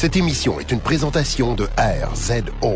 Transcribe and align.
Cette 0.00 0.16
émission 0.16 0.58
est 0.58 0.72
une 0.72 0.80
présentation 0.80 1.54
de 1.54 1.68
RZO. 1.76 2.74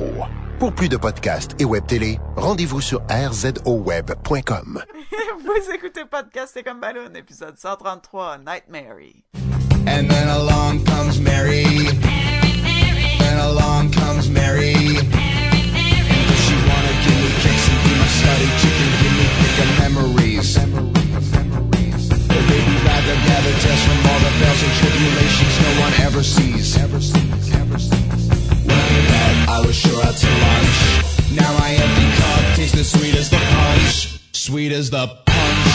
Pour 0.59 0.75
plus 0.75 0.91
de 0.91 0.99
podcasts 0.99 1.59
et 1.59 1.65
web 1.65 1.87
télé, 1.87 2.19
rendez-vous 2.37 2.83
sur 2.83 3.01
rzoweb.com. 3.09 4.83
Vous 5.41 5.73
écoutez 5.73 6.05
Podcast 6.05 6.55
et 6.59 6.63
comme 6.63 6.81
ballon, 6.81 7.15
épisode 7.15 7.57
133, 7.57 8.41
Night 8.47 8.65
Mary. 8.69 9.25
And 9.87 10.07
then 10.07 10.29
along 10.29 10.85
comes 10.85 11.19
Mary. 11.19 11.65
From 24.55 24.63
all 24.63 24.63
the 24.63 24.63
bells 24.63 24.63
and 24.63 24.73
tribulations 24.79 25.61
no 25.61 25.81
one 25.81 25.93
ever 26.07 26.23
sees. 26.23 26.77
Ever 26.79 27.01
sees. 27.01 27.55
Ever 27.55 27.79
sees. 27.79 28.29
When 28.65 29.07
that 29.09 29.49
I 29.49 29.67
was 29.67 29.75
sure 29.75 30.03
out 30.05 30.15
to 30.15 30.27
lunch. 30.27 30.77
Now 31.33 31.53
my 31.59 31.71
empty 31.71 32.09
cup 32.21 32.57
tastes 32.57 32.79
as 32.79 32.91
sweet 32.91 33.15
as 33.15 33.31
the 33.31 33.37
punch. 33.37 34.21
Sweet 34.33 34.73
as 34.73 34.91
the 34.91 35.07
punch. 35.27 35.69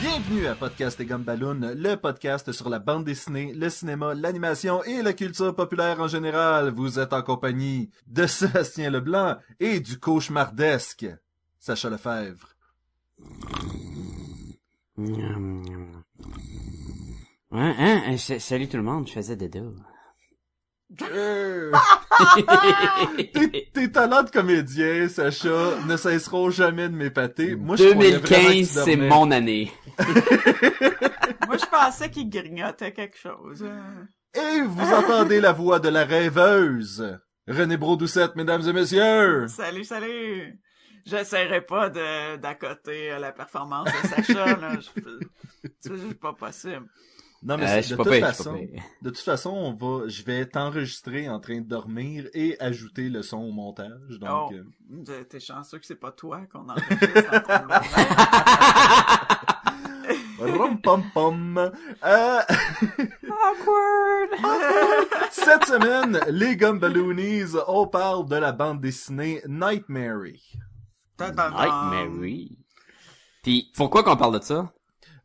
Bienvenue 0.00 0.46
à 0.46 0.54
Podcast 0.54 1.00
et 1.00 1.04
Gumballoon, 1.04 1.74
le 1.74 1.96
podcast 1.96 2.52
sur 2.52 2.68
la 2.68 2.78
bande 2.78 3.04
dessinée, 3.04 3.52
le 3.54 3.70
cinéma, 3.70 4.14
l'animation 4.14 4.82
et 4.84 5.02
la 5.02 5.12
culture 5.12 5.54
populaire 5.54 6.00
en 6.00 6.08
général. 6.08 6.70
Vous 6.70 6.98
êtes 6.98 7.12
en 7.12 7.22
compagnie 7.22 7.90
de 8.06 8.26
Sébastien 8.26 8.90
Leblanc 8.90 9.36
et 9.60 9.80
du 9.80 9.98
cauchemardesque 9.98 11.06
Sacha 11.58 11.90
Lefebvre. 11.90 12.48
Ouais, 17.52 17.74
hein, 17.78 18.02
hein, 18.06 18.16
sa- 18.16 18.38
salut 18.40 18.68
tout 18.68 18.78
le 18.78 18.82
monde, 18.82 19.06
je 19.06 19.12
faisais 19.12 19.36
dodo. 19.36 19.74
Euh, 21.10 21.72
tes, 23.34 23.70
tes 23.72 23.92
talents 23.92 24.22
de 24.22 24.30
comédien, 24.30 25.08
Sacha, 25.08 25.78
ne 25.86 25.96
cesseront 25.96 26.50
jamais 26.50 26.88
de 26.88 26.94
m'épater. 26.94 27.54
Moi, 27.56 27.76
je 27.76 27.84
croyais 27.90 28.16
vraiment 28.18 28.48
que 28.48 28.52
tu 28.52 28.58
2015, 28.58 28.84
c'est 28.84 28.96
mon 28.96 29.30
année. 29.30 29.72
Moi, 31.46 31.56
je 31.58 31.66
pensais 31.70 32.10
qu'il 32.10 32.28
grignotait 32.30 32.92
quelque 32.92 33.18
chose. 33.18 33.64
hein. 33.64 34.06
Et 34.34 34.62
vous 34.62 34.92
entendez 34.92 35.40
la 35.40 35.52
voix 35.52 35.78
de 35.78 35.88
la 35.88 36.04
rêveuse. 36.04 37.18
René 37.48 37.76
Brodoucette, 37.76 38.36
mesdames 38.36 38.66
et 38.68 38.72
messieurs. 38.72 39.48
Salut, 39.48 39.84
salut! 39.84 40.58
J'essaierai 41.04 41.62
pas 41.62 41.90
de 41.90 42.36
d'accoter 42.36 43.10
euh, 43.12 43.18
la 43.18 43.32
performance 43.32 43.88
de 43.88 44.08
Sacha, 44.08 44.56
là. 44.56 44.78
Je- 44.78 45.18
C'est 45.80 45.96
juste 45.96 46.20
pas 46.20 46.32
possible. 46.32 46.86
Non, 47.42 47.56
mais 47.58 47.68
Euh, 47.68 47.80
de 47.80 47.96
pas 47.96 48.04
toute 48.04 48.20
façon, 48.20 48.54
de 49.02 49.10
toute 49.10 49.18
façon, 49.18 49.50
on 49.50 49.72
va, 49.74 50.06
je 50.08 50.22
vais 50.22 50.46
t'enregistrer 50.46 51.28
en 51.28 51.40
train 51.40 51.60
de 51.60 51.66
dormir 51.66 52.28
et 52.34 52.56
ajouter 52.60 53.08
le 53.08 53.22
son 53.22 53.38
au 53.38 53.50
montage. 53.50 54.18
Donc, 54.20 54.52
oh, 54.52 54.54
euh, 55.08 55.24
t'es 55.24 55.40
chanceux 55.40 55.78
que 55.78 55.86
c'est 55.86 55.96
pas 55.96 56.12
toi 56.12 56.42
qu'on 56.52 56.68
enregistre 56.68 57.32
en 57.32 57.40
train 57.40 57.62
de 57.62 57.68
dormir. 57.68 57.82
rom 60.58 60.80
pom 60.80 61.02
pom. 61.12 61.58
Euh, 61.58 61.70
Awkward! 63.44 64.30
cette 65.30 65.64
semaine, 65.66 66.20
les 66.28 66.56
Gumballoonies, 66.56 67.54
on 67.66 67.86
parle 67.86 68.28
de 68.28 68.36
la 68.36 68.52
bande 68.52 68.80
dessinée 68.80 69.42
Nightmare. 69.48 70.22
Nightmare. 71.18 72.48
Pis, 73.42 73.70
pourquoi 73.74 74.04
qu'on 74.04 74.16
parle 74.16 74.38
de 74.38 74.44
ça? 74.44 74.72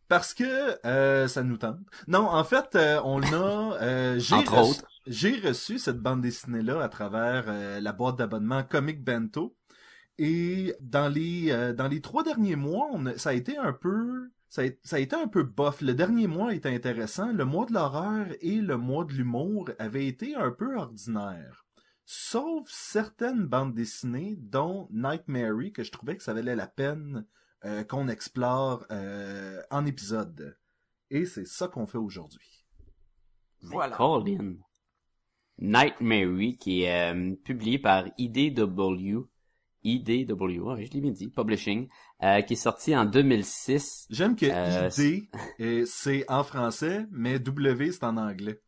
Parce 0.08 0.34
que 0.34 0.86
euh, 0.86 1.28
ça 1.28 1.44
nous 1.44 1.58
tente. 1.58 1.80
Non, 2.08 2.26
en 2.30 2.44
fait, 2.44 2.76
euh, 2.76 3.02
on 3.04 3.22
a... 3.22 3.78
euh, 3.82 4.20
j'ai 4.20 4.36
reçu- 4.36 4.70
autres. 4.80 4.88
J'ai 5.06 5.40
reçu 5.40 5.80
cette 5.80 6.00
bande 6.00 6.22
dessinée-là 6.22 6.82
à 6.82 6.90
travers 6.90 7.46
la 7.82 7.94
boîte 7.94 8.18
d'abonnement 8.18 8.64
Comic 8.64 9.04
Bento. 9.04 9.56
Et 10.18 10.74
dans 10.82 11.08
les 11.10 11.52
euh, 11.52 11.74
dans 11.74 11.88
les 11.88 12.02
trois 12.02 12.24
derniers 12.24 12.56
mois, 12.56 12.88
on 12.92 13.06
a- 13.06 13.18
ça 13.18 13.30
a 13.30 13.34
été 13.34 13.58
un 13.58 13.72
peu 13.74 14.32
ça 14.50 14.64
a, 14.64 14.66
ça 14.84 14.96
a 14.96 15.00
été 15.00 15.16
un 15.16 15.28
peu 15.28 15.44
bof. 15.44 15.82
Le 15.82 15.94
dernier 15.94 16.28
mois 16.28 16.54
était 16.56 16.74
intéressant. 16.74 17.32
Le 17.32 17.46
mois 17.46 17.66
de 17.66 17.74
l'horreur 17.74 18.26
et 18.42 18.56
le 18.62 18.78
mois 18.78 19.06
de 19.06 19.14
l'humour 19.14 19.70
avaient 19.78 20.08
été 20.08 20.36
un 20.36 20.52
peu 20.52 20.76
ordinaires. 20.78 21.66
Sauf 22.06 22.68
certaines 22.70 23.46
bandes 23.46 23.74
dessinées, 23.76 24.38
dont 24.40 24.88
Nightmare, 24.92 25.72
que 25.74 25.84
je 25.84 25.92
trouvais 25.92 26.16
que 26.18 26.24
ça 26.24 26.34
valait 26.34 26.56
la 26.56 26.68
peine 26.68 27.26
euh, 27.66 27.84
qu'on 27.84 28.08
explore 28.08 28.86
euh, 28.92 29.62
en 29.72 29.86
épisode. 29.86 30.58
Et 31.10 31.26
c'est 31.26 31.48
ça 31.48 31.68
qu'on 31.68 31.88
fait 31.88 31.98
aujourd'hui. 31.98 32.66
Voilà. 33.62 33.96
Colin. 33.96 34.56
Nightmare, 35.60 36.58
qui 36.60 36.84
est 36.84 37.14
euh, 37.14 37.36
publié 37.44 37.80
par 37.80 38.06
IDW. 38.18 39.26
IDW, 39.84 40.76
je 40.84 40.92
l'ai 40.92 41.02
bien 41.02 41.12
dit, 41.12 41.30
Publishing, 41.30 41.88
euh, 42.22 42.42
qui 42.42 42.54
est 42.54 42.58
sorti 42.58 42.96
en 42.96 43.06
2006. 43.06 44.08
J'aime 44.10 44.36
que 44.36 44.46
Euh, 44.46 44.90
ID, 45.60 45.88
c'est 45.88 46.30
en 46.30 46.44
français, 46.44 47.08
mais 47.12 47.40
W, 47.40 47.92
c'est 47.92 48.04
en 48.04 48.18
anglais. 48.18 48.62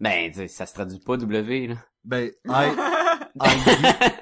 Ben, 0.00 0.32
ça 0.48 0.66
se 0.66 0.74
traduit 0.74 1.00
pas 1.00 1.16
W, 1.16 1.68
là. 1.68 1.76
Ben, 2.04 2.30
I, 2.44 2.70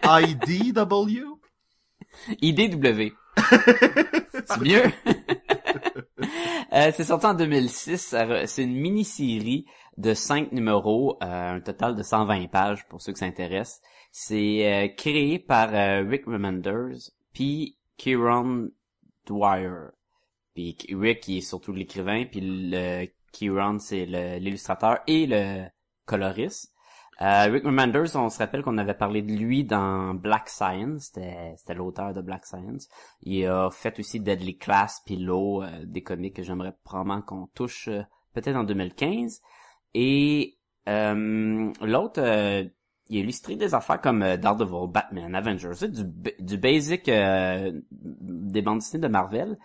ID, 0.04 0.68
IDW? 0.68 1.31
IDW. 2.40 3.12
c'est 4.46 4.60
mieux. 4.60 4.82
Euh, 6.74 6.90
c'est 6.94 7.04
sorti 7.04 7.26
en 7.26 7.34
2006. 7.34 7.98
ça 7.98 8.24
re- 8.24 8.46
C'est 8.46 8.62
une 8.64 8.74
mini-série 8.74 9.66
de 9.98 10.14
cinq 10.14 10.52
numéros, 10.52 11.18
euh, 11.22 11.56
un 11.56 11.60
total 11.60 11.94
de 11.94 12.02
120 12.02 12.46
pages 12.48 12.86
pour 12.88 13.02
ceux 13.02 13.12
que 13.12 13.18
ça 13.18 13.26
intéresse. 13.26 13.82
C'est 14.10 14.66
euh, 14.72 14.88
créé 14.88 15.38
par 15.38 15.68
Rick 16.08 16.24
Remenders 16.24 17.10
puis 17.34 17.76
Kieran 17.98 18.68
Dwyer. 19.26 19.88
Puis 20.54 20.78
Rick 20.92 21.20
qui 21.20 21.38
est 21.38 21.42
surtout 21.42 21.72
l'écrivain, 21.74 22.24
puis 22.24 22.40
le 22.42 23.06
Kieran 23.32 23.78
c'est 23.78 24.06
l'illustrateur 24.06 25.00
et 25.06 25.26
le 25.26 25.64
coloriste. 26.06 26.71
Euh, 27.20 27.44
Rick 27.44 27.64
Remenders, 27.64 28.16
on 28.16 28.30
se 28.30 28.38
rappelle 28.38 28.62
qu'on 28.62 28.78
avait 28.78 28.94
parlé 28.94 29.22
de 29.22 29.32
lui 29.32 29.64
dans 29.64 30.14
Black 30.14 30.48
Science, 30.48 31.12
c'était 31.12 31.74
l'auteur 31.74 32.14
de 32.14 32.22
Black 32.22 32.46
Science. 32.46 32.88
Il 33.22 33.46
a 33.46 33.70
fait 33.70 33.98
aussi 33.98 34.18
Deadly 34.18 34.56
Class 34.56 35.02
puis 35.04 35.16
Low, 35.16 35.62
euh, 35.62 35.84
des 35.84 36.02
comics 36.02 36.34
que 36.34 36.42
j'aimerais 36.42 36.74
probablement 36.84 37.20
qu'on 37.20 37.48
touche 37.54 37.88
euh, 37.88 38.02
peut-être 38.32 38.56
en 38.56 38.64
2015. 38.64 39.42
Et 39.94 40.56
euh, 40.88 41.70
l'autre, 41.82 42.20
euh, 42.20 42.64
il 43.08 43.18
a 43.18 43.20
illustré 43.20 43.56
des 43.56 43.74
affaires 43.74 44.00
comme 44.00 44.20
Daredevil, 44.36 44.90
Batman, 44.90 45.34
Avengers, 45.34 45.88
du, 45.88 46.04
du 46.40 46.56
basic 46.56 47.04
des 47.04 48.62
bandes 48.62 48.78
dessinées 48.78 49.02
de 49.02 49.08
Marvel, 49.08 49.58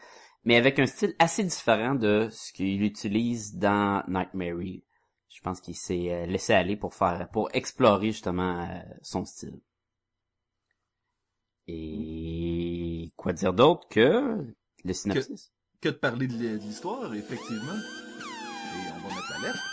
mais 0.44 0.58
avec 0.58 0.80
un 0.80 0.86
style 0.86 1.16
assez 1.18 1.46
différent 1.46 1.96
de 1.96 2.28
ce 2.30 2.52
qu'il 2.52 2.84
utilise 2.84 3.56
dans 3.56 4.04
Nightmare. 4.10 4.82
Je 5.38 5.42
pense 5.44 5.62
qu'il 5.62 5.76
s'est 5.76 6.12
euh, 6.12 6.26
laissé 6.26 6.52
aller 6.54 6.76
pour 6.76 6.96
faire, 6.96 7.30
pour 7.32 7.50
explorer 7.54 8.08
justement 8.08 8.64
euh, 8.68 8.80
son 9.04 9.24
style. 9.24 9.60
Et 11.68 13.14
quoi 13.16 13.34
dire 13.34 13.54
d'autre 13.54 13.88
que 13.88 14.36
le 14.84 14.94
synopsis? 14.94 15.52
Que 15.80 15.90
de 15.90 15.94
parler 15.94 16.26
de 16.26 16.34
l'hi- 16.34 16.54
de 16.54 16.58
l'histoire, 16.58 17.14
effectivement. 17.14 17.76
Et 17.76 18.92
on 18.96 19.08
va 19.08 19.14
mettre 19.16 19.32
la 19.42 19.48
lettre. 19.50 19.64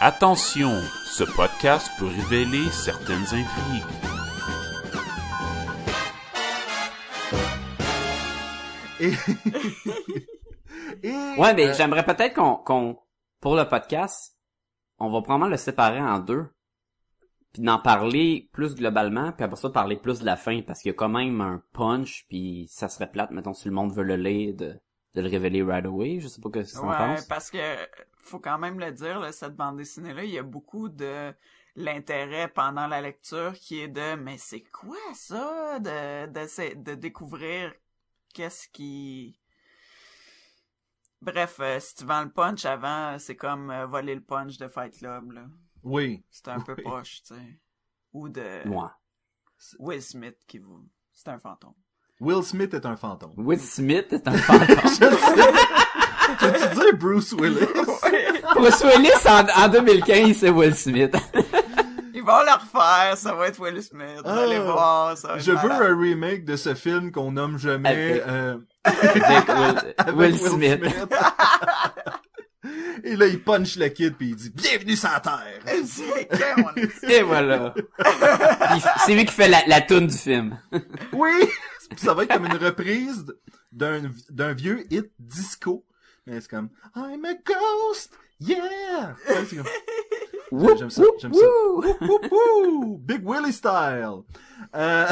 Attention, 0.00 0.78
ce 1.06 1.24
podcast 1.24 1.90
peut 1.98 2.04
révéler 2.06 2.68
certaines 2.70 3.24
intrigues. 3.24 3.84
Et... 9.00 9.12
Et, 11.02 11.10
Ouais, 11.38 11.54
mais 11.54 11.68
euh, 11.68 11.74
j'aimerais 11.74 12.04
peut-être 12.04 12.34
qu'on, 12.34 12.56
qu'on, 12.56 12.98
pour 13.40 13.56
le 13.56 13.66
podcast, 13.68 14.33
on 14.98 15.10
va 15.10 15.20
probablement 15.22 15.50
le 15.50 15.56
séparer 15.56 16.00
en 16.00 16.18
deux. 16.18 16.46
Puis 17.52 17.62
d'en 17.62 17.78
parler 17.78 18.48
plus 18.52 18.74
globalement, 18.74 19.32
puis 19.32 19.44
après 19.44 19.56
ça 19.56 19.70
parler 19.70 19.96
plus 19.96 20.18
de 20.20 20.24
la 20.26 20.36
fin, 20.36 20.60
parce 20.62 20.80
qu'il 20.80 20.90
y 20.90 20.94
a 20.94 20.96
quand 20.96 21.08
même 21.08 21.40
un 21.40 21.62
punch, 21.72 22.26
puis 22.28 22.66
ça 22.68 22.88
serait 22.88 23.10
plate, 23.10 23.30
mettons, 23.30 23.54
si 23.54 23.68
le 23.68 23.74
monde 23.74 23.92
veut 23.94 24.02
le 24.02 24.16
lire, 24.16 24.54
de, 24.56 24.76
de 25.14 25.20
le 25.20 25.28
révéler 25.28 25.62
right 25.62 25.86
away. 25.86 26.20
Je 26.20 26.26
sais 26.28 26.40
pas 26.40 26.50
que 26.50 26.60
qu'on 26.80 26.88
Ouais, 26.88 26.96
pense. 26.96 27.24
parce 27.26 27.50
que 27.50 27.58
faut 28.18 28.40
quand 28.40 28.58
même 28.58 28.80
le 28.80 28.92
dire, 28.92 29.20
là, 29.20 29.32
cette 29.32 29.54
bande 29.56 29.76
dessinée-là, 29.78 30.24
il 30.24 30.30
y 30.30 30.38
a 30.38 30.42
beaucoup 30.42 30.88
de 30.88 31.32
l'intérêt 31.76 32.48
pendant 32.48 32.86
la 32.86 33.00
lecture 33.00 33.52
qui 33.54 33.80
est 33.80 33.88
de 33.88 34.14
mais 34.16 34.38
c'est 34.38 34.62
quoi 34.62 34.96
ça 35.14 35.78
de 35.80 36.26
de, 36.26 36.82
de 36.82 36.94
découvrir 36.94 37.72
qu'est-ce 38.34 38.68
qui 38.68 39.38
Bref, 41.24 41.56
euh, 41.60 41.78
si 41.80 41.94
tu 41.96 42.04
vends 42.04 42.22
le 42.22 42.30
punch 42.30 42.64
avant, 42.64 43.16
c'est 43.18 43.36
comme 43.36 43.70
euh, 43.70 43.86
voler 43.86 44.14
le 44.14 44.20
punch 44.20 44.58
de 44.58 44.68
Fight 44.68 44.96
Club 44.98 45.32
là. 45.32 45.42
Oui. 45.82 46.22
C'est 46.30 46.48
un 46.48 46.60
peu 46.60 46.74
Oui. 46.78 46.84
poche, 46.84 47.22
tu 47.26 47.34
sais. 47.34 47.58
Ou 48.12 48.28
de 48.28 48.68
Ouais. 48.68 48.88
Will 49.78 50.02
Smith 50.02 50.36
qui 50.46 50.58
vous 50.58 50.80
c'est 51.12 51.28
un 51.28 51.38
fantôme. 51.38 51.74
Will 52.20 52.42
Smith 52.42 52.74
est 52.74 52.86
un 52.86 52.96
fantôme. 52.96 53.32
Will 53.36 53.60
Smith 53.60 54.12
est 54.12 54.26
un 54.28 54.32
fantôme. 54.36 54.76
Tu 56.38 56.46
veux 56.46 56.74
dire 56.74 56.96
Bruce 56.98 57.32
Willis? 57.32 57.66
Bruce 58.54 58.82
Willis 58.82 59.28
en, 59.28 59.46
en 59.64 59.68
2015, 59.68 60.36
c'est 60.36 60.50
Will 60.50 60.74
Smith. 60.74 61.14
Ils 62.14 62.22
vont 62.22 62.40
le 62.42 62.54
refaire, 62.54 63.16
ça 63.16 63.34
va 63.34 63.48
être 63.48 63.60
Will 63.60 63.80
Smith. 63.82 64.16
Vous 64.18 64.22
Ah. 64.30 64.42
allez 64.42 64.58
voir, 64.58 65.16
ça 65.18 65.28
va 65.28 65.34
être 65.36 65.42
Je 65.44 65.52
veux 65.52 65.70
un 65.70 65.96
remake 65.98 66.44
de 66.44 66.56
ce 66.56 66.74
film 66.74 67.12
qu'on 67.12 67.32
nomme 67.32 67.58
jamais 67.58 67.88
Avec- 67.88 68.22
euh, 68.26 68.58
Avec 68.84 69.48
Will, 69.48 69.94
avec 69.96 70.14
Will 70.16 70.38
Smith. 70.38 70.80
Et 73.04 73.16
là, 73.16 73.26
il 73.26 73.42
punch 73.42 73.76
le 73.76 73.88
kid 73.88 74.14
puis 74.16 74.30
il 74.30 74.36
dit 74.36 74.50
Bienvenue 74.50 74.96
sur 74.96 75.10
la 75.10 75.20
Terre. 75.20 75.60
Et 77.10 77.22
voilà. 77.22 77.74
C'est 79.06 79.14
lui 79.14 79.24
qui 79.26 79.34
fait 79.34 79.48
la, 79.48 79.62
la 79.66 79.80
toune 79.82 80.06
du 80.06 80.16
film. 80.16 80.58
Oui! 81.12 81.30
Puis 81.90 81.98
ça 81.98 82.14
va 82.14 82.22
être 82.24 82.32
comme 82.32 82.46
une 82.46 82.56
reprise 82.56 83.26
d'un 83.70 84.02
d'un 84.30 84.54
vieux 84.54 84.86
hit 84.90 85.10
disco. 85.18 85.84
Mais 86.26 86.40
c'est 86.40 86.48
comme 86.48 86.70
I'm 86.96 87.24
a 87.26 87.34
ghost, 87.34 88.12
yeah! 88.40 89.14
Ouais, 90.50 90.76
J'aime 90.78 90.88
ça, 90.90 91.02
j'aime 91.20 91.34
ça. 91.34 91.40
woo. 92.00 92.98
Big 92.98 93.20
Willie 93.28 93.52
style. 93.52 94.22
Euh... 94.74 95.06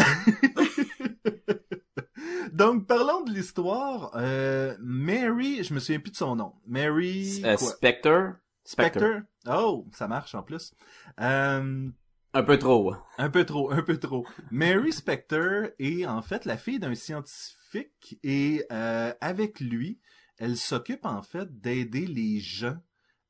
Donc, 2.53 2.87
parlons 2.87 3.23
de 3.23 3.33
l'histoire. 3.33 4.11
Euh, 4.15 4.77
Mary, 4.81 5.65
je 5.65 5.73
me 5.73 5.81
souviens 5.81 6.01
plus 6.01 6.11
de 6.11 6.17
son 6.17 6.37
nom. 6.37 6.53
Mary... 6.67 7.41
Euh, 7.45 7.57
quoi? 7.57 7.69
Spectre? 7.71 8.37
Spectre. 8.63 9.23
Oh, 9.49 9.87
ça 9.93 10.07
marche 10.07 10.35
en 10.35 10.43
plus. 10.43 10.75
Euh, 11.19 11.89
Un 12.35 12.43
peu 12.43 12.59
trop. 12.59 12.95
un 13.17 13.31
peu 13.31 13.45
trop, 13.47 13.73
un 13.73 13.83
peu 13.83 13.97
trop. 13.99 14.27
Mary 14.51 14.93
Specter 14.93 15.71
est 15.79 16.05
en 16.07 16.21
fait 16.21 16.45
la 16.45 16.59
fille 16.59 16.79
d'un 16.79 16.95
scientifique 16.95 18.19
et 18.23 18.65
euh, 18.71 19.15
avec 19.23 19.59
lui, 19.61 19.99
elle 20.39 20.57
s'occupe 20.59 21.07
en 21.07 21.23
fait 21.23 21.59
d'aider 21.59 22.07
les 22.07 22.39
gens 22.39 22.77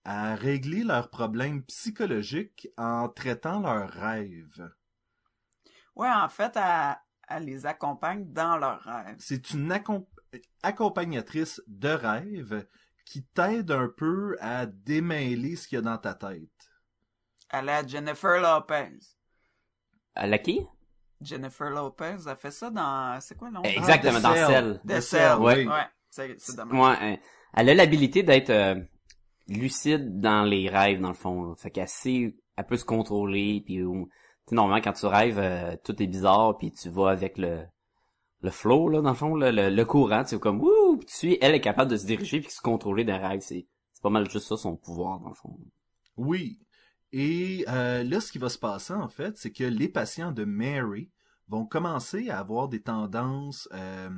à 0.05 0.35
régler 0.35 0.83
leurs 0.83 1.11
problèmes 1.11 1.63
psychologiques 1.63 2.69
en 2.77 3.09
traitant 3.09 3.61
leurs 3.61 3.89
rêves. 3.89 4.69
Ouais, 5.95 6.11
en 6.11 6.29
fait, 6.29 6.57
elle, 6.57 6.97
elle 7.34 7.44
les 7.44 7.67
accompagne 7.67 8.32
dans 8.32 8.56
leurs 8.56 8.81
rêves. 8.82 9.17
C'est 9.19 9.50
une 9.50 9.73
accom- 9.73 10.06
accompagnatrice 10.62 11.62
de 11.67 11.88
rêves 11.88 12.67
qui 13.05 13.25
t'aide 13.25 13.70
un 13.70 13.88
peu 13.88 14.37
à 14.40 14.67
démêler 14.67 15.56
ce 15.56 15.69
qu'il 15.69 15.76
y 15.76 15.79
a 15.79 15.82
dans 15.82 15.99
ta 15.99 16.14
tête. 16.14 16.49
Elle 17.50 17.69
a 17.69 17.87
Jennifer 17.87 18.40
Lopez. 18.40 18.99
À 20.14 20.26
la 20.26 20.38
qui? 20.38 20.67
Jennifer 21.20 21.70
Lopez 21.70 22.26
a 22.26 22.37
fait 22.37 22.50
ça 22.50 22.70
dans... 22.70 23.20
C'est 23.20 23.37
quoi 23.37 23.49
le 23.49 23.55
nom? 23.55 23.62
Exactement, 23.62 24.19
The 24.19 24.23
dans 24.23 24.35
Cell. 24.35 24.81
The 24.87 25.00
Cell. 25.00 25.37
Oui. 25.38 25.67
Ouais, 25.67 25.87
c'est. 26.11 26.37
Ouais, 26.73 26.96
hein. 27.00 27.17
elle 27.55 27.69
a 27.69 27.75
l'habilité 27.75 28.23
d'être 28.23 28.50
euh, 28.50 28.76
lucide 29.49 30.20
dans 30.20 30.43
les 30.44 30.69
rêves, 30.69 31.00
dans 31.00 31.08
le 31.08 31.14
fond. 31.14 31.44
là. 31.44 31.55
Fait 31.56 31.70
qu'elle 31.70 31.88
sait, 31.88 32.35
elle 32.56 32.67
peut 32.67 32.76
se 32.76 32.85
contrôler, 32.85 33.62
puis 33.64 33.82
normalement, 34.54 34.82
quand 34.82 34.93
tu 34.93 35.06
rêves, 35.06 35.38
euh, 35.38 35.76
tout 35.84 36.00
est 36.02 36.06
bizarre, 36.06 36.56
puis 36.58 36.72
tu 36.72 36.88
vas 36.90 37.08
avec 37.10 37.38
le 37.38 37.60
le 38.44 38.50
flow, 38.50 38.88
là, 38.88 39.00
dans 39.02 39.10
le 39.10 39.14
fond, 39.16 39.37
là, 39.37 39.52
le, 39.52 39.70
le 39.70 39.84
courant, 39.84 40.25
tu 40.25 40.31
sais, 40.31 40.38
comme, 40.40 40.60
ouh, 40.60 40.96
puis 40.96 41.06
tu 41.06 41.14
suis, 41.14 41.38
elle 41.40 41.54
est 41.54 41.60
capable 41.60 41.88
de 41.93 41.96
se 41.96 42.04
diriger 42.06 42.40
puis 42.40 42.49
de 42.49 42.52
se 42.52 42.60
contrôler 42.60 43.04
dans 43.04 43.16
les 43.16 43.25
rêves. 43.25 43.40
C'est 43.40 43.69
c'est 43.93 44.02
pas 44.02 44.10
mal 44.10 44.28
juste 44.28 44.49
ça, 44.49 44.56
son 44.56 44.75
pouvoir, 44.75 45.20
dans 45.20 45.28
le 45.28 45.34
fond. 45.37 45.56
Oui. 46.16 46.58
Et 47.12 47.64
euh, 47.69 48.02
là, 48.02 48.20
ce 48.20 48.32
qui 48.32 48.38
va 48.38 48.49
se 48.49 48.58
passer, 48.58 48.94
en 48.94 49.06
fait, 49.08 49.37
c'est 49.37 49.52
que 49.52 49.62
les 49.62 49.88
patients 49.88 50.32
de 50.32 50.44
Mary 50.44 51.08
vont 51.46 51.64
commencer 51.66 52.31
à 52.31 52.40
avoir 52.40 52.69
des 52.69 52.82
tendances, 52.82 53.69
euh, 53.72 54.08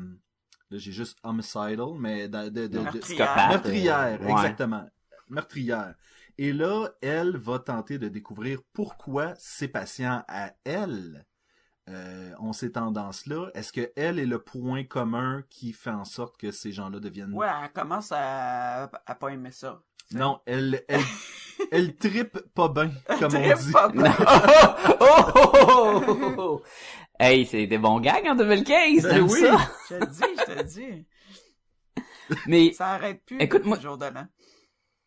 là, 0.71 0.79
j'ai 0.79 0.93
juste 0.93 1.19
homicidal, 1.23 1.93
mais 1.99 2.27
de, 2.29 2.49
de, 2.49 2.49
de- 2.49 2.67
de- 2.69 2.79
Meurtrière. 2.79 3.03
Psychopathe, 3.03 3.51
meurtrière, 3.51 4.21
ouais. 4.23 4.31
exactement. 4.31 4.87
Meurtrière. 5.29 5.95
Et 6.39 6.53
là, 6.53 6.89
elle 7.01 7.37
va 7.37 7.59
tenter 7.59 7.99
de 7.99 8.09
découvrir 8.09 8.61
pourquoi 8.73 9.35
ces 9.39 9.69
patients 9.69 10.25
à 10.29 10.53
elle 10.65 11.27
euh, 11.89 12.33
ont 12.41 12.53
ces 12.53 12.73
tendances-là. 12.73 13.51
Est-ce 13.55 13.73
que 13.73 13.93
elle 13.97 14.19
est 14.19 14.27
le 14.27 14.39
point 14.41 14.85
commun 14.85 15.45
qui 15.49 15.73
fait 15.73 15.91
en 15.91 16.05
sorte 16.05 16.37
que 16.37 16.51
ces 16.51 16.73
gens-là 16.73 16.99
deviennent... 16.99 17.33
Ouais, 17.35 17.47
elle 17.63 17.71
commence 17.73 18.11
à, 18.11 18.91
à 19.07 19.15
pas 19.15 19.29
aimer 19.29 19.53
ça. 19.53 19.83
Non, 20.13 20.41
elle, 20.47 20.83
elle, 20.89 21.01
elle 21.73 21.97
trippe 21.97 22.39
pas 22.55 22.69
bien, 22.69 22.91
comme 23.19 23.35
on 23.37 23.55
dit. 23.57 23.73
pas 23.73 23.89
Non. 23.89 24.05
oh, 25.01 25.07
oh, 25.41 25.45
oh, 25.57 26.05
oh, 26.09 26.35
oh. 26.39 26.63
Hey, 27.19 27.47
c'est 27.47 27.67
des 27.69 27.79
bons 27.79 28.01
gags 28.01 28.27
en 28.27 28.35
2015, 28.35 29.03
Ben 29.03 29.21
oui. 29.23 29.41
ça? 29.41 29.57
Je 29.89 29.95
te 29.97 30.05
dis, 30.11 30.23
je 30.49 30.53
te 30.55 30.63
dis. 30.65 31.07
Mais 32.47 32.73
Ça 32.73 32.89
arrête 32.89 33.25
plus. 33.25 33.39
Écoute, 33.41 33.65
moi- 33.65 33.77
le 33.77 33.83
jour 33.83 33.97
de 33.99 34.07
l'an. 34.07 34.27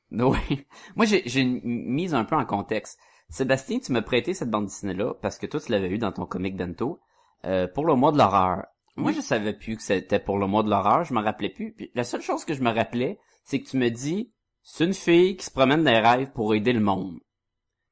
Oui. 0.12 0.66
Moi, 0.96 1.06
j'ai 1.06 1.40
une 1.42 1.60
mise 1.64 2.14
un 2.14 2.24
peu 2.24 2.36
en 2.36 2.46
contexte. 2.46 2.98
Sébastien, 3.30 3.80
tu 3.80 3.92
m'as 3.92 4.02
prêté 4.02 4.34
cette 4.34 4.50
bande 4.50 4.66
dessinée-là 4.68 5.14
parce 5.22 5.38
que 5.38 5.46
toi, 5.46 5.60
tu 5.60 5.72
l'avais 5.72 5.90
eu 5.90 5.98
dans 5.98 6.14
ton 6.14 6.26
comic 6.26 6.56
bento 6.56 7.00
euh, 7.46 7.68
pour 7.68 7.86
le 7.86 7.96
mois 7.96 8.12
de 8.14 8.18
l'horreur. 8.18 8.66
Moi, 8.96 9.12
je 9.12 9.22
savais 9.22 9.54
plus 9.54 9.76
que 9.76 9.84
c'était 9.84 10.20
pour 10.20 10.38
le 10.40 10.48
mois 10.48 10.64
de 10.64 10.70
l'horreur. 10.70 11.04
Je 11.04 11.14
me 11.14 11.22
rappelais 11.22 11.50
plus. 11.50 11.74
Puis 11.74 11.92
la 11.94 12.04
seule 12.04 12.22
chose 12.22 12.46
que 12.46 12.54
je 12.54 12.62
me 12.64 12.72
rappelais, 12.72 13.20
c'est 13.44 13.60
que 13.60 13.70
tu 13.70 13.78
me 13.78 13.90
dis, 13.90 14.32
c'est 14.64 14.86
une 14.86 14.94
fille 14.94 15.36
qui 15.38 15.46
se 15.46 15.52
promène 15.52 15.84
dans 15.84 15.92
les 15.92 16.00
rêves 16.00 16.32
pour 16.32 16.56
aider 16.56 16.74
le 16.74 16.80
monde. 16.80 17.20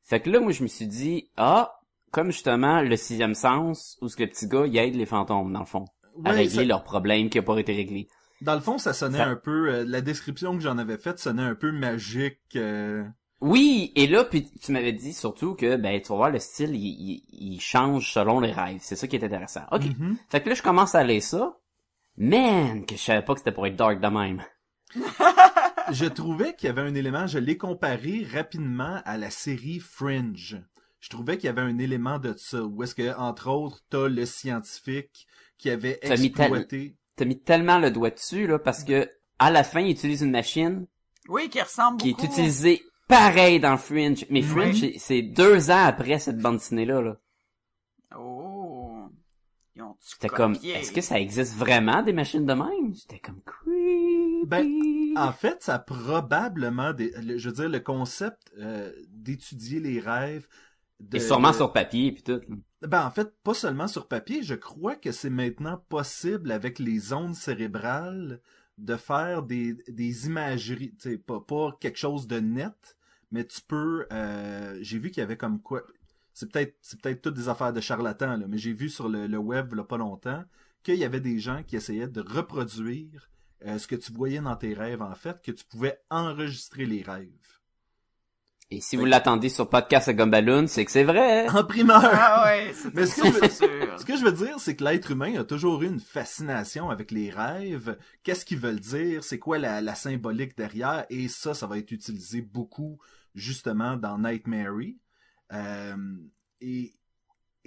Fait 0.02 0.20
que 0.20 0.30
là, 0.30 0.40
moi, 0.40 0.52
je 0.52 0.64
me 0.64 0.68
suis 0.68 0.88
dit, 0.88 1.30
ah, 1.38 1.80
comme 2.12 2.32
justement 2.32 2.82
le 2.82 2.96
sixième 2.96 3.36
sens, 3.36 3.98
où 4.02 4.08
ce 4.08 4.16
que 4.16 4.24
le 4.24 4.30
petit 4.30 4.48
gars, 4.48 4.66
il 4.66 4.78
aide 4.78 4.96
les 4.96 5.06
fantômes, 5.06 5.52
dans 5.52 5.60
le 5.60 5.66
fond, 5.66 5.86
à 6.24 6.32
régler 6.32 6.50
ça- 6.50 6.64
leurs 6.64 6.84
problèmes 6.84 7.30
qui 7.30 7.38
n'ont 7.38 7.44
pas 7.44 7.58
été 7.60 7.74
réglés. 7.74 8.08
Dans 8.42 8.56
le 8.56 8.62
fond, 8.62 8.78
ça 8.78 8.94
sonnait 8.94 9.20
Ça- 9.20 9.28
un 9.28 9.36
peu, 9.36 9.70
euh, 9.70 9.86
la 9.88 10.02
description 10.02 10.54
que 10.56 10.62
j'en 10.64 10.78
avais 10.78 10.98
faite 10.98 11.20
sonnait 11.20 11.44
un 11.44 11.56
peu 11.56 11.72
magique. 11.72 12.40
euh, 12.56 13.04
Oui, 13.42 13.92
et 13.96 14.08
là, 14.08 14.24
puis 14.24 14.50
tu 14.62 14.72
m'avais 14.72 14.94
dit 14.94 15.14
surtout 15.14 15.56
que, 15.56 15.76
ben, 15.78 16.02
tu 16.02 16.08
vas 16.10 16.16
voir, 16.16 16.32
le 16.32 16.40
style, 16.40 16.76
il, 16.76 16.80
il, 16.86 17.54
il 17.56 17.60
change 17.62 18.12
selon 18.12 18.40
les 18.40 18.52
rêves. 18.52 18.80
C'est 18.82 18.96
ça 18.96 19.08
qui 19.08 19.16
est 19.16 19.24
intéressant. 19.24 19.64
OK. 19.72 19.84
mhm. 19.86 20.18
Fait 20.30 20.42
que 20.42 20.50
là, 20.50 20.56
je 20.56 20.62
commence 20.64 20.96
à 20.96 21.00
aller 21.00 21.22
ça. 21.22 21.58
Man, 22.18 22.86
que 22.86 22.96
je 22.96 23.02
savais 23.02 23.22
pas 23.24 23.34
que 23.34 23.40
c'était 23.40 23.52
pour 23.52 23.68
être 23.68 23.76
dark 23.76 24.00
de 24.00 24.08
même. 24.08 24.42
Je 25.92 26.06
trouvais 26.06 26.56
qu'il 26.56 26.66
y 26.68 26.70
avait 26.70 26.82
un 26.82 26.96
élément, 26.96 27.28
je 27.28 27.38
l'ai 27.38 27.58
comparé 27.58 28.26
rapidement 28.32 29.02
à 29.06 29.18
la 29.18 29.30
série 29.30 29.80
Fringe. 29.80 30.58
Je 31.00 31.10
trouvais 31.10 31.38
qu'il 31.38 31.46
y 31.46 31.50
avait 31.50 31.62
un 31.62 31.78
élément 31.78 32.18
de 32.18 32.34
ça, 32.38 32.64
où 32.64 32.82
est-ce 32.82 32.96
que, 32.96 33.16
entre 33.18 33.50
autres, 33.52 33.82
t'as 33.92 34.08
le 34.08 34.26
scientifique 34.26 35.28
qui 35.60 35.70
avait 35.70 36.00
exploité... 36.02 36.96
T'as 37.16 37.26
mis 37.26 37.40
tellement 37.40 37.80
le 37.80 37.92
doigt 37.92 38.10
dessus, 38.12 38.46
là, 38.48 38.60
parce 38.60 38.84
que, 38.84 39.10
à 39.40 39.52
la 39.52 39.64
fin, 39.64 39.80
il 39.82 39.92
utilise 39.92 40.22
une 40.22 40.32
machine 40.32 40.86
Oui, 41.30 41.50
qui 41.50 41.62
ressemble 41.62 41.98
qui 42.02 42.12
beaucoup. 42.12 42.24
est 42.24 42.26
utilisée 42.26 42.84
pareil 43.08 43.60
dans 43.60 43.78
Fringe. 43.78 44.26
Mais 44.30 44.42
Fringe, 44.42 44.82
Oui. 44.82 44.96
c'est- 45.00 45.22
deux 45.22 45.72
ans 45.72 45.86
après 45.86 46.20
cette 46.20 46.40
bande 46.40 46.58
dessinée-là, 46.58 47.02
là. 47.02 47.18
Oh. 48.18 49.06
Ils 49.76 49.82
ont 49.82 49.96
C'était 50.00 50.30
comme, 50.30 50.56
est-ce 50.64 50.92
que 50.92 51.02
ça 51.02 51.20
existe 51.20 51.54
vraiment 51.56 52.02
des 52.02 52.14
machines 52.14 52.46
de 52.46 52.54
même? 52.54 52.94
J'étais 52.94 53.20
comme 53.20 53.42
creepy. 53.46 54.46
Ben, 54.46 54.68
En 55.18 55.32
fait, 55.34 55.64
ça 55.64 55.76
a 55.76 55.80
probablement, 55.80 56.94
des, 56.94 57.14
je 57.38 57.50
veux 57.50 57.56
dire, 57.56 57.70
le 57.70 57.80
concept 57.80 58.52
euh, 58.60 58.92
d'étudier 59.10 59.80
les 59.80 60.00
rêves... 60.00 60.48
de- 61.00 61.18
Et 61.18 61.20
sûrement 61.20 61.52
de- 61.52 61.56
sur 61.56 61.74
papier 61.74 62.12
puis 62.12 62.24
tout. 62.24 62.42
Ben, 62.82 63.06
en 63.06 63.12
fait, 63.12 63.34
pas 63.44 63.54
seulement 63.54 63.88
sur 63.88 64.08
papier, 64.08 64.44
je 64.44 64.54
crois 64.56 64.96
que 64.96 65.12
c'est 65.12 65.30
maintenant 65.30 65.84
possible 65.90 66.52
avec 66.52 66.80
les 66.80 67.14
ondes 67.14 67.36
cérébrales 67.36 68.42
de 68.78 68.96
faire 68.96 69.44
des, 69.44 69.74
des 69.88 70.28
imageries, 70.28 70.94
tu 71.00 71.10
sais, 71.12 71.18
pas, 71.18 71.40
pas 71.40 71.76
quelque 71.80 71.98
chose 71.98 72.28
de 72.28 72.40
net, 72.40 72.98
mais 73.32 73.46
tu 73.46 73.62
peux, 73.62 74.06
euh, 74.12 74.78
j'ai 74.82 75.00
vu 75.00 75.10
qu'il 75.12 75.22
y 75.22 75.24
avait 75.24 75.38
comme 75.38 75.62
quoi, 75.62 75.82
c'est 76.34 76.52
peut-être, 76.52 76.76
c'est 76.82 77.00
peut-être 77.02 77.22
toutes 77.22 77.36
des 77.36 77.48
affaires 77.50 77.72
de 77.74 77.80
charlatans, 77.82 78.36
là, 78.38 78.46
mais 78.48 78.58
j'ai 78.58 78.74
vu 78.74 78.90
sur 78.90 79.08
le, 79.10 79.28
le 79.28 79.38
web, 79.38 79.74
là, 79.74 79.84
pas 79.84 79.98
longtemps, 79.98 80.44
qu'il 80.84 80.96
y 80.96 81.06
avait 81.06 81.22
des 81.22 81.40
gens 81.40 81.64
qui 81.64 81.78
essayaient 81.78 82.08
de 82.10 82.22
reproduire 82.22 83.30
euh, 83.66 83.80
ce 83.80 83.88
que 83.88 83.96
tu 83.96 84.12
voyais 84.12 84.42
dans 84.42 84.56
tes 84.58 84.74
rêves, 84.74 85.02
en 85.02 85.16
fait, 85.16 85.42
que 85.42 85.52
tu 85.52 85.64
pouvais 85.66 85.98
enregistrer 86.10 86.86
les 86.86 87.02
rêves. 87.02 87.62
Et 88.72 88.82
si 88.82 88.96
vous 88.96 89.06
l'attendez 89.06 89.50
sur 89.50 89.70
podcast 89.70 90.08
à 90.08 90.14
Gumballoon, 90.14 90.66
c'est 90.68 90.86
que 90.86 90.92
c'est 90.92 91.04
vrai. 91.04 91.48
En 91.50 91.64
primeur! 91.64 92.02
Ah 92.04 92.46
ouais, 92.48 92.74
Mais 92.96 93.06
ce 93.06 93.22
que 93.22 93.28
je 93.28 93.32
veux- 93.34 93.40
c'est 93.42 93.52
sûr. 93.68 94.00
Ce 94.00 94.06
que 94.06 94.18
je 94.18 94.24
veux 94.26 94.32
dire, 94.32 94.60
c'est 94.60 94.76
que 94.76 94.84
l'être 94.84 95.12
humain 95.12 95.40
a 95.40 95.44
toujours 95.44 95.84
eu 95.84 95.88
une 95.88 96.00
fascination 96.00 96.90
avec 96.90 97.12
les 97.12 97.30
rêves. 97.30 97.96
Qu'est-ce 98.24 98.44
qu'ils 98.44 98.58
veulent 98.58 98.80
dire? 98.80 99.24
C'est 99.24 99.38
quoi 99.38 99.60
la, 99.60 99.82
la 99.82 99.94
symbolique 99.94 100.58
derrière? 100.58 101.06
Et 101.12 101.28
ça, 101.28 101.54
ça 101.54 101.68
va 101.68 101.78
être 101.78 101.92
utilisé 101.92 102.42
beaucoup, 102.42 102.98
justement, 103.36 103.98
dans 103.98 104.18
Nightmare. 104.18 104.74
Euh, 105.54 105.96
et 106.60 106.94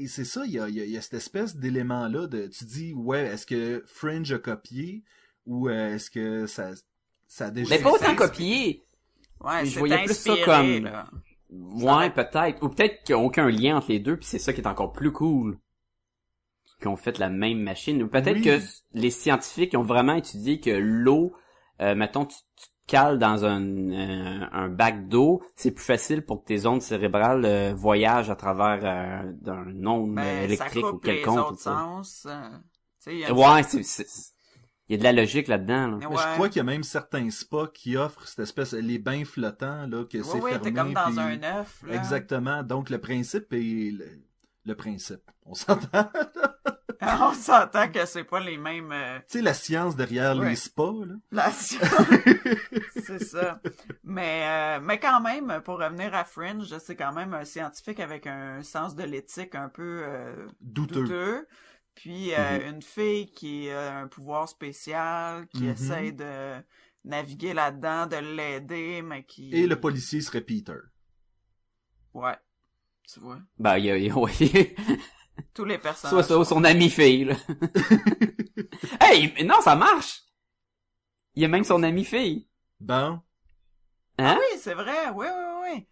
et 0.00 0.07
c'est 0.09 0.25
ça, 0.25 0.45
il 0.47 0.52
y 0.52 0.59
a, 0.61 0.69
il 0.69 0.75
y 0.76 0.81
a- 0.81 0.85
il 0.85 0.90
y 0.93 0.97
a 0.97 1.00
cette 1.02 1.14
espèce 1.14 1.57
d'élément-là 1.57 2.26
de... 2.28 2.47
Tu 2.49 2.64
dis, 2.64 2.93
ouais, 2.93 3.26
est-ce 3.26 3.47
que 3.47 3.83
Fringe 3.87 4.31
a 4.33 4.38
copié? 4.38 5.02
Ou 5.47 5.69
euh, 5.69 5.95
est-ce 5.95 6.09
que 6.11 6.47
ça, 6.47 6.71
ça 7.26 7.47
a 7.47 7.50
déjà... 7.50 7.75
Mais 7.76 7.83
pas 7.83 7.90
autant 7.93 8.14
copié. 8.14 8.85
Ouais, 9.40 9.64
je 9.64 9.71
c'est 9.73 9.78
voyais 9.78 10.04
plus 10.04 10.14
ça 10.14 10.33
inspiré, 10.33 10.42
comme- 10.45 10.85
là. 10.85 11.07
Ouais, 11.50 12.11
peut-être. 12.11 12.62
Ou 12.62 12.68
peut-être 12.68 13.02
qu'il 13.04 13.14
n'y 13.16 13.21
a 13.23 13.25
aucun 13.25 13.49
lien 13.49 13.76
entre 13.78 13.90
les 13.90 14.00
deux, 14.00 14.16
puis 14.16 14.26
c'est 14.26 14.38
ça 14.38 14.52
qui 14.52 14.61
est 14.61 14.66
encore 14.66 14.92
plus 14.92 15.12
cool. 15.12 15.59
Qu'ils 16.80 16.88
ont 16.88 16.97
fait 16.97 17.18
la 17.18 17.28
même 17.30 17.61
machine. 17.61 18.02
Ou 18.02 18.09
peut-être 18.09 18.37
Oui. 18.37 18.42
que 18.42 18.61
les 18.92 19.11
scientifiques 19.11 19.75
ont 19.76 19.83
vraiment 19.83 20.14
étudié 20.14 20.61
que 20.61 20.71
l'eau, 20.71 21.33
euh, 21.80 21.95
mettons, 21.95 22.25
tu, 22.26 22.37
tu 22.57 22.66
te 22.66 22.73
cales 22.87 23.18
dans 23.18 23.45
un, 23.45 23.62
euh, 23.62 24.47
un 24.52 24.68
bac 24.68 25.09
d'eau, 25.09 25.42
c'est 25.57 25.71
plus 25.73 25.85
facile 25.85 26.23
pour 26.25 26.42
que 26.42 26.47
tes 26.47 26.66
ondes 26.66 26.83
cérébrales 26.83 27.45
euh, 27.45 27.75
voyagent 27.75 28.30
à 28.30 28.37
travers 28.37 28.80
euh, 28.85 29.33
d'un 29.40 29.87
onde 29.87 30.14
Ben, 30.14 30.25
ça 30.25 30.45
électrique 30.45 30.85
ou 30.85 30.90
coupe 30.92 31.04
les 31.04 31.16
quelconque. 31.16 31.38
autres 31.52 31.61
sens. 31.61 32.26
euh, 32.28 32.50
Ouais, 33.33 33.62
c'est, 33.62 33.83
c'est- 33.83 34.07
il 34.88 34.92
y 34.92 34.95
a 34.95 34.99
de 34.99 35.04
la 35.04 35.12
logique 35.12 35.49
là-dedans. 35.49 35.87
là. 35.88 35.97
Mais 36.00 36.07
Ouais. 36.07 36.16
je 36.16 36.35
crois 36.35 36.49
qu'il 36.49 36.57
y 36.59 36.61
a 36.61 36.64
même 36.64 36.83
certains 36.83 37.30
spas 37.30 37.66
qui 37.68 37.97
offrent 37.97 38.26
cette 38.26 38.40
espèce, 38.40 38.73
les 38.73 38.99
bains 38.99 39.25
flottants, 39.25 39.87
là, 39.87 40.04
que 40.04 40.23
c'est 40.23 40.40
Ouais, 40.40 40.50
fermé. 40.52 40.64
t'es 40.64 40.73
comme 40.73 40.92
dans 40.95 41.11
puis- 41.11 41.18
un 41.18 41.42
œuf. 41.61 41.83
Exactement. 41.90 42.62
Donc, 42.62 42.90
le 42.90 42.99
principe 42.99 43.52
est 43.52 43.92
le, 43.92 44.07
le 44.64 44.75
principe. 44.75 45.23
On 45.45 45.54
s'entend? 45.54 46.11
On 47.00 47.33
s'entend 47.33 47.88
que 47.92 48.04
c'est 48.07 48.25
pas 48.25 48.40
les 48.40 48.57
mêmes... 48.59 48.90
euh, 48.92 49.18
tu 49.21 49.38
sais, 49.38 49.40
la 49.42 49.54
science 49.54 49.95
derrière 49.95 50.37
Ouais. 50.37 50.50
les 50.50 50.57
spas, 50.57 50.92
là. 51.07 51.14
La 51.30 51.50
science. 51.52 51.80
c'est 52.95 53.23
ça. 53.23 53.61
Mais, 54.02 54.42
euh, 54.45 54.80
mais 54.83 54.99
quand 54.99 55.21
même, 55.21 55.61
pour 55.64 55.78
revenir 55.78 56.12
à 56.14 56.25
Fringe, 56.25 56.76
c'est 56.78 56.97
quand 56.97 57.12
même 57.12 57.35
un 57.35 57.45
scientifique 57.45 58.00
avec 58.00 58.26
un 58.26 58.62
sens 58.62 58.97
de 58.97 59.04
l'éthique 59.04 59.54
un 59.54 59.68
peu 59.68 60.02
euh, 60.04 60.47
Douteux. 60.61 61.02
douteux. 61.02 61.47
Puis 62.00 62.33
euh, 62.33 62.71
une 62.71 62.81
fille 62.81 63.26
qui 63.33 63.69
a 63.71 63.99
un 63.99 64.07
pouvoir 64.07 64.49
spécial, 64.49 65.49
qui 65.49 65.64
Mhm. 65.64 65.71
essaie 65.71 66.12
de 66.12 66.55
naviguer 67.05 67.55
là-dedans, 67.55 68.07
de 68.07 68.17
l'aider, 68.17 69.02
mais 69.02 69.25
qui... 69.25 69.52
Et 69.52 69.67
le 69.67 69.81
policier 69.81 70.21
serait 70.21 70.43
Peter. 70.43 70.76
Ouais. 72.14 72.37
Tu 73.12 73.19
vois? 73.19 73.40
Ben, 73.59 73.78
il 73.78 73.87
y 73.87 73.90
a, 73.90 73.97
il 73.97 74.05
y 74.07 74.11
a- 74.11 74.17
ouais. 74.17 74.31
Tous 75.55 75.64
les 75.64 75.75
soit 75.75 75.83
personnages. 75.83 76.25
ça 76.26 76.38
ou 76.38 76.45
son 76.45 76.62
ami 76.62 76.88
fille, 76.88 77.25
là. 77.25 77.35
hey, 79.00 79.33
mais 79.35 79.43
non, 79.45 79.61
ça 79.61 79.75
marche! 79.75 80.23
Il 81.35 81.43
y 81.43 81.45
a 81.45 81.49
même 81.49 81.64
son 81.64 81.83
ami 81.83 82.05
fille. 82.05 82.49
Bon. 82.78 83.21
Hein? 84.19 84.38
Oui, 84.38 84.59
c'est 84.61 84.75
vrai. 84.75 85.11
Oui, 85.14 85.26
oui, 85.26 85.55
oui. 85.75 85.87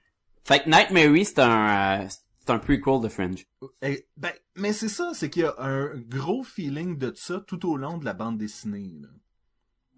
Fait 0.44 0.62
que 0.62 0.68
Night 0.70 0.90
Mary, 0.90 1.24
c'est 1.24 1.40
un, 1.40 2.02
euh, 2.04 2.08
c'est 2.46 2.52
un 2.52 2.58
prequel 2.58 3.00
de 3.00 3.08
Fringe. 3.08 3.44
Eh, 3.82 4.06
ben, 4.16 4.32
mais 4.54 4.72
c'est 4.72 4.88
ça, 4.88 5.10
c'est 5.14 5.28
qu'il 5.30 5.42
y 5.42 5.44
a 5.46 5.54
un 5.58 5.96
gros 5.96 6.42
feeling 6.44 6.96
de 6.96 7.12
ça 7.16 7.40
tout 7.46 7.68
au 7.68 7.76
long 7.76 7.98
de 7.98 8.04
la 8.04 8.14
bande 8.14 8.38
dessinée, 8.38 8.92
là. 9.00 9.08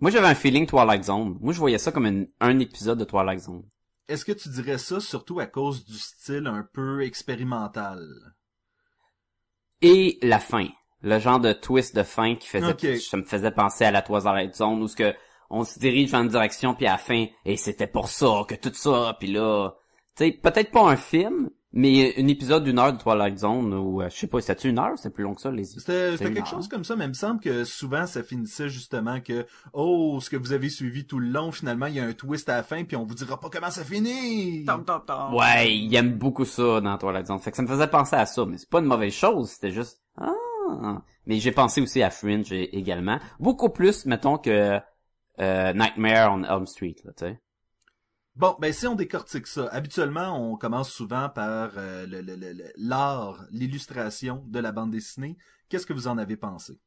Moi, 0.00 0.10
j'avais 0.10 0.28
un 0.28 0.34
feeling 0.34 0.66
Twilight 0.66 1.04
Zone. 1.04 1.36
Moi, 1.40 1.52
je 1.52 1.58
voyais 1.58 1.78
ça 1.78 1.90
comme 1.92 2.06
une- 2.06 2.28
un 2.40 2.58
épisode 2.60 2.98
de 3.00 3.04
Twilight 3.04 3.40
Zone. 3.40 3.64
Est-ce 4.06 4.24
que 4.24 4.32
tu 4.32 4.48
dirais 4.48 4.78
ça 4.78 5.00
surtout 5.00 5.40
à 5.40 5.46
cause 5.46 5.84
du 5.84 5.98
style 5.98 6.46
un 6.46 6.62
peu 6.72 7.02
expérimental? 7.02 8.08
Et 9.82 10.18
la 10.22 10.38
fin. 10.38 10.68
Le 11.02 11.18
genre 11.18 11.38
de 11.40 11.52
twist 11.52 11.94
de 11.94 12.02
fin 12.02 12.34
qui 12.36 12.48
faisait, 12.48 12.72
Ok. 12.72 12.96
ça 13.00 13.16
me 13.16 13.22
faisait 13.24 13.50
penser 13.52 13.84
à 13.84 13.90
la 13.90 14.02
Twilight 14.02 14.54
Zone 14.56 14.82
où 14.82 14.88
ce 14.88 14.96
que 14.96 15.14
on 15.50 15.64
se 15.64 15.78
dirige 15.78 16.10
dans 16.10 16.22
une 16.22 16.28
direction 16.28 16.74
puis 16.74 16.86
à 16.86 16.92
la 16.92 16.98
fin, 16.98 17.26
et 17.44 17.56
c'était 17.56 17.86
pour 17.86 18.08
ça 18.08 18.42
que 18.48 18.54
tout 18.54 18.72
ça, 18.74 19.16
puis 19.18 19.28
là, 19.32 19.70
tu 20.16 20.24
sais, 20.26 20.32
peut-être 20.32 20.70
pas 20.70 20.82
un 20.90 20.96
film, 20.96 21.50
mais 21.72 22.14
un 22.16 22.26
épisode 22.28 22.64
d'une 22.64 22.78
heure 22.78 22.94
de 22.94 22.98
Twilight 22.98 23.38
Zone 23.38 23.74
ou 23.74 24.00
euh, 24.00 24.08
je 24.08 24.16
sais 24.16 24.26
pas, 24.26 24.40
c'était 24.40 24.68
une 24.68 24.78
heure, 24.78 24.94
c'est 24.96 25.10
plus 25.10 25.24
long 25.24 25.34
que 25.34 25.40
ça 25.42 25.50
les. 25.50 25.64
C'était 25.64 26.16
quelque 26.16 26.38
heure? 26.38 26.46
chose 26.46 26.66
comme 26.66 26.82
ça, 26.82 26.96
mais 26.96 27.04
il 27.04 27.08
me 27.08 27.14
semble 27.14 27.40
que 27.40 27.64
souvent 27.64 28.06
ça 28.06 28.22
finissait 28.22 28.70
justement 28.70 29.20
que 29.20 29.46
oh 29.74 30.18
ce 30.20 30.30
que 30.30 30.36
vous 30.36 30.52
avez 30.52 30.70
suivi 30.70 31.06
tout 31.06 31.18
le 31.18 31.28
long, 31.28 31.52
finalement 31.52 31.86
il 31.86 31.94
y 31.94 32.00
a 32.00 32.04
un 32.04 32.14
twist 32.14 32.48
à 32.48 32.56
la 32.56 32.62
fin 32.62 32.84
puis 32.84 32.96
on 32.96 33.04
vous 33.04 33.14
dira 33.14 33.38
pas 33.38 33.50
comment 33.50 33.70
ça 33.70 33.84
finit. 33.84 34.64
Tom, 34.64 34.84
tom, 34.86 35.02
tom. 35.06 35.34
Ouais, 35.34 35.76
il 35.76 35.94
aime 35.94 36.14
beaucoup 36.14 36.46
ça 36.46 36.80
dans 36.80 36.96
Twilight 36.96 37.26
Zone. 37.26 37.38
Fait 37.38 37.50
que 37.50 37.56
ça 37.58 37.62
me 37.62 37.68
faisait 37.68 37.88
penser 37.88 38.16
à 38.16 38.24
ça, 38.24 38.46
mais 38.46 38.56
c'est 38.56 38.70
pas 38.70 38.78
une 38.78 38.86
mauvaise 38.86 39.12
chose, 39.12 39.50
c'était 39.50 39.70
juste 39.70 40.00
ah. 40.16 41.02
Mais 41.26 41.38
j'ai 41.38 41.52
pensé 41.52 41.82
aussi 41.82 42.02
à 42.02 42.10
Fringe 42.10 42.50
également, 42.50 43.18
beaucoup 43.40 43.68
plus 43.68 44.06
mettons 44.06 44.38
que 44.38 44.80
euh, 45.40 45.72
Nightmare 45.74 46.32
on 46.32 46.44
Elm 46.44 46.66
Street 46.66 46.96
là, 47.04 47.12
tu 47.16 47.26
sais. 47.26 47.40
Bon, 48.38 48.54
ben 48.60 48.72
si 48.72 48.86
on 48.86 48.94
décortique 48.94 49.46
ça, 49.48 49.68
habituellement 49.72 50.38
on 50.52 50.56
commence 50.56 50.90
souvent 50.90 51.28
par 51.28 51.72
euh, 51.76 52.06
le- 52.06 52.20
le- 52.20 52.36
le- 52.36 52.52
le- 52.52 52.72
l'art, 52.76 53.44
l'illustration 53.50 54.44
de 54.46 54.60
la 54.60 54.70
bande 54.72 54.92
dessinée. 54.92 55.36
Qu'est-ce 55.68 55.84
que 55.86 55.92
vous 55.92 56.06
en 56.08 56.18
avez 56.18 56.36
pensé? 56.36 56.78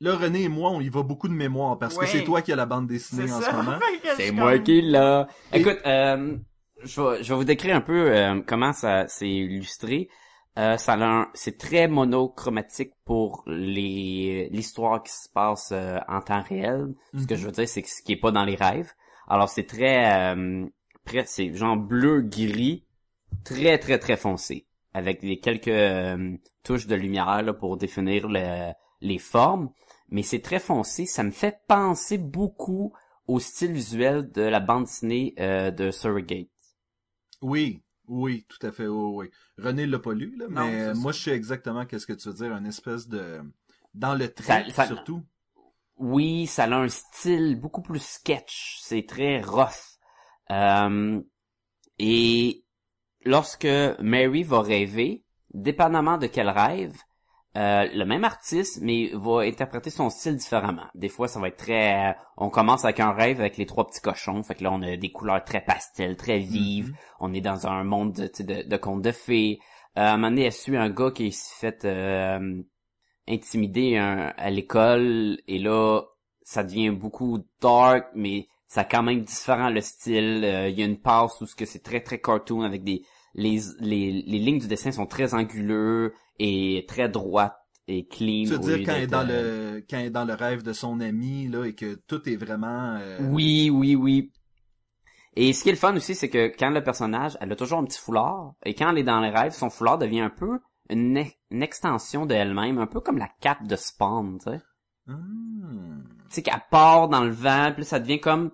Là, 0.00 0.16
René 0.16 0.44
et 0.44 0.48
moi, 0.48 0.70
on 0.70 0.80
y 0.80 0.88
va 0.88 1.02
beaucoup 1.02 1.26
de 1.26 1.32
mémoire 1.34 1.76
parce 1.78 1.96
Ouais. 1.96 2.04
que 2.04 2.10
c'est 2.12 2.22
toi 2.22 2.40
qui 2.42 2.52
as 2.52 2.56
la 2.56 2.66
bande 2.66 2.86
dessinée 2.86 3.30
en 3.32 3.40
ça. 3.40 3.50
ce 3.50 3.56
moment. 3.56 3.78
C'est 4.16 4.30
moi 4.30 4.54
comme- 4.54 4.62
qui 4.62 4.80
l'a. 4.82 5.26
Et- 5.52 5.58
Écoute, 5.60 5.78
euh, 5.84 6.36
je, 6.84 7.00
vais, 7.02 7.22
je 7.24 7.28
vais 7.30 7.34
vous 7.34 7.44
décrire 7.44 7.74
un 7.74 7.80
peu 7.80 8.16
euh, 8.16 8.40
comment 8.46 8.72
ça 8.72 9.08
s'est 9.08 9.28
illustré. 9.28 10.08
Euh, 10.56 10.76
ça 10.76 10.92
a 10.94 11.04
un- 11.04 11.28
c'est 11.34 11.58
très 11.58 11.88
monochromatique 11.88 12.92
pour 13.04 13.42
les 13.46 14.48
l'histoire 14.52 15.02
qui 15.02 15.12
se 15.12 15.28
passe 15.34 15.70
euh, 15.72 15.98
en 16.08 16.20
temps 16.20 16.42
réel. 16.42 16.94
Ce 17.16 17.26
que 17.26 17.34
Mhm. 17.34 17.40
je 17.40 17.46
veux 17.46 17.52
dire, 17.52 17.68
c'est 17.68 17.82
que 17.82 17.88
ce 17.88 18.00
qui 18.02 18.12
est 18.12 18.16
pas 18.20 18.30
dans 18.30 18.44
les 18.44 18.54
rêves. 18.56 18.92
Alors 19.28 19.48
c'est 19.48 19.64
très, 19.66 20.34
euh, 20.34 20.66
c'est 21.26 21.54
genre 21.54 21.76
bleu 21.76 22.22
gris, 22.22 22.84
très 23.44 23.78
très 23.78 23.98
très 23.98 24.16
foncé, 24.16 24.66
avec 24.94 25.20
des 25.20 25.38
quelques 25.38 25.68
euh, 25.68 26.36
touches 26.64 26.86
de 26.86 26.94
lumière 26.94 27.42
là, 27.42 27.52
pour 27.52 27.76
définir 27.76 28.28
le- 28.28 28.72
les 29.00 29.18
formes. 29.18 29.70
Mais 30.10 30.22
c'est 30.22 30.40
très 30.40 30.58
foncé. 30.58 31.06
Ça 31.06 31.22
me 31.22 31.30
fait 31.30 31.60
penser 31.68 32.18
beaucoup 32.18 32.92
au 33.26 33.38
style 33.40 33.72
visuel 33.72 34.30
de 34.32 34.42
la 34.42 34.60
bande 34.60 34.84
dessinée 34.84 35.34
euh, 35.38 35.70
de 35.70 35.90
Surrogate. 35.90 36.48
Oui, 37.42 37.82
oui, 38.08 38.46
tout 38.48 38.66
à 38.66 38.72
fait, 38.72 38.86
oui, 38.86 39.26
oui. 39.26 39.30
René 39.58 39.86
l'a 39.86 39.98
pas 39.98 40.14
lu, 40.14 40.34
là, 40.36 40.46
Non, 40.48 40.66
mais 40.70 40.78
c'est 40.86 40.94
moi 40.94 41.12
je 41.12 41.20
sais 41.20 41.32
exactement 41.32 41.84
qu'est-ce 41.84 42.06
que 42.06 42.14
tu 42.14 42.28
veux 42.28 42.34
dire, 42.34 42.52
une 42.52 42.66
espèce 42.66 43.06
de... 43.06 43.40
Dans 43.94 44.14
le 44.14 44.32
trait, 44.32 44.64
Ça- 44.68 44.70
ça- 44.72 44.86
surtout. 44.86 45.22
Oui, 45.98 46.46
ça 46.46 46.64
a 46.64 46.74
un 46.74 46.88
style 46.88 47.58
beaucoup 47.60 47.82
plus 47.82 48.02
sketch. 48.02 48.78
C'est 48.80 49.06
très 49.06 49.40
rough. 49.40 49.98
Euh, 50.50 51.20
et 51.98 52.64
lorsque 53.24 53.68
Mary 53.98 54.42
va 54.44 54.62
rêver, 54.62 55.24
dépendamment 55.52 56.18
de 56.18 56.26
quel 56.26 56.48
rêve, 56.48 56.96
euh, 57.56 57.88
le 57.92 58.04
même 58.04 58.24
artiste, 58.24 58.80
mais 58.82 59.10
va 59.14 59.40
interpréter 59.40 59.90
son 59.90 60.10
style 60.10 60.36
différemment. 60.36 60.86
Des 60.94 61.08
fois, 61.08 61.26
ça 61.26 61.40
va 61.40 61.48
être 61.48 61.56
très... 61.56 62.10
euh, 62.10 62.12
on 62.36 62.50
commence 62.50 62.84
avec 62.84 63.00
un 63.00 63.12
rêve 63.12 63.40
avec 63.40 63.56
les 63.56 63.66
trois 63.66 63.86
petits 63.86 64.00
cochons. 64.00 64.42
Fait 64.44 64.54
que 64.54 64.62
là, 64.62 64.70
on 64.70 64.82
a 64.82 64.96
des 64.96 65.10
couleurs 65.10 65.42
très 65.42 65.62
pastel, 65.62 66.16
très 66.16 66.38
vives. 66.38 66.90
Mhm. 66.90 66.96
On 67.20 67.34
est 67.34 67.40
dans 67.40 67.66
un 67.66 67.82
monde 67.82 68.12
de, 68.12 68.30
de, 68.42 68.68
de 68.68 68.76
contes 68.76 69.02
de 69.02 69.10
fées. 69.10 69.58
Euh, 69.96 70.02
à 70.02 70.12
un 70.12 70.16
moment 70.16 70.30
donné, 70.30 70.44
elle 70.44 70.52
suit 70.52 70.76
un 70.76 70.90
gars 70.90 71.10
qui 71.10 71.32
s'est 71.32 71.72
fait 71.72 71.84
euh, 73.28 73.32
intimider 73.34 73.96
un- 73.96 74.32
à 74.36 74.50
l'école. 74.50 75.38
Et 75.46 75.58
là, 75.58 76.02
ça 76.42 76.62
devient 76.64 76.90
beaucoup 76.90 77.38
dark, 77.60 78.06
mais 78.14 78.48
ça 78.66 78.82
a 78.82 78.84
quand 78.84 79.02
même 79.02 79.20
différent 79.22 79.70
le 79.70 79.80
style. 79.80 80.42
Euh, 80.44 80.68
Il 80.68 80.78
y 80.78 80.82
a 80.82 80.86
une 80.86 80.98
passe 81.00 81.40
où 81.40 81.46
ce 81.46 81.54
que 81.54 81.64
c'est 81.64 81.82
très 81.82 82.00
très 82.00 82.20
cartoon 82.20 82.62
avec 82.62 82.84
des 82.84 83.02
les, 83.34 83.60
les, 83.80 84.10
les 84.26 84.38
lignes 84.38 84.58
du 84.58 84.66
dessin 84.66 84.90
sont 84.90 85.06
très 85.06 85.34
anguleux 85.34 86.12
et 86.38 86.84
très 86.88 87.08
droites 87.08 87.56
et 87.86 88.06
clean. 88.06 88.44
Tu 88.44 88.52
veux 88.52 88.58
dire 88.58 88.78
quand 88.84 88.92
elle 88.94 89.02
est 89.02 89.06
dans 89.06 89.28
euh, 89.28 89.74
le 89.74 89.80
quand 89.88 89.98
elle 89.98 90.06
est 90.06 90.10
dans 90.10 90.24
le 90.24 90.34
rêve 90.34 90.62
de 90.62 90.72
son 90.72 91.00
ami 91.00 91.46
là 91.48 91.64
et 91.64 91.74
que 91.74 91.94
tout 92.06 92.28
est 92.28 92.36
vraiment 92.36 92.96
euh, 92.98 93.18
Oui, 93.30 93.70
oui, 93.70 93.94
oui. 93.94 94.32
Et 95.36 95.52
ce 95.52 95.62
qui 95.62 95.68
est 95.68 95.72
le 95.72 95.78
fun 95.78 95.94
aussi, 95.94 96.14
c'est 96.16 96.28
que 96.28 96.48
quand 96.58 96.70
le 96.70 96.82
personnage, 96.82 97.36
elle 97.40 97.52
a 97.52 97.56
toujours 97.56 97.78
un 97.78 97.84
petit 97.84 98.00
foulard, 98.00 98.54
et 98.64 98.74
quand 98.74 98.90
elle 98.90 98.98
est 98.98 99.04
dans 99.04 99.20
les 99.20 99.30
rêves, 99.30 99.52
son 99.52 99.70
foulard 99.70 99.98
devient 99.98 100.20
un 100.20 100.30
peu 100.30 100.58
une, 100.90 101.24
une 101.50 101.62
extension 101.62 102.26
d'elle-même, 102.26 102.78
un 102.78 102.86
peu 102.86 103.00
comme 103.00 103.18
la 103.18 103.30
cape 103.40 103.66
de 103.66 103.76
Spawn, 103.76 104.38
tu 104.38 104.50
sais. 104.50 104.60
Hmm. 105.06 106.02
Tu 106.28 106.34
sais, 106.34 106.42
qu'elle 106.42 106.62
part 106.70 107.08
dans 107.08 107.24
le 107.24 107.30
vent, 107.30 107.72
puis 107.74 107.84
ça 107.84 108.00
devient 108.00 108.20
comme... 108.20 108.50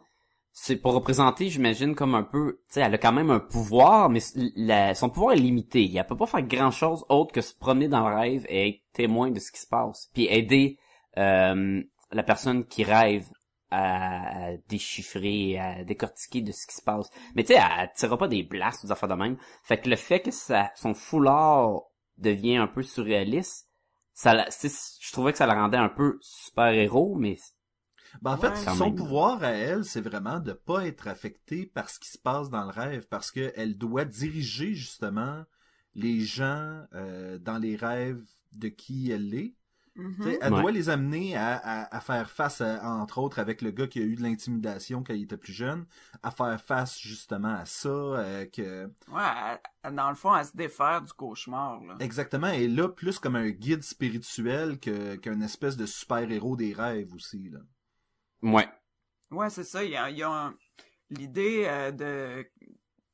C'est 0.57 0.77
pour 0.77 0.93
représenter, 0.93 1.49
j'imagine, 1.49 1.97
comme 1.97 2.15
un 2.15 2.23
peu... 2.23 2.61
Tu 2.69 2.75
sais, 2.75 2.81
elle 2.81 2.95
a 2.95 2.99
quand 2.99 3.13
même 3.13 3.31
un 3.31 3.41
pouvoir, 3.41 4.09
mais 4.09 4.21
la- 4.55 4.95
son 4.95 5.11
pouvoir 5.11 5.33
est 5.33 5.41
limité. 5.41 5.93
Elle 5.93 6.07
peut 6.07 6.17
pas 6.17 6.27
faire 6.27 6.43
grand-chose 6.43 7.05
autre 7.09 7.33
que 7.33 7.41
se 7.41 7.53
promener 7.57 7.89
dans 7.89 8.09
le 8.09 8.15
rêve 8.15 8.47
et 8.49 8.69
être 8.69 8.83
témoin 8.93 9.33
de 9.33 9.41
ce 9.41 9.51
qui 9.51 9.61
se 9.61 9.67
passe. 9.67 10.11
Puis 10.15 10.29
aider 10.31 10.79
euh, 11.17 11.83
la 12.13 12.23
personne 12.23 12.65
qui 12.67 12.85
rêve 12.85 13.27
à, 13.73 14.51
à 14.51 14.57
déchiffrer, 14.69 15.59
à 15.59 15.83
décortiquer 15.83 16.41
de 16.41 16.53
ce 16.53 16.69
qui 16.69 16.77
se 16.77 16.83
passe. 16.83 17.11
Mais 17.35 17.43
tu 17.43 17.53
sais, 17.53 17.59
elle 17.59 17.91
tirera 17.97 18.17
pas 18.17 18.29
des 18.29 18.45
blasts 18.45 18.85
ou 18.85 18.87
des 18.87 18.93
affaires 18.93 19.09
de 19.09 19.15
même. 19.15 19.37
Fait 19.65 19.81
que 19.81 19.91
le 19.91 19.97
fait 19.97 20.21
que 20.21 20.31
ça, 20.31 20.71
son 20.77 20.95
foulard 20.95 21.81
devient 22.19 22.57
un 22.57 22.67
peu 22.67 22.83
surréaliste, 22.83 23.69
ça, 24.13 24.47
je 24.51 25.13
trouvais 25.13 25.33
que 25.33 25.39
ça 25.39 25.47
la 25.47 25.55
rendait 25.55 25.77
un 25.79 25.89
peu 25.89 26.19
super-héros, 26.23 27.17
mais 27.17 27.37
Ben, 28.23 28.33
en 28.35 28.37
fait, 28.39 28.51
Ouais. 28.51 28.75
Son 28.75 28.87
même. 28.87 28.95
pouvoir 28.95 29.43
à 29.43 29.51
elle, 29.51 29.85
c'est 29.85 30.01
vraiment 30.01 30.39
de 30.41 30.53
pas 30.53 30.87
être 30.87 31.09
affectée 31.09 31.67
par 31.67 31.91
ce 31.91 31.99
qui 31.99 32.09
se 32.09 32.19
passe 32.19 32.49
dans 32.51 32.65
le 32.65 32.71
rêve, 32.71 33.07
parce 33.09 33.31
que 33.33 33.53
elle 33.57 33.77
doit 33.77 34.05
diriger 34.05 34.75
justement 34.75 35.45
les 35.95 36.21
gens 36.21 36.85
euh, 36.95 37.39
dans 37.39 37.59
les 37.59 37.77
rêves 37.77 38.23
de 38.53 38.69
qui 38.69 39.11
elle 39.11 39.35
est. 39.35 39.55
Mhm. 39.97 40.23
Sais, 40.25 40.39
Elle 40.43 40.53
Ouais. 40.53 40.61
doit 40.61 40.73
les 40.73 40.89
amener 40.89 41.37
à, 41.37 41.55
à, 41.57 41.97
à 41.97 42.01
faire 42.01 42.29
face, 42.31 42.61
à- 42.61 42.85
entre 42.85 43.19
autres, 43.19 43.39
avec 43.39 43.63
le 43.63 43.71
gars 43.71 43.87
qui 43.87 44.01
a 44.01 44.03
eu 44.03 44.17
de 44.17 44.23
l'intimidation 44.23 45.05
quand 45.05 45.15
il 45.15 45.23
était 45.23 45.37
plus 45.37 45.53
jeune, 45.53 45.87
à 46.23 46.31
faire 46.33 46.61
face 46.61 46.99
justement 46.99 47.55
à 47.55 47.65
ça, 47.65 47.89
euh, 47.89 48.45
que 48.47 48.91
Ouais, 49.09 49.91
dans 49.93 50.09
le 50.09 50.17
fond, 50.17 50.33
à 50.33 50.43
se 50.45 50.57
défaire 50.57 51.03
du 51.03 51.13
cauchemar, 51.13 51.81
là. 51.85 51.95
exactement, 52.01 52.49
elle 52.49 52.63
est 52.63 52.69
là 52.69 52.89
plus 52.89 53.19
comme 53.21 53.37
un 53.37 53.51
guide 53.51 53.83
spirituel 53.85 54.81
que 54.81 55.15
qu'un 55.17 55.41
espèce 55.41 55.77
de 55.77 55.87
super 55.87 56.29
héros 56.31 56.57
des 56.57 56.73
rêves 56.73 57.15
aussi 57.15 57.51
là. 57.51 57.61
ouais. 58.43 58.69
Ouais, 59.31 59.51
c'est 59.51 59.65
ça. 59.65 59.83
Il 59.85 59.91
y 59.91 59.97
a, 59.97 60.11
il 60.11 60.19
y 60.19 60.23
a 60.23 60.31
un... 60.31 60.55
l'idée 61.11 61.65
euh, 61.67 61.91
de 61.93 62.47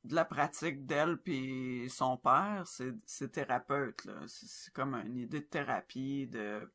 de 0.03 0.15
la 0.15 0.25
pratique 0.25 0.85
d'elle 0.85 1.17
puis 1.17 1.89
son 1.89 2.17
père, 2.17 2.63
c'est 2.65 2.93
c'est 3.05 3.31
thérapeute. 3.31 4.07
C'est 4.27 4.73
comme 4.73 4.95
une 4.95 5.17
idée 5.17 5.41
de 5.41 5.45
thérapie 5.45 6.27
de 6.27 6.71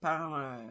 par 0.00 0.34
euh, 0.34 0.66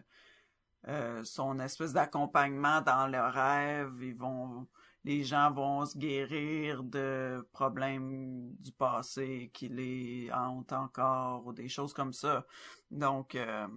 euh, 0.88 1.24
son 1.24 1.60
espèce 1.60 1.94
d'accompagnement 1.94 2.82
dans 2.82 3.08
le 3.08 3.20
rêve, 3.20 3.94
ils 4.02 4.16
vont 4.16 4.68
les 5.04 5.24
gens 5.24 5.52
vont 5.52 5.86
se 5.86 5.98
guérir 5.98 6.84
de 6.84 7.48
problèmes 7.54 8.54
du 8.60 8.72
passé 8.74 9.50
qui 9.54 9.70
les 9.70 10.30
hantent 10.34 10.74
encore 10.74 11.46
ou 11.46 11.54
des 11.54 11.70
choses 11.70 11.94
comme 11.94 12.14
ça. 12.14 12.46
Donc 12.92 13.36
euh, 13.36 13.68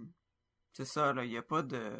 c'est 0.73 0.85
ça 0.85 1.13
il 1.23 1.31
y 1.31 1.37
a 1.37 1.41
pas 1.41 1.63
de 1.63 1.91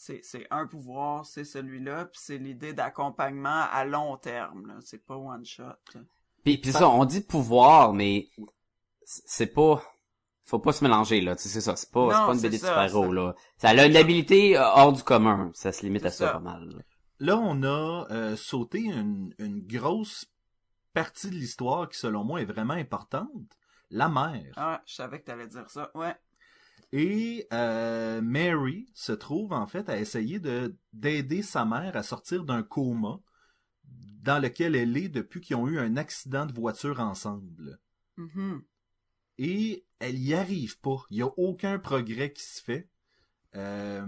c'est 0.00 0.20
c'est 0.22 0.46
un 0.50 0.66
pouvoir, 0.66 1.26
c'est 1.26 1.44
celui-là, 1.44 2.04
puis 2.06 2.20
c'est 2.22 2.38
l'idée 2.38 2.72
d'accompagnement 2.72 3.66
à 3.72 3.84
long 3.84 4.16
terme 4.16 4.68
là, 4.68 4.74
c'est 4.80 5.04
pas 5.04 5.16
one 5.16 5.44
shot. 5.44 5.64
là. 5.64 6.00
Puis, 6.44 6.56
puis 6.58 6.72
ça, 6.72 6.88
on 6.88 7.04
dit 7.04 7.20
pouvoir, 7.20 7.92
mais 7.92 8.28
c'est 9.04 9.48
pas... 9.52 9.82
Faut 10.44 10.60
pas 10.60 10.72
se 10.72 10.82
mélanger, 10.82 11.20
là. 11.20 11.36
Tu 11.36 11.42
sais, 11.42 11.48
c'est 11.50 11.60
ça. 11.60 11.76
C'est 11.76 11.90
pas, 11.90 12.04
Non, 12.04 12.10
c'est 12.10 12.16
pas 12.26 12.34
une 12.34 12.40
BD 12.40 12.56
de 12.56 12.62
ça, 12.62 12.68
super-héros, 12.68 13.08
c'est- 13.08 13.12
là. 13.14 13.34
Ça 13.58 13.68
a 13.70 13.86
une 13.86 13.96
habilité 13.96 14.56
euh, 14.56 14.62
hors 14.64 14.92
du 14.94 15.02
commun. 15.02 15.50
Ça 15.52 15.72
se 15.72 15.82
limite 15.82 16.06
à 16.06 16.10
ça, 16.10 16.26
ça. 16.28 16.32
pas 16.34 16.38
mal. 16.38 16.68
là. 16.70 16.78
Là, 17.18 17.36
on 17.38 17.62
a 17.64 18.06
euh, 18.10 18.34
sauté 18.36 18.78
une, 18.78 19.34
une 19.38 19.60
grosse 19.66 20.24
partie 20.94 21.28
de 21.28 21.34
l'histoire 21.34 21.86
qui, 21.90 21.98
selon 21.98 22.24
moi, 22.24 22.40
est 22.40 22.46
vraiment 22.46 22.72
importante. 22.74 23.58
La 23.90 24.08
mère. 24.08 24.54
Ah, 24.56 24.80
je 24.86 24.94
savais 24.94 25.20
que 25.20 25.26
t'allais 25.26 25.48
dire 25.48 25.68
ça. 25.68 25.90
Ouais. 25.94 26.14
Et 26.92 27.46
euh, 27.52 28.22
Mary 28.22 28.90
se 28.94 29.12
trouve 29.12 29.52
en 29.52 29.66
fait 29.66 29.88
à 29.88 29.98
essayer 29.98 30.40
de 30.40 30.74
d'aider 30.92 31.42
sa 31.42 31.64
mère 31.64 31.96
à 31.96 32.02
sortir 32.02 32.44
d'un 32.44 32.62
coma 32.62 33.20
dans 33.84 34.42
lequel 34.42 34.74
elle 34.74 34.96
est 34.96 35.08
depuis 35.08 35.40
qu'ils 35.40 35.56
ont 35.56 35.68
eu 35.68 35.78
un 35.78 35.96
accident 35.96 36.46
de 36.46 36.52
voiture 36.52 37.00
ensemble. 37.00 37.78
Mhm. 38.16 38.62
Et 39.38 39.84
elle 39.98 40.18
y 40.18 40.34
arrive 40.34 40.78
pas. 40.80 41.04
Il 41.10 41.18
y 41.18 41.22
a 41.22 41.32
aucun 41.36 41.78
progrès 41.78 42.32
qui 42.32 42.42
se 42.42 42.62
fait. 42.62 42.88
Euh, 43.54 44.06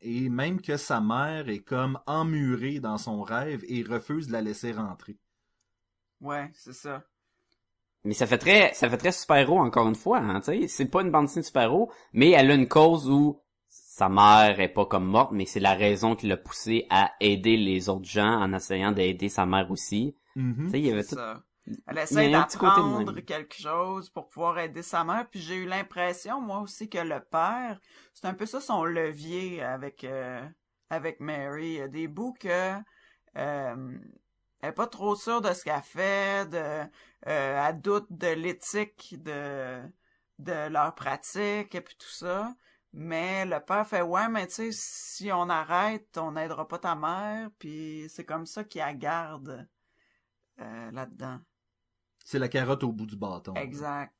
et 0.00 0.28
même 0.28 0.60
que 0.60 0.76
sa 0.76 1.00
mère 1.00 1.48
est 1.48 1.62
comme 1.62 1.98
emmurée 2.06 2.80
dans 2.80 2.98
son 2.98 3.22
rêve 3.22 3.64
et 3.66 3.82
refuse 3.82 4.26
de 4.26 4.32
la 4.32 4.42
laisser 4.42 4.72
rentrer. 4.72 5.18
Ouais, 6.20 6.50
c'est 6.54 6.74
ça. 6.74 7.04
Mais 8.04 8.14
ça 8.14 8.26
fait 8.26 8.38
très, 8.38 8.72
ça 8.74 8.90
fait 8.90 8.96
très 8.96 9.12
super-héros, 9.12 9.58
encore 9.60 9.88
une 9.88 9.94
fois, 9.94 10.18
hein, 10.18 10.40
tu 10.40 10.62
sais. 10.62 10.68
C'est 10.68 10.86
pas 10.86 11.02
une 11.02 11.10
bande 11.10 11.26
dessinée 11.26 11.42
de 11.42 11.46
super-héros, 11.46 11.90
mais 12.12 12.30
elle 12.30 12.50
a 12.50 12.54
une 12.54 12.68
cause 12.68 13.08
où 13.08 13.40
sa 13.68 14.08
mère 14.08 14.58
est 14.58 14.72
pas 14.72 14.86
comme 14.86 15.04
morte, 15.04 15.30
mais 15.32 15.46
c'est 15.46 15.60
la 15.60 15.74
raison 15.74 16.16
qui 16.16 16.26
l'a 16.26 16.36
poussée 16.36 16.86
à 16.90 17.12
aider 17.20 17.56
les 17.56 17.88
autres 17.88 18.08
gens 18.08 18.40
en 18.40 18.52
essayant 18.52 18.90
d'aider 18.90 19.28
sa 19.28 19.46
mère 19.46 19.70
aussi. 19.70 20.16
Mhm. 20.34 20.64
Tu 20.64 20.70
sais, 20.70 20.78
il 20.80 20.86
y 20.86 20.90
avait 20.90 21.04
tout... 21.04 21.14
ça. 21.14 21.42
Elle 21.66 21.76
Il 21.94 21.98
essaie 21.98 22.30
y 22.30 22.34
a 22.34 22.40
un 22.40 22.42
petit 22.42 22.58
côté 22.58 22.80
de 22.80 22.88
d'apprendre 22.88 23.20
quelque 23.20 23.54
chose 23.54 24.10
pour 24.10 24.28
pouvoir 24.28 24.58
aider 24.58 24.82
sa 24.82 25.04
mère, 25.04 25.28
puis 25.30 25.40
j'ai 25.40 25.54
eu 25.54 25.66
l'impression, 25.66 26.40
moi 26.40 26.58
aussi, 26.58 26.88
que 26.88 26.98
le 26.98 27.20
père, 27.20 27.78
c'est 28.14 28.26
un 28.26 28.34
peu 28.34 28.46
ça 28.46 28.60
son 28.60 28.84
levier 28.84 29.62
avec 29.62 30.02
euh, 30.02 30.44
avec 30.90 31.20
Mary. 31.20 31.66
Il 31.66 31.74
y 31.74 31.80
a 31.82 31.88
des 31.88 32.08
bouts 32.08 32.34
que 32.40 32.74
euh, 33.36 33.98
elle 34.62 34.70
est 34.70 34.72
pas 34.72 34.86
trop 34.86 35.16
sûre 35.16 35.40
de 35.40 35.52
ce 35.52 35.64
qu'elle 35.64 35.82
fait, 35.82 36.48
de 36.48 36.56
euh, 36.56 37.68
elle 37.68 37.80
doute 37.80 38.06
de 38.10 38.28
l'éthique 38.28 39.22
de 39.22 39.82
de 40.38 40.68
leur 40.68 40.94
pratique 40.94 41.74
et 41.74 41.80
puis 41.80 41.96
tout 41.96 42.08
ça. 42.08 42.54
Mais 42.92 43.44
le 43.46 43.58
père 43.58 43.86
fait 43.86 44.02
ouais, 44.02 44.28
mais 44.28 44.46
tu 44.46 44.54
sais, 44.54 44.70
si 44.72 45.32
on 45.32 45.48
arrête, 45.48 46.16
on 46.18 46.32
n'aidera 46.32 46.68
pas 46.68 46.78
ta 46.78 46.94
mère, 46.94 47.50
puis 47.58 48.06
c'est 48.08 48.24
comme 48.24 48.46
ça 48.46 48.64
qu'il 48.64 48.80
la 48.80 48.92
garde 48.92 49.66
euh, 50.60 50.90
là-dedans. 50.90 51.40
C'est 52.24 52.38
la 52.38 52.48
carotte 52.48 52.84
au 52.84 52.92
bout 52.92 53.06
du 53.06 53.16
bâton. 53.16 53.54
Exact. 53.54 54.14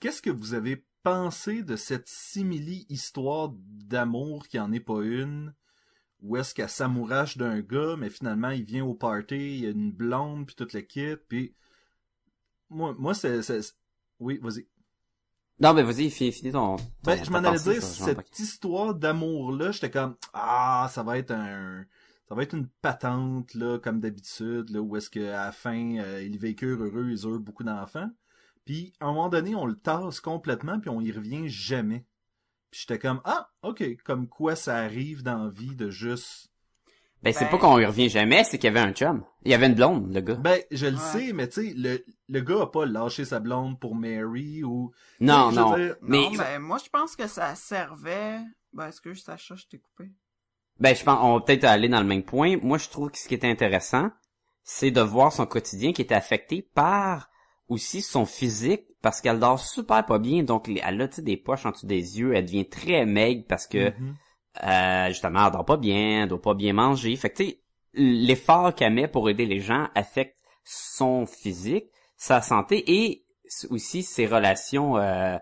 Qu'est-ce 0.00 0.22
que 0.22 0.30
vous 0.30 0.54
avez 0.54 0.86
pensé 1.02 1.62
de 1.62 1.74
cette 1.74 2.08
simili-histoire 2.08 3.50
d'amour 3.52 4.46
qui 4.46 4.60
en 4.60 4.72
est 4.72 4.80
pas 4.80 5.02
une? 5.02 5.52
Où 6.20 6.36
est-ce 6.36 6.54
qu'elle 6.54 6.68
s'amourache 6.68 7.36
d'un 7.36 7.60
gars, 7.60 7.96
mais 7.96 8.10
finalement 8.10 8.50
il 8.50 8.64
vient 8.64 8.84
au 8.84 8.94
party, 8.94 9.36
il 9.36 9.60
y 9.60 9.66
a 9.66 9.70
une 9.70 9.92
blonde, 9.92 10.46
puis 10.46 10.56
toute 10.56 10.72
l'équipe, 10.72 11.20
puis... 11.28 11.54
Moi, 12.70 12.94
moi 12.98 13.14
c'est... 13.14 13.40
Oui, 14.18 14.38
vas-y. 14.42 14.66
Non, 15.60 15.74
mais 15.74 15.82
vas-y, 15.82 16.10
finis, 16.10 16.52
ton, 16.52 16.76
ton- 16.76 16.84
Ben, 17.04 17.24
je 17.24 17.30
m'en 17.30 17.38
allais 17.38 17.58
dire, 17.58 17.82
ça, 17.82 18.04
cette 18.06 18.38
histoire 18.38 18.94
d'amour-là, 18.94 19.72
j'étais 19.72 19.90
comme, 19.90 20.16
ah, 20.32 20.88
ça 20.92 21.02
va 21.02 21.18
être 21.18 21.32
un, 21.32 21.84
ça 22.28 22.34
va 22.34 22.42
être 22.42 22.54
une 22.54 22.68
patente, 22.68 23.54
là, 23.54 23.78
comme 23.78 24.00
d'habitude, 24.00 24.70
là, 24.70 24.80
où 24.80 24.96
est-ce 24.96 25.10
qu'à 25.10 25.46
la 25.46 25.52
fin, 25.52 25.96
euh, 25.98 26.22
ils 26.22 26.38
vécurent 26.38 26.82
heureux, 26.82 27.10
ils 27.10 27.24
eurent 27.24 27.40
beaucoup 27.40 27.64
d'enfants. 27.64 28.10
Puis, 28.64 28.92
à 29.00 29.06
un 29.06 29.12
moment 29.12 29.30
donné, 29.30 29.54
on 29.54 29.66
le 29.66 29.76
tasse 29.76 30.20
complètement, 30.20 30.78
puis 30.78 30.90
on 30.90 31.00
y 31.00 31.10
revient 31.10 31.48
jamais. 31.48 32.04
Puis 32.70 32.80
j'étais 32.80 32.98
comme, 32.98 33.20
ah, 33.24 33.50
ok, 33.62 33.82
comme 34.04 34.28
quoi 34.28 34.56
ça 34.56 34.76
arrive 34.76 35.22
dans 35.22 35.44
la 35.44 35.50
vie 35.50 35.74
de 35.74 35.90
juste... 35.90 36.48
Ben, 37.22 37.32
c'est 37.32 37.46
Ben- 37.46 37.50
pas 37.50 37.58
qu'on 37.58 37.78
y 37.80 37.84
revient 37.84 38.08
jamais, 38.08 38.44
c'est 38.44 38.58
qu'il 38.58 38.66
y 38.72 38.76
avait 38.76 38.86
un 38.86 38.92
chum. 38.92 39.24
Il 39.44 39.50
y 39.50 39.54
avait 39.54 39.66
une 39.66 39.74
blonde, 39.74 40.14
le 40.14 40.20
gars. 40.20 40.34
Ben, 40.36 40.60
je 40.70 40.86
le 40.86 40.96
Ouais. 40.96 40.98
sais, 41.00 41.32
mais 41.32 41.48
tu 41.48 41.68
sais, 41.68 41.74
le, 41.76 42.04
le 42.28 42.40
gars 42.40 42.62
a 42.62 42.66
pas 42.66 42.86
lâché 42.86 43.24
sa 43.24 43.40
blonde 43.40 43.80
pour 43.80 43.96
Mary, 43.96 44.62
ou... 44.62 44.92
non, 45.20 45.50
non. 45.50 45.74
dire, 45.76 45.96
Mais, 46.02 46.18
non, 46.18 46.30
mais 46.32 46.58
moi, 46.60 46.78
je 46.84 46.88
pense 46.90 47.16
que 47.16 47.26
ça 47.26 47.54
servait... 47.56 48.38
Ben, 48.72 48.88
est-ce 48.88 49.00
que 49.00 49.14
Sacha, 49.14 49.56
je 49.56 49.66
t'ai 49.66 49.78
coupé? 49.78 50.10
ben, 50.78 50.94
je 50.94 51.02
pense, 51.02 51.18
on 51.22 51.34
va 51.34 51.40
peut-être 51.40 51.64
aller 51.64 51.88
dans 51.88 52.00
le 52.00 52.06
même 52.06 52.22
point. 52.22 52.56
Moi, 52.62 52.78
je 52.78 52.88
trouve 52.88 53.10
que 53.10 53.18
ce 53.18 53.26
qui 53.26 53.34
était 53.34 53.50
intéressant, 53.50 54.10
c'est 54.62 54.92
de 54.92 55.00
voir 55.00 55.32
son 55.32 55.46
quotidien 55.46 55.92
qui 55.92 56.02
était 56.02 56.14
affecté 56.14 56.62
par 56.62 57.30
aussi 57.68 58.02
son 58.02 58.24
physique, 58.24 58.84
parce 59.02 59.20
qu'elle 59.20 59.38
dort 59.38 59.60
super 59.60 60.04
pas 60.06 60.18
bien, 60.18 60.42
donc 60.42 60.68
elle 60.68 61.00
a, 61.02 61.06
des 61.06 61.36
poches 61.36 61.66
en 61.66 61.70
dessous 61.70 61.86
des 61.86 62.18
yeux, 62.18 62.34
elle 62.34 62.46
devient 62.46 62.68
très 62.68 63.04
maigre 63.04 63.44
parce 63.48 63.66
que, 63.66 63.90
mhm. 63.90 64.14
euh, 64.64 65.08
justement, 65.08 65.46
elle 65.46 65.52
dort 65.52 65.64
pas 65.64 65.76
bien, 65.76 66.22
elle 66.22 66.28
doit 66.28 66.40
pas 66.40 66.54
bien 66.54 66.72
manger. 66.72 67.14
Fait 67.16 67.30
que, 67.30 67.36
tu 67.36 67.44
sais, 67.50 67.60
l'effort 67.94 68.74
qu'elle 68.74 68.94
met 68.94 69.08
pour 69.08 69.28
aider 69.28 69.46
les 69.46 69.60
gens 69.60 69.88
affecte 69.94 70.36
son 70.64 71.26
physique, 71.26 71.86
sa 72.16 72.40
santé 72.40 72.84
et 72.86 73.24
aussi 73.70 74.02
ses 74.02 74.26
relations 74.26 74.96
euh, 74.96 75.36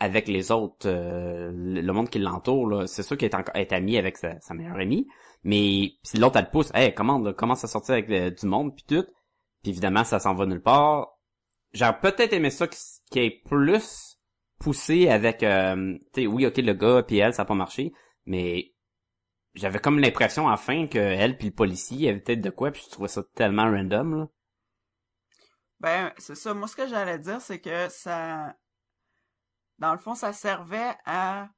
avec 0.00 0.26
les 0.26 0.50
autres, 0.50 0.88
euh, 0.88 1.52
le 1.54 1.92
monde 1.92 2.10
qui 2.10 2.18
l'entoure. 2.18 2.88
C'est 2.88 3.02
sûr 3.02 3.16
qu'elle 3.16 3.30
est, 3.32 3.60
est 3.60 3.72
amie 3.72 3.96
avec 3.96 4.16
sa, 4.16 4.40
sa 4.40 4.54
meilleure 4.54 4.78
amie, 4.78 5.06
mais 5.44 5.92
si 6.02 6.16
l'autre 6.18 6.38
elle 6.38 6.46
le 6.46 6.50
pousse, 6.50 6.70
hey, 6.74 6.94
comment, 6.94 7.18
là, 7.18 7.32
commence 7.32 7.64
à 7.64 7.68
sortir 7.68 7.94
avec 7.94 8.10
euh, 8.10 8.30
du 8.30 8.46
monde 8.46 8.74
puis 8.74 8.84
tout, 8.86 9.04
puis 9.62 9.70
évidemment 9.70 10.04
ça 10.04 10.18
s'en 10.18 10.34
va 10.34 10.46
nulle 10.46 10.62
part. 10.62 11.11
J'aurais 11.72 11.98
peut-être 12.00 12.32
aimé 12.32 12.50
ça 12.50 12.68
qui 12.68 13.18
est 13.18 13.42
plus 13.44 14.18
poussé 14.58 15.08
avec, 15.08 15.42
euh, 15.42 15.98
tu 16.12 16.22
sais, 16.22 16.26
oui, 16.26 16.46
ok, 16.46 16.56
le 16.58 16.74
gars 16.74 17.02
puis 17.02 17.18
elle, 17.18 17.34
ça 17.34 17.42
a 17.42 17.44
pas 17.44 17.54
marché, 17.54 17.92
mais 18.26 18.74
j'avais 19.54 19.80
comme 19.80 19.98
l'impression 19.98 20.46
enfin 20.46 20.86
que 20.86 20.98
elle 20.98 21.36
puis 21.36 21.48
le 21.48 21.54
policier 21.54 22.10
avait 22.10 22.20
peut-être 22.20 22.40
de 22.40 22.50
quoi 22.50 22.70
puis 22.70 22.82
je 22.84 22.90
trouvais 22.90 23.08
ça 23.08 23.22
tellement 23.34 23.70
random 23.70 24.18
là. 24.18 24.28
Ben, 25.82 26.12
c'est 26.16 26.36
ça. 26.36 26.54
Moi, 26.54 26.68
ce 26.68 26.76
que 26.76 26.86
j'allais 26.86 27.18
dire, 27.18 27.40
c'est 27.40 27.60
que 27.60 27.88
ça... 27.88 28.54
Dans 29.78 29.92
le 29.92 29.98
fond, 29.98 30.14
ça 30.14 30.32
servait 30.32 30.94
à 31.06 31.48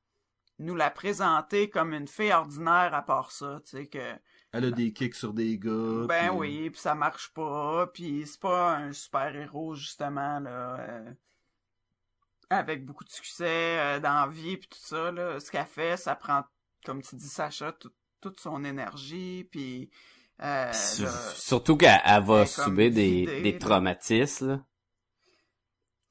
nous 0.59 0.75
la 0.75 0.91
présenter 0.91 1.69
comme 1.69 1.93
une 1.93 2.09
fille 2.09 2.33
ordinaire 2.33 2.95
à 2.95 3.03
part 3.03 3.33
ça, 3.33 3.61
tu 3.67 3.77
sais, 3.77 3.87
que... 3.87 4.15
Elle 4.57 4.67
a 4.67 4.71
des 4.71 4.93
kicks 4.93 5.15
sur 5.17 5.33
des 5.35 5.59
gars. 5.59 6.07
Ben 6.09 6.29
puis- 6.29 6.39
oui, 6.39 6.71
puis 6.71 6.81
ça 6.81 6.95
marche 6.95 7.33
pas, 7.35 7.87
puis 7.89 8.25
c'est 8.27 8.41
pas 8.41 8.77
un 8.77 8.93
super-héros, 8.93 9.75
justement, 9.75 10.39
là, 10.41 10.77
euh, 10.79 11.13
avec 12.51 12.85
beaucoup 12.85 13.05
de 13.05 13.11
succès 13.11 13.79
euh, 13.79 14.01
dans 14.01 14.27
la 14.27 14.29
vie, 14.29 14.57
puis 14.57 14.69
tout 14.69 14.79
ça, 14.81 15.11
là. 15.11 15.41
Ce 15.41 15.51
qu'elle 15.51 15.67
fait, 15.67 15.97
ça 15.97 16.15
prend, 16.15 16.45
comme 16.85 17.03
tu 17.03 17.17
dis, 17.17 17.29
Sacha, 17.29 17.73
tout- 17.73 17.93
toute 18.21 18.41
son 18.41 18.65
énergie, 18.65 19.45
puis... 19.51 19.91
Euh, 20.43 20.67
là, 20.73 20.73
Surtout 21.35 21.77
qu'elle 21.77 22.01
elle 22.05 22.23
va 22.25 22.45
subir 22.47 22.91
des, 22.93 23.25
des 23.43 23.59
traumatismes. 23.59 24.49
Là. 24.49 24.61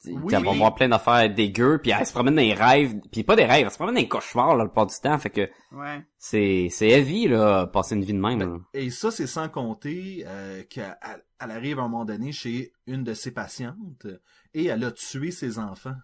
Oui, 0.05 0.33
elle 0.33 0.43
va 0.43 0.51
oui. 0.51 0.57
voir 0.57 0.75
plein 0.75 0.89
d'affaires 0.89 1.33
dégueu, 1.33 1.79
puis 1.81 1.91
elle 1.91 2.05
se 2.05 2.11
promène 2.11 2.35
dans 2.35 2.41
les 2.41 2.53
rêves, 2.53 2.95
puis 3.11 3.23
pas 3.23 3.35
des 3.35 3.45
rêves, 3.45 3.65
elle 3.65 3.71
se 3.71 3.77
promène 3.77 3.95
dans 3.95 4.01
les 4.01 4.07
cauchemars 4.09 4.55
là, 4.55 4.63
le 4.63 4.69
plupart 4.69 4.87
du 4.87 4.95
temps, 5.01 5.17
fait 5.17 5.29
que 5.29 5.49
ouais. 5.71 6.05
c'est 6.17 6.67
c'est 6.71 6.89
heavy 6.89 7.27
là, 7.27 7.67
passer 7.67 7.95
une 7.95 8.03
vie 8.03 8.13
de 8.13 8.19
même. 8.19 8.39
Ben, 8.39 8.49
là. 8.51 8.57
Et 8.73 8.89
ça, 8.89 9.11
c'est 9.11 9.27
sans 9.27 9.47
compter 9.49 10.23
euh, 10.27 10.63
qu'elle 10.69 10.97
elle 11.39 11.51
arrive 11.51 11.79
à 11.79 11.83
un 11.83 11.87
moment 11.87 12.05
donné 12.05 12.31
chez 12.31 12.73
une 12.87 13.03
de 13.03 13.13
ses 13.13 13.31
patientes 13.31 14.07
et 14.53 14.65
elle 14.65 14.83
a 14.83 14.91
tué 14.91 15.31
ses 15.31 15.59
enfants. 15.59 15.95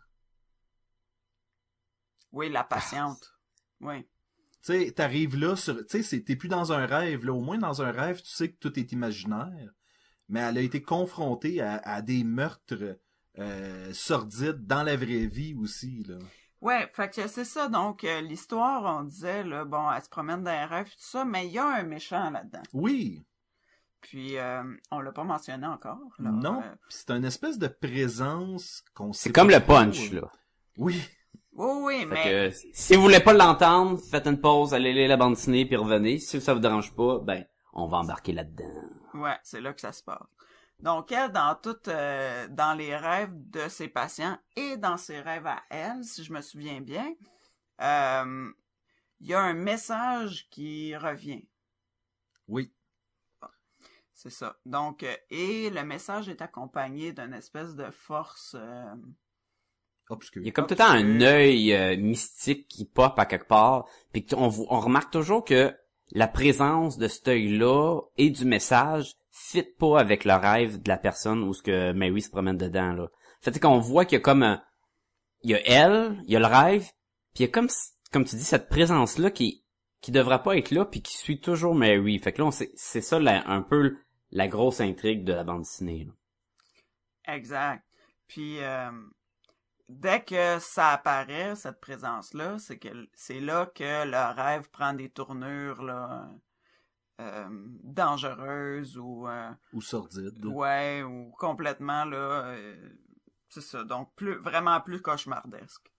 Oui, 2.32 2.50
la 2.50 2.64
patiente. 2.64 3.34
Oui. 3.82 4.04
Tu 4.62 4.74
sais, 4.74 4.92
t'arrives 4.92 5.38
là 5.38 5.56
sur... 5.56 5.78
Tu 5.78 5.84
sais, 5.88 6.04
c'est- 6.04 6.22
t'es 6.22 6.36
plus 6.36 6.50
dans 6.50 6.74
un 6.74 6.86
rêve. 6.86 7.26
Là, 7.26 7.34
au 7.34 7.40
moins, 7.42 7.58
dans 7.58 7.82
un 7.82 7.92
rêve, 7.92 8.22
tu 8.22 8.30
sais 8.30 8.52
que 8.52 8.58
tout 8.60 8.78
est 8.78 8.92
imaginaire. 8.92 9.72
Mais 10.28 10.42
elle 10.42 10.58
a 10.58 10.62
été 10.62 10.82
confrontée 10.82 11.62
à, 11.62 11.78
à 11.78 12.02
des 12.02 12.24
meurtres 12.24 13.00
euh, 13.38 13.94
sordides 13.94 14.66
dans 14.66 14.84
la 14.84 14.96
vraie 14.96 15.28
vie 15.28 15.56
aussi. 15.56 16.04
Là. 16.08 16.18
Ouais, 16.62 16.90
fait 16.94 17.10
que 17.10 17.28
c'est 17.28 17.46
ça. 17.46 17.70
Donc, 17.70 18.04
euh, 18.04 18.22
l'histoire, 18.22 18.84
on 19.00 19.04
disait, 19.04 19.44
là, 19.44 19.64
bon, 19.66 19.90
elle 19.92 20.02
se 20.04 20.10
promène 20.10 20.44
dans 20.44 20.52
les 20.52 20.66
rêves, 20.66 20.88
tout 20.88 20.96
ça, 20.98 21.24
mais 21.24 21.48
il 21.48 21.54
y 21.54 21.58
a 21.60 21.66
un 21.66 21.84
méchant 21.84 22.30
là-dedans. 22.32 22.64
Oui, 22.74 23.26
Puis, 24.02 24.38
euh, 24.38 24.64
on 24.92 25.00
l'a 25.00 25.12
pas 25.12 25.24
mentionné 25.24 25.68
encore. 25.68 26.00
Là. 26.20 26.32
non, 26.32 26.62
Euh, 26.62 26.76
c'est 26.90 27.12
une 27.12 27.26
espèce 27.26 27.58
de 27.58 27.68
présence 27.68 28.84
qu'on 28.94 29.14
sait 29.14 29.24
C'est 29.30 29.34
comme 29.34 29.50
le 29.50 29.60
punch, 29.60 30.12
là. 30.12 30.30
Oui, 30.78 31.02
oui, 31.54 31.68
oui, 31.82 32.00
Fait 32.00 32.06
mais... 32.08 32.24
que, 32.52 32.56
si 32.74 32.96
vous 32.96 33.02
voulez 33.04 33.20
pas 33.20 33.34
l'entendre, 33.34 34.00
faites 34.10 34.28
une 34.28 34.40
pause, 34.40 34.74
allez 34.74 34.94
lire 34.94 35.10
la 35.10 35.18
bande 35.18 35.34
dessinée, 35.36 35.66
puis 35.66 35.76
revenez. 35.76 36.18
Si 36.20 36.40
ça 36.42 36.54
vous 36.54 36.60
dérange 36.62 36.94
pas, 36.94 37.20
ben, 37.20 37.46
on 37.74 37.88
va 37.88 37.98
embarquer 37.98 38.32
là-dedans. 38.34 38.66
Ouais, 39.14 39.38
c'est 39.44 39.60
là 39.62 39.74
que 39.74 39.82
ça 39.82 39.92
se 39.92 40.04
passe. 40.04 40.18
Donc, 40.82 41.12
elle, 41.12 41.32
dans 41.32 41.56
toutes, 41.56 41.90
euh, 41.90 42.48
dans 42.50 42.74
les 42.74 42.96
rêves 42.96 43.32
de 43.34 43.68
ses 43.68 43.90
patients 43.90 44.38
et 44.56 44.78
dans 44.78 44.98
ses 44.98 45.20
rêves 45.20 45.46
à 45.48 45.62
elle, 45.70 46.04
si 46.04 46.24
je 46.24 46.32
me 46.32 46.42
souviens 46.42 46.80
bien, 46.82 47.14
euh, 47.82 48.50
il 49.20 49.28
y 49.28 49.34
a 49.34 49.42
un 49.42 49.54
message 49.54 50.48
qui 50.50 50.96
revient. 50.96 51.48
oui. 52.48 52.72
C'est 54.14 54.30
ça. 54.32 54.58
Donc, 54.66 55.04
euh, 55.04 55.16
et 55.30 55.70
le 55.70 55.82
message 55.86 56.28
est 56.28 56.42
accompagné 56.42 57.14
d'une 57.14 57.34
espèce 57.34 57.74
de 57.76 57.90
force. 57.90 58.54
euh, 58.60 58.94
Obscur. 60.10 60.42
Il 60.42 60.48
y 60.48 60.50
a 60.50 60.52
comme 60.52 60.66
tout 60.68 60.74
le 60.74 60.78
temps 60.78 60.90
un 60.90 61.22
œil 61.22 61.74
euh, 61.74 61.96
mystique 61.96 62.68
qui 62.68 62.84
pop 62.84 63.18
à 63.18 63.26
quelque 63.26 63.48
part, 63.48 63.86
puis 64.12 64.26
qu'on 64.26 64.50
vo- 64.50 64.68
on 64.70 64.80
remarque 64.82 65.12
toujours 65.14 65.46
que 65.46 65.74
la 66.12 66.28
présence 66.28 66.98
de 66.98 67.08
cet 67.08 67.30
œil-là 67.30 68.02
et 68.18 68.30
du 68.30 68.44
message 68.44 69.16
fit 69.32 69.64
pas 69.64 70.00
avec 70.00 70.26
le 70.26 70.34
rêve 70.34 70.82
de 70.82 70.90
la 70.90 70.98
personne 70.98 71.44
où 71.44 71.54
ce 71.54 71.62
que 71.62 71.92
Mary 71.94 72.22
se 72.22 72.30
promène 72.30 72.58
dedans 72.58 72.94
là. 72.94 73.08
Fait 73.42 73.58
qu'on 73.60 73.80
voit 73.80 74.06
qu'il 74.06 74.18
y 74.18 74.22
a 74.22 74.24
comme 74.24 74.44
un, 74.44 74.62
il 75.44 75.52
y 75.52 75.56
a 75.56 75.62
elle, 75.66 76.22
il 76.26 76.34
y 76.34 76.36
a 76.36 76.40
le 76.40 76.46
rêve, 76.46 76.84
puis 77.34 77.44
il 77.44 77.48
y 77.48 77.50
a 77.50 77.52
comme 77.52 77.70
comme 78.12 78.26
tu 78.26 78.36
dis 78.36 78.44
cette 78.44 78.70
présence 78.70 79.18
là 79.18 79.32
qui 79.32 79.64
qui 80.02 80.12
devrait 80.12 80.44
pas 80.44 80.58
être 80.58 80.72
là 80.72 80.86
puis 80.86 81.02
qui 81.02 81.16
suit 81.16 81.40
toujours 81.40 81.76
Mary. 81.76 82.18
Fait 82.20 82.34
que 82.34 82.42
là 82.42 82.50
c'est 82.52 83.02
ça 83.02 83.18
un 83.18 83.62
peu 83.62 83.98
la 84.32 84.48
grosse 84.48 84.82
intrigue 84.82 85.24
de 85.24 85.34
la 85.34 85.44
bande 85.44 85.62
dessinée. 85.62 86.06
là. 86.06 87.34
Exact. 87.34 87.84
Puis 88.28 88.62
euh, 88.62 88.92
dès 89.88 90.22
que 90.22 90.60
ça 90.60 90.90
apparaît, 90.90 91.56
cette 91.56 91.80
présence-là, 91.80 92.58
c'est 92.60 92.78
que 92.78 92.90
c'est 93.14 93.40
là 93.40 93.66
que 93.68 94.06
le 94.06 94.34
rêve 94.36 94.70
prend 94.70 94.94
des 94.94 95.10
tournures 95.10 95.84
là, 95.84 96.30
euh, 97.20 97.48
dangereuses 97.84 98.98
ou 98.98 99.28
euh, 99.28 99.52
Ou 99.74 99.82
sordide. 99.82 100.46
ouais 100.46 101.04
ou 101.04 101.32
complètement 101.38 102.06
là. 102.06 102.46
euh, 102.48 102.90
c'est 103.50 103.62
ça. 103.62 103.84
Donc 103.84 104.14
plus 104.16 104.36
vraiment 104.36 104.80
plus 104.82 105.02
cauchemardesque. 105.02 105.92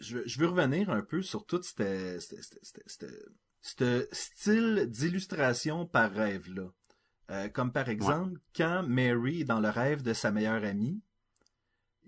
je, 0.00 0.18
je 0.26 0.38
veux 0.40 0.48
revenir 0.48 0.90
un 0.90 1.02
peu 1.02 1.22
sur 1.22 1.46
tout 1.46 1.62
ce 1.62 2.18
ce 3.62 4.06
style 4.12 4.86
d'illustration 4.88 5.86
par 5.86 6.12
rêve-là. 6.12 6.68
Euh, 7.30 7.48
comme 7.48 7.72
par 7.72 7.88
exemple, 7.88 8.38
quand 8.54 8.84
Mary 8.86 9.40
est 9.40 9.44
dans 9.44 9.58
le 9.60 9.68
rêve 9.68 10.02
de 10.02 10.12
sa 10.12 10.30
meilleure 10.30 10.62
amie, 10.62 11.00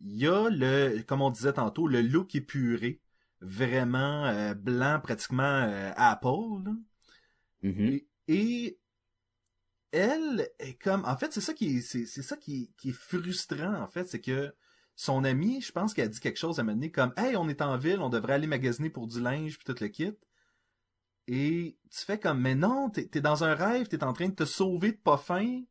il 0.01 0.16
y 0.16 0.29
a 0.29 0.49
le, 0.49 1.03
comme 1.03 1.23
on 1.23 1.31
disait 1.31 1.55
tantôt, 1.55 1.88
le 1.88 2.01
look 2.03 2.37
épuré, 2.37 3.01
vraiment 3.40 4.27
euh, 4.27 4.55
blanc, 4.55 5.01
pratiquement 5.03 5.42
euh, 5.42 5.90
Apple. 5.97 6.62
là. 6.64 6.73
Mhm. 7.64 7.81
Et, 7.87 8.07
et 8.29 8.79
elle 9.91 10.51
est 10.59 10.75
comme, 10.75 11.05
en 11.07 11.17
fait, 11.17 11.33
c'est 11.33 11.41
ça 11.41 11.55
qui 11.55 11.79
est, 11.79 11.81
c'est, 11.81 12.07
c'est 12.07 12.23
ça 12.23 12.37
qui 12.37 12.71
est, 12.85 12.93
frustrant, 12.93 13.75
en 13.83 13.88
fait, 13.88 14.05
c'est 14.05 14.21
que 14.21 14.55
son 14.95 15.25
amie, 15.25 15.61
je 15.62 15.73
pense 15.73 15.95
qu'elle 15.95 16.07
a 16.07 16.09
dit 16.09 16.21
quelque 16.21 16.38
chose 16.38 16.61
à 16.61 16.62
donné 16.62 16.91
comme, 16.91 17.14
hey, 17.17 17.37
on 17.37 17.49
est 17.49 17.62
en 17.62 17.79
ville, 17.79 18.01
on 18.01 18.11
devrait 18.11 18.35
aller 18.35 18.47
magasiner 18.47 18.91
pour 18.91 19.07
du 19.07 19.21
linge 19.21 19.57
puis 19.59 19.64
tout 19.64 19.81
le 19.81 19.88
kit. 19.88 20.12
Et 21.27 21.79
tu 21.91 22.05
fais 22.05 22.19
comme, 22.19 22.41
mais 22.41 22.55
non, 22.55 22.91
t'es, 22.91 23.21
dans 23.21 23.45
un 23.45 23.55
rêve, 23.55 23.88
t'es 23.88 24.03
en 24.05 24.12
train 24.12 24.29
de 24.29 24.35
te 24.35 24.45
sauver 24.45 24.93
de 24.93 24.99
pas 24.99 25.19
fin. 25.19 25.62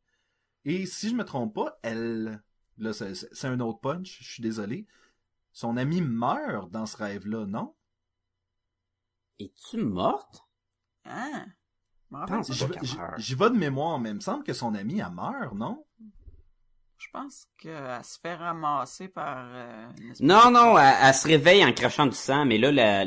Et 0.64 0.86
si 0.86 1.10
je 1.10 1.14
me 1.14 1.24
trompe 1.24 1.54
pas, 1.54 1.78
elle, 1.82 2.42
là, 2.78 2.92
c'est, 2.92 3.44
un 3.44 3.60
autre 3.60 3.80
punch, 3.80 4.18
je 4.20 4.32
suis 4.32 4.42
désolé. 4.42 4.86
Son 5.52 5.76
amie 5.76 6.00
meurt 6.00 6.70
dans 6.70 6.86
ce 6.86 6.96
rêve-là, 6.96 7.46
non? 7.46 7.74
Es-tu 9.38 9.78
morte? 9.78 10.42
Hein? 11.04 11.46
J'y 13.18 13.34
vais- 13.34 13.50
de 13.50 13.56
mémoire, 13.56 13.98
mais 13.98 14.10
il 14.10 14.14
me 14.16 14.20
semble 14.20 14.42
que 14.44 14.52
son 14.52 14.74
amie, 14.74 15.00
elle 15.00 15.12
meurt, 15.14 15.54
non? 15.54 15.84
Je 16.96 17.06
pense 17.12 17.46
qu'elle 17.60 18.02
se 18.04 18.18
fait 18.20 18.34
ramasser 18.34 19.08
par 19.08 19.46
euh, 19.52 19.88
Non, 20.20 20.46
de- 20.48 20.52
non, 20.54 20.78
elle, 20.78 20.94
elle 21.02 21.14
se 21.14 21.28
réveille 21.28 21.64
en 21.64 21.72
crachant 21.72 22.06
du 22.06 22.16
sang, 22.16 22.44
mais 22.44 22.58
là, 22.58 22.72
la, 22.72 23.04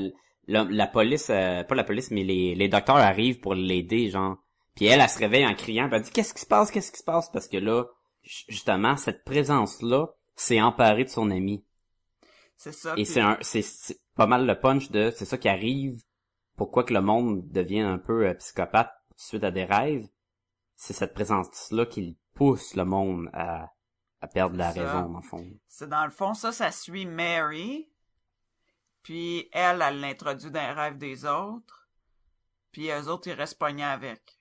la, 0.48 0.64
la 0.64 0.88
police, 0.88 1.30
euh, 1.30 1.64
pas 1.64 1.76
la 1.76 1.84
police, 1.84 2.10
mais 2.12 2.24
les, 2.24 2.56
les 2.56 2.70
docteurs 2.70 2.96
arrivent 2.98 3.40
pour 3.42 3.54
l'aider, 3.54 4.10
genre. 4.10 4.38
Puis 4.76 4.86
elle, 4.86 5.02
elle 5.02 5.10
se 5.10 5.20
réveille 5.20 5.46
en 5.46 5.54
criant, 5.56 5.88
puis 5.90 5.98
elle 5.98 6.04
dit, 6.04 6.12
qu'est-ce 6.12 6.34
qui 6.34 6.40
se 6.42 6.46
passe, 6.46 6.72
qu'est-ce 6.72 6.92
qui 6.92 7.00
se 7.00 7.04
passe? 7.04 7.30
Parce 7.32 7.48
que 7.50 7.58
là, 7.58 7.84
ju- 8.24 8.46
justement, 8.48 8.96
cette 8.96 9.26
présence-là 9.26 10.08
s'est 10.36 10.62
emparée 10.62 11.04
de 11.04 11.10
son 11.10 11.30
ami. 11.30 11.66
C'est 12.56 12.72
ça. 12.72 12.92
Et 12.92 13.04
puis- 13.04 13.06
c'est 13.06 13.20
un, 13.22 13.38
c'est, 13.42 13.62
c'est 13.62 14.00
pas 14.16 14.28
mal 14.28 14.46
le 14.46 14.58
punch 14.58 14.90
de, 14.92 15.12
c'est 15.14 15.26
ça 15.26 15.38
qui 15.38 15.50
arrive, 15.50 16.00
pourquoi 16.56 16.84
que 16.84 16.94
le 16.94 17.02
monde 17.02 17.48
devient 17.52 17.82
un 17.82 17.98
peu 17.98 18.28
euh, 18.28 18.34
psychopathe 18.36 18.94
suite 19.16 19.44
à 19.44 19.52
des 19.52 19.66
rêves. 19.66 20.08
C'est 20.76 20.94
cette 20.94 21.14
présence-là 21.14 21.86
qui 21.86 22.18
pousse 22.34 22.76
le 22.76 22.86
monde 22.86 23.30
à, 23.34 23.72
à 24.22 24.28
perdre 24.28 24.58
la 24.58 24.72
ça. 24.72 24.82
raison, 24.82 25.10
dans 25.10 25.18
le 25.20 25.24
fond. 25.24 25.48
C'est 25.68 25.90
dans 25.90 26.06
le 26.06 26.12
fond, 26.12 26.34
ça, 26.34 26.52
ça 26.52 26.72
suit 26.72 27.06
Mary. 27.06 27.88
Puis 29.04 29.50
elle, 29.52 29.82
elle 29.82 30.00
l'introduit 30.00 30.52
dans 30.52 30.60
les 30.60 30.74
rêves 30.74 30.98
des 30.98 31.26
autres. 31.26 31.88
Puis 32.72 32.90
eux 32.90 33.08
autres, 33.10 33.28
ils 33.28 33.34
restent 33.34 33.58
pognés 33.58 33.84
avec. 33.84 34.38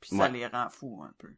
Puis 0.00 0.16
ça 0.16 0.28
les 0.28 0.46
rend 0.46 0.68
fous 0.68 1.02
un 1.02 1.12
peu. 1.18 1.34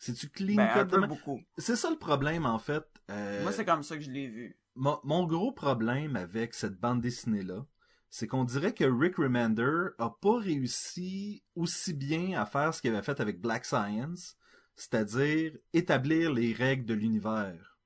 C'est-tu 0.00 0.28
clean 0.28 0.56
Ben, 0.56 0.68
un 0.68 0.86
peu 0.86 1.00
même? 1.00 1.08
beaucoup. 1.08 1.40
C'est 1.56 1.76
ça 1.76 1.90
le 1.90 1.96
problème, 1.98 2.44
en 2.46 2.58
fait. 2.58 2.84
Euh, 3.10 3.42
Moi, 3.42 3.52
c'est 3.52 3.64
comme 3.64 3.82
ça 3.82 3.96
que 3.96 4.02
je 4.02 4.10
l'ai 4.10 4.28
vu. 4.28 4.57
Mon, 4.78 4.98
mon 5.04 5.26
gros 5.26 5.52
problème 5.52 6.16
avec 6.16 6.54
cette 6.54 6.78
bande 6.80 7.00
dessinée-là, 7.02 7.66
c'est 8.10 8.26
qu'on 8.26 8.44
dirait 8.44 8.72
que 8.74 8.84
Rick 8.84 9.16
Remender 9.16 9.88
a 9.98 10.10
pas 10.10 10.38
réussi 10.38 11.42
aussi 11.54 11.92
bien 11.94 12.40
à 12.40 12.46
faire 12.46 12.72
ce 12.74 12.80
qu'il 12.80 12.94
avait 12.94 13.02
fait 13.04 13.20
avec 13.20 13.40
Black 13.40 13.64
Science, 13.66 14.36
c'est-à-dire 14.76 15.52
établir 15.74 16.32
les 16.32 16.52
règles 16.54 16.86
de 16.86 16.94
l'univers. 16.94 17.76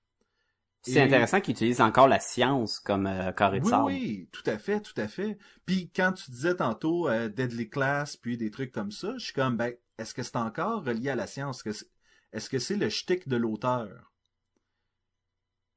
C'est 0.83 1.00
Et- 1.00 1.02
intéressant 1.02 1.40
qu'ils 1.40 1.55
utilisent 1.55 1.81
encore 1.81 2.09
la 2.09 2.20
science 2.20 2.78
comme 2.81 3.07
euh, 3.07 3.33
carré 3.33 3.61
de 3.61 3.64
Oui, 3.64 3.70
sable. 3.70 3.85
oui, 3.87 4.28
tout 4.33 4.42
à 4.46 4.59
fait, 4.59 4.81
tout 4.81 4.98
à 5.00 5.09
fait. 5.09 5.38
Puis 5.66 5.90
quand 5.94 6.12
tu 6.12 6.31
disais 6.31 6.57
tantôt 6.57 7.09
euh, 7.09 7.28
Deadly 7.28 7.68
Class, 7.70 8.16
puis 8.16 8.37
des 8.37 8.50
trucs 8.50 8.72
comme 8.72 8.90
ça, 8.92 9.14
je 9.18 9.24
suis 9.24 9.33
comme, 9.33 9.57
ben, 9.57 9.74
est-ce 9.98 10.14
que 10.14 10.22
c'est 10.22 10.37
encore 10.37 10.85
relié 10.85 11.11
à 11.11 11.14
la 11.16 11.26
science? 11.26 11.59
Est-ce 11.59 11.64
que 11.64 11.72
c'est- 11.72 11.90
Est-ce 12.33 12.50
que 12.50 12.59
c'est 12.59 12.76
le 12.76 12.88
shtick 12.88 13.28
de 13.28 13.37
l'auteur? 13.37 14.12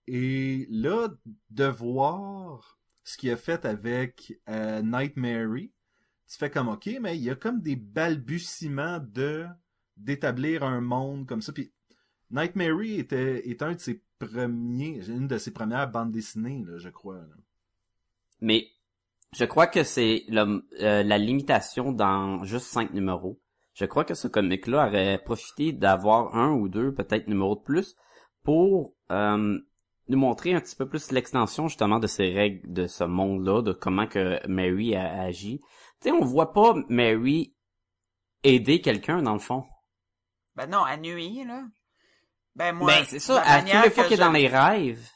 Et 0.07 0.67
là, 0.69 1.09
de 1.49 1.65
voir 1.65 2.77
ce 3.03 3.17
qu'il 3.17 3.31
a 3.31 3.37
fait 3.37 3.65
avec 3.65 4.33
euh, 4.49 4.81
Night 4.81 5.15
Mary, 5.17 5.71
tu 6.27 6.37
fais 6.37 6.49
comme, 6.49 6.69
ok, 6.69 6.89
mais 7.01 7.17
il 7.17 7.23
y 7.23 7.29
a 7.29 7.35
comme 7.35 7.61
des 7.61 7.75
balbutiements 7.75 8.99
de 8.99 9.45
d'établir 9.97 10.63
un 10.63 10.81
monde 10.81 11.25
comme 11.25 11.41
ça. 11.41 11.53
Puis 11.53 11.71
Night 12.31 12.55
Mary 12.55 12.99
était, 12.99 13.47
est 13.49 13.61
un 13.61 13.73
de 13.73 13.79
ses 13.79 14.03
premiers, 14.19 15.07
une 15.07 15.27
de 15.27 15.37
ses 15.37 15.51
premières 15.51 15.89
bandes 15.89 16.11
dessinées, 16.11 16.63
là, 16.65 16.77
je 16.77 16.89
crois. 16.89 17.21
Mais 18.41 18.67
je 19.33 19.45
crois 19.45 19.67
que 19.67 19.83
c'est 19.83 20.25
euh, 20.31 20.61
la 21.03 21.17
limitation 21.17 21.91
dans 21.91 22.43
juste 22.43 22.67
cinq 22.67 22.93
numéros. 22.93 23.39
Je 23.73 23.85
crois 23.85 24.05
que 24.05 24.13
ce 24.13 24.27
comic-là 24.27 24.87
aurait 24.87 25.21
profité 25.23 25.73
d'avoir 25.73 26.35
un 26.35 26.51
ou 26.51 26.69
deux 26.69 26.93
peut-être 26.93 27.27
numéros 27.27 27.55
de 27.55 27.61
plus 27.61 27.95
pour 28.43 28.95
euh, 29.11 29.59
nous 30.07 30.17
montrer 30.17 30.53
un 30.53 30.61
petit 30.61 30.75
peu 30.75 30.87
plus 30.87 31.11
l'extension 31.11 31.67
justement 31.67 31.99
de 31.99 32.07
ces 32.07 32.31
règles 32.33 32.71
de 32.71 32.87
ce 32.87 33.03
monde-là, 33.03 33.61
de 33.61 33.73
comment 33.73 34.07
que 34.07 34.45
Mary 34.47 34.95
a 34.95 35.21
agi. 35.21 35.59
Tu 36.01 36.09
sais, 36.09 36.11
on 36.11 36.23
voit 36.23 36.53
pas 36.53 36.75
Mary 36.89 37.55
aider 38.43 38.81
quelqu'un 38.81 39.21
dans 39.23 39.33
le 39.33 39.39
fond. 39.39 39.65
Ben 40.55 40.67
non, 40.67 40.83
à 40.83 40.95
nuit, 40.97 41.43
là. 41.43 41.63
Ben 42.55 42.73
moi, 42.73 42.87
ben 42.87 43.05
c'est 43.07 43.19
ça, 43.19 43.41
à 43.41 43.57
toutes 43.59 43.65
manière 43.65 43.83
les 43.83 43.89
fois 43.89 44.03
que 44.03 44.09
qu'il 44.09 44.17
est 44.19 44.23
dans 44.23 44.31
les 44.31 44.47
rêves. 44.47 45.09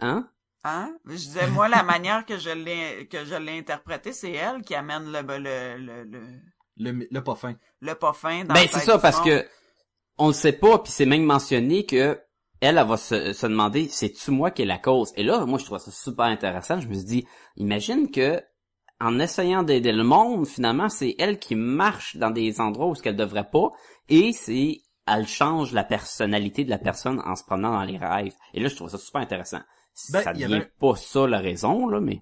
Hein? 0.00 0.28
Hein? 0.62 0.94
Je 1.06 1.14
disais, 1.14 1.46
moi, 1.48 1.68
la 1.68 1.82
manière 1.82 2.24
que 2.26 2.36
je 2.38 2.50
l'ai, 2.50 3.08
que 3.08 3.24
je 3.24 3.34
l'ai 3.34 3.58
interprété, 3.58 4.12
c'est 4.12 4.32
elle 4.32 4.62
qui 4.62 4.74
amène 4.74 5.10
le, 5.10 5.22
le, 5.22 5.78
le, 5.78 6.04
le, 6.04 6.28
Le, 6.76 7.08
le 7.10 7.24
pas 7.24 7.34
fin. 7.34 7.54
le 7.80 7.94
pas 7.94 8.12
fin 8.12 8.44
dans 8.44 8.54
Ben 8.54 8.68
c'est 8.70 8.78
ça 8.80 8.98
parce 8.98 9.18
monde. 9.18 9.26
que 9.26 9.48
on 10.18 10.28
le 10.28 10.32
sait 10.34 10.52
pas 10.52 10.78
puis 10.78 10.92
c'est 10.92 11.06
même 11.06 11.24
mentionné 11.24 11.84
que 11.86 12.20
elle, 12.60 12.78
elle 12.78 12.86
va 12.86 12.96
se, 12.96 13.32
se 13.32 13.46
demander 13.46 13.88
c'est 13.88 14.10
tu 14.12 14.30
moi 14.30 14.50
qui 14.50 14.62
est 14.62 14.66
la 14.66 14.78
cause? 14.78 15.12
Et 15.16 15.22
là 15.22 15.44
moi 15.46 15.58
je 15.58 15.64
trouve 15.64 15.78
ça 15.78 15.90
super 15.90 16.26
intéressant 16.26 16.80
je 16.80 16.88
me 16.88 16.94
suis 16.94 17.04
dit 17.04 17.26
imagine 17.56 18.10
que 18.10 18.40
en 19.00 19.18
essayant 19.18 19.62
d'aider 19.62 19.92
le 19.92 20.04
monde 20.04 20.46
finalement 20.46 20.88
c'est 20.88 21.14
elle 21.18 21.38
qui 21.38 21.54
marche 21.54 22.16
dans 22.16 22.30
des 22.30 22.60
endroits 22.60 22.86
où 22.88 22.94
ce 22.94 23.02
qu'elle 23.02 23.16
devrait 23.16 23.48
pas 23.50 23.70
et 24.08 24.32
c'est 24.32 24.82
elle 25.06 25.26
change 25.26 25.72
la 25.72 25.82
personnalité 25.82 26.64
de 26.64 26.70
la 26.70 26.78
personne 26.78 27.20
en 27.24 27.34
se 27.34 27.42
promenant 27.42 27.72
dans 27.72 27.82
les 27.82 27.98
rêves. 27.98 28.34
Et 28.54 28.60
là, 28.60 28.68
je 28.68 28.76
trouve 28.76 28.90
ça 28.90 28.98
super 28.98 29.20
intéressant. 29.20 29.58
Ben, 30.10 30.22
ça 30.22 30.32
devient 30.32 30.44
avait- 30.44 30.70
pas 30.78 30.94
ça 30.94 31.26
la 31.26 31.40
raison, 31.40 31.88
là, 31.88 32.00
mais... 32.00 32.20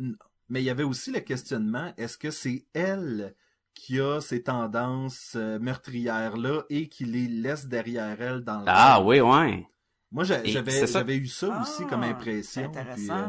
Mais 0.49 0.63
il 0.63 0.65
y 0.65 0.71
avait 0.71 0.85
aussi 0.85 1.11
le 1.11 1.21
questionnement, 1.21 1.93
est-ce 1.99 2.17
que 2.17 2.31
c'est 2.31 2.65
elle 2.73 3.35
qui 3.75 4.01
a 4.01 4.21
ces 4.23 4.43
tendances 4.43 5.35
euh, 5.37 5.59
meurtrières-là 5.59 6.63
et 6.71 6.89
qui 6.89 7.05
les 7.05 7.29
laisse 7.29 7.67
derrière 7.67 8.23
elle 8.23 8.41
dans 8.43 8.61
le 8.65 8.67
Ah 8.67 9.01
rêve? 9.01 9.07
oui, 9.07 9.21
ouais. 9.21 9.67
Moi, 10.11 10.25
j'avais 10.25 10.49
j'avais 10.49 11.17
eu 11.17 11.27
ça 11.27 11.49
Ah, 11.53 11.61
aussi 11.63 11.87
comme 11.87 12.03
c'est 12.03 12.09
impression. 12.09 12.63
intéressant. 12.65 12.95
puis, 12.95 13.11
euh, 13.11 13.29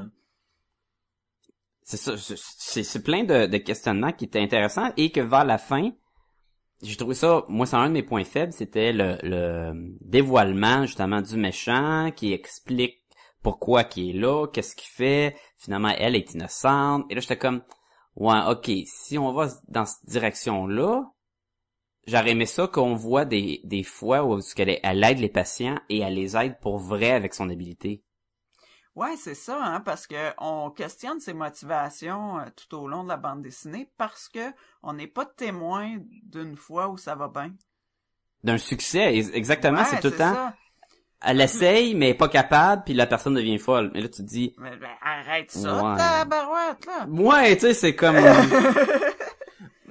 C'est 1.84 1.98
ça, 1.98 2.18
c'est- 2.18 2.36
c'est 2.38 2.84
c'est 2.84 3.02
plein 3.04 3.24
de, 3.24 3.48
de 3.48 3.58
questionnements 3.58 4.12
qui 4.14 4.26
étaient 4.26 4.40
intéressants 4.42 4.92
et 4.96 5.12
que 5.12 5.22
vers 5.22 5.44
la 5.44 5.58
fin, 5.58 5.92
j'ai 6.84 6.96
trouvé 6.96 7.16
ça, 7.16 7.44
moi 7.50 7.66
c'est 7.66 7.76
un 7.78 7.88
de 7.90 7.94
mes 7.94 8.04
points 8.04 8.24
faibles, 8.24 8.54
c'était 8.54 8.94
le, 8.94 9.18
le 9.24 9.74
dévoilement 10.02 10.86
justement 10.86 11.22
du 11.22 11.36
méchant 11.36 12.12
qui 12.16 12.32
explique 12.32 12.98
pourquoi 13.42 13.84
qui 13.86 14.12
est 14.12 14.14
là, 14.14 14.48
qu'est-ce 14.48 14.76
qu'il 14.76 14.88
fait, 14.90 15.36
finalement 15.58 15.90
elle 15.98 16.16
est 16.16 16.34
innocente, 16.34 17.06
et 17.10 17.16
là 17.16 17.22
j'étais 17.22 17.38
comme, 17.40 17.64
ouais 18.16 18.40
ok, 18.50 18.70
si 18.86 19.18
on 19.18 19.34
va 19.34 19.50
dans 19.68 19.86
cette 19.86 20.06
direction-là, 20.10 21.10
j'aurais 22.10 22.32
aimé 22.32 22.46
ça 22.46 22.68
qu'on 22.68 22.96
voit 22.96 23.26
des, 23.26 23.62
des 23.64 23.84
fois 23.84 24.24
où 24.26 24.40
elle, 24.58 24.80
elle 24.84 25.04
aide 25.04 25.20
les 25.20 25.30
patients 25.30 25.80
et 25.90 26.00
elle 26.00 26.16
les 26.16 26.36
aide 26.36 26.60
pour 26.60 26.78
vrai 26.78 27.12
avec 27.12 27.34
son 27.34 27.50
habilité. 27.50 28.04
Ouais, 28.96 29.16
c'est 29.18 29.36
ça, 29.36 29.58
hein, 29.64 29.80
parce 29.80 30.08
que 30.08 30.32
on 30.40 30.72
questionne 30.72 31.20
ses 31.22 31.34
motivations 31.34 32.40
euh, 32.40 32.44
tout 32.56 32.76
au 32.78 32.88
long 32.88 33.04
de 33.04 33.10
la 33.10 33.18
bande 33.18 33.42
dessinée 33.42 33.90
parce 33.98 34.28
que 34.28 34.52
on 34.84 34.94
n'est 34.94 35.08
pas 35.08 35.26
témoin 35.26 35.98
d'une 36.24 36.58
fois 36.58 36.90
où 36.90 36.98
ça 36.98 37.16
va 37.16 37.30
bien. 37.30 37.54
D'un 38.44 38.58
succès, 38.58 39.16
ex- 39.16 39.30
exactement, 39.34 39.80
Ouais, 39.80 39.86
c'est 39.90 40.00
tout 40.02 40.08
le 40.08 40.18
temps. 40.18 40.34
ça. 40.34 40.54
Elle 41.22 41.42
essaye, 41.42 41.96
mais 41.96 42.14
pas 42.14 42.30
capable, 42.30 42.84
puis 42.86 42.94
la 42.94 43.06
personne 43.06 43.34
devient 43.34 43.58
folle. 43.58 43.92
Mais 43.94 44.00
là, 44.02 44.08
tu 44.08 44.22
te 44.24 44.28
dis, 44.28 44.54
Mais 44.58 44.76
ben, 44.78 44.90
arrête 45.02 45.52
ça, 45.52 45.84
Ouais. 45.84 45.98
ta 45.98 46.24
barouette, 46.26 46.86
là. 46.86 47.06
ouais, 47.10 47.56
tu 47.56 47.62
sais, 47.62 47.74
c'est 47.74 47.96
comme, 47.96 48.16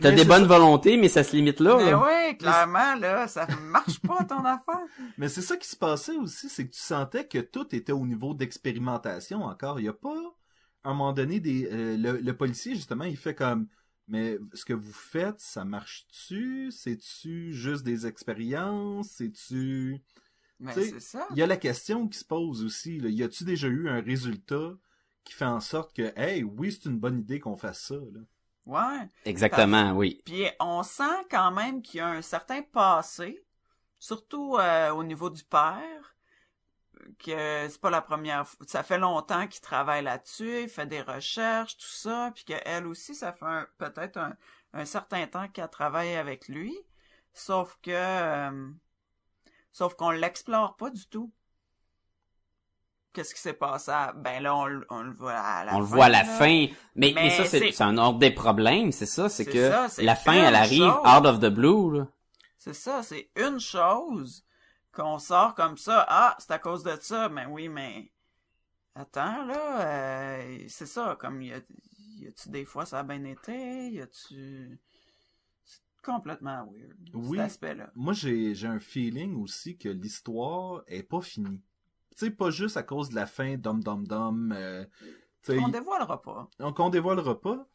t'as 0.01 0.13
des 0.13 0.25
bonnes 0.25 0.43
ça. 0.43 0.49
volontés, 0.49 0.97
mais 0.97 1.09
ça 1.09 1.25
se 1.25 1.35
limite 1.37 1.61
là. 1.61 1.77
Mais 1.77 1.91
là. 1.91 2.03
ouais, 2.03 2.37
clairement, 2.37 2.95
là, 2.97 3.29
ça 3.29 3.47
marche 3.63 4.01
pas 4.01 4.25
ton 4.25 4.45
affaire. 4.45 4.87
Mais 5.17 5.29
c'est 5.29 5.43
ça 5.43 5.57
qui 5.57 5.69
se 5.69 5.77
passait 5.77 6.17
aussi, 6.17 6.49
c'est 6.49 6.67
que 6.67 6.73
tu 6.75 6.81
sentais 6.81 7.27
que 7.27 7.39
tout 7.39 7.75
était 7.75 7.93
au 7.93 8.07
niveau 8.07 8.35
d'expérimentation 8.35 9.43
encore. 9.45 9.81
Il 9.81 9.87
y 9.87 9.89
a 9.89 9.93
pas, 9.93 10.15
à 10.85 10.91
un 10.91 10.95
moment 10.95 11.13
donné, 11.13 11.41
des, 11.41 11.67
euh, 11.71 11.97
le, 11.97 12.19
le 12.19 12.37
policier, 12.37 12.75
justement, 12.75 13.05
il 13.05 13.17
fait 13.17 13.35
comme, 13.35 13.69
mais 14.09 14.39
ce 14.55 14.65
que 14.65 14.73
vous 14.73 14.93
faites, 14.93 15.41
ça 15.41 15.65
marche-tu? 15.65 16.71
C'est-tu 16.73 17.53
juste 17.53 17.85
des 17.85 18.07
expériences? 18.07 19.11
C'est-tu... 19.11 20.03
Mais 20.61 20.73
sais, 20.73 20.91
c'est 20.91 21.01
ça. 21.01 21.27
Il 21.31 21.39
y 21.39 21.43
a 21.43 21.47
la 21.47 21.57
question 21.57 22.09
qui 22.09 22.19
se 22.19 22.25
pose 22.25 22.65
aussi, 22.65 22.99
là. 22.99 23.09
Y 23.11 23.23
a-tu 23.23 23.45
déjà 23.45 23.69
eu 23.69 23.89
un 23.89 24.01
résultat 24.01 24.73
qui 25.25 25.35
fait 25.35 25.45
en 25.45 25.61
sorte 25.61 25.95
que, 25.95 26.13
hey, 26.17 26.43
oui, 26.43 26.73
c'est 26.73 26.89
une 26.89 26.99
bonne 26.99 27.21
idée 27.21 27.39
qu'on 27.39 27.57
fasse 27.57 27.81
ça, 27.83 27.97
là? 27.97 28.21
Ouais. 28.69 29.09
Exactement, 29.25 29.93
oui. 29.93 30.21
Puis 30.25 30.47
on 30.61 30.83
sent 30.85 31.27
quand 31.31 31.51
même 31.51 31.83
qu'il 31.83 31.99
y 31.99 32.01
a 32.01 32.07
un 32.09 32.23
certain 32.23 32.63
passé, 32.63 33.45
surtout 33.99 34.57
euh, 34.59 34.91
au 34.93 35.03
niveau 35.03 35.31
du 35.31 35.43
père, 35.43 36.15
que 37.19 37.69
c'est 37.69 37.81
pas 37.81 37.91
la 37.91 38.03
première 38.03 38.47
fois. 38.47 38.67
Ça 38.69 38.83
fait 38.83 38.99
longtemps 38.99 39.47
qu'il 39.49 39.61
travaille 39.63 40.05
là-dessus, 40.05 40.63
il 40.65 40.69
fait 40.69 40.87
des 40.87 41.03
recherches, 41.03 41.77
tout 41.79 41.87
ça, 41.87 42.31
puis 42.35 42.45
qu'elle 42.45 42.87
aussi, 42.87 43.15
ça 43.15 43.33
fait 43.33 43.67
peut-être 43.79 44.19
un, 44.19 44.37
un 44.75 44.85
certain 44.85 45.27
temps 45.27 45.49
qu'elle 45.49 45.71
travaille 45.71 46.15
avec 46.17 46.49
lui, 46.49 46.77
sauf 47.33 47.79
que... 47.83 47.91
euh, 47.93 48.71
sauf 49.73 49.95
qu'on 49.95 50.11
l'explore 50.11 50.77
pas 50.77 50.91
du 50.91 51.07
tout. 51.09 51.33
Qu'est-ce 53.19 53.35
qui 53.35 53.41
s'est 53.41 53.53
passé? 53.53 53.91
à- 53.91 54.13
Ben 54.13 54.41
là, 54.41 54.55
on, 54.55 54.67
le- 54.67 54.87
on 54.91 55.03
le 55.03 55.13
voit 55.13 55.33
à 55.35 55.65
la 55.65 55.75
On 55.75 55.81
le 55.81 55.87
fin, 55.87 55.95
voit 55.97 56.05
à 56.05 56.09
la 56.09 56.23
là. 56.23 56.39
fin. 56.39 56.67
Mais, 56.95 57.13
mais, 57.13 57.15
Mais 57.15 57.31
ça, 57.31 57.47
c'est 57.47 57.81
un 57.83 57.99
ordre 57.99 58.21
des 58.21 58.31
problèmes, 58.31 58.93
c'est 58.93 59.07
ça, 59.07 59.29
c'est 59.29 59.45
que 59.45 59.71
ça, 59.71 59.89
la 60.01 60.15
fin, 60.15 60.35
elle 60.35 60.55
arrive 60.55 60.85
chose. 60.89 61.03
out 61.05 61.27
of 61.27 61.41
the 61.41 61.49
blue, 61.53 61.99
là. 61.99 62.07
C'est 62.59 62.75
ça, 62.75 63.03
c'est 63.03 63.29
une 63.35 63.59
chose 63.59 64.45
qu'on 64.93 65.19
sort 65.19 65.57
comme 65.57 65.77
ça. 65.77 66.07
Ah, 66.09 66.37
c'est 66.39 66.53
à 66.53 66.61
cause 66.61 66.85
de 66.85 66.97
ça. 67.01 67.29
Mais 67.29 67.45
oui, 67.47 67.69
mais 67.69 68.13
attends 68.95 69.45
là, 69.47 69.81
euh, 69.81 70.59
c'est 70.69 70.87
ça. 70.87 71.17
Comme 71.19 71.43
y 71.43 71.53
a, 71.53 71.59
y 72.19 72.29
a-tu 72.29 72.51
des 72.51 72.65
fois 72.65 72.87
ça 72.87 73.01
a 73.01 73.03
bien 73.03 73.25
été, 73.25 73.91
y 73.91 74.01
a-tu 74.01 74.79
c'est 75.65 75.81
complètement 76.05 76.65
weird. 76.73 76.95
Oui. 77.15 77.39
Cet 77.39 77.47
aspect-là. 77.47 77.91
Moi, 77.97 78.13
j'ai, 78.13 78.55
j'ai 78.55 78.69
un 78.69 78.79
feeling 78.79 79.35
aussi 79.43 79.77
que 79.77 79.89
l'histoire 79.89 80.83
est 80.87 81.03
pas 81.03 81.21
finie. 81.21 81.61
Tu 82.19 82.25
sais, 82.25 82.31
pas 82.33 82.51
juste 82.51 82.77
à 82.77 82.83
cause 82.83 83.11
de 83.11 83.15
la 83.15 83.27
fin 83.27 83.57
dom 83.57 83.81
dom 83.81 84.05
dom. 84.05 84.53
euh, 84.53 84.85
On 85.49 85.69
dévoilera 85.69 86.21
pas. 86.21 86.49
donc 86.59 86.81
on 86.81 86.91
dévoilera 86.91 87.41
pas. 87.41 87.69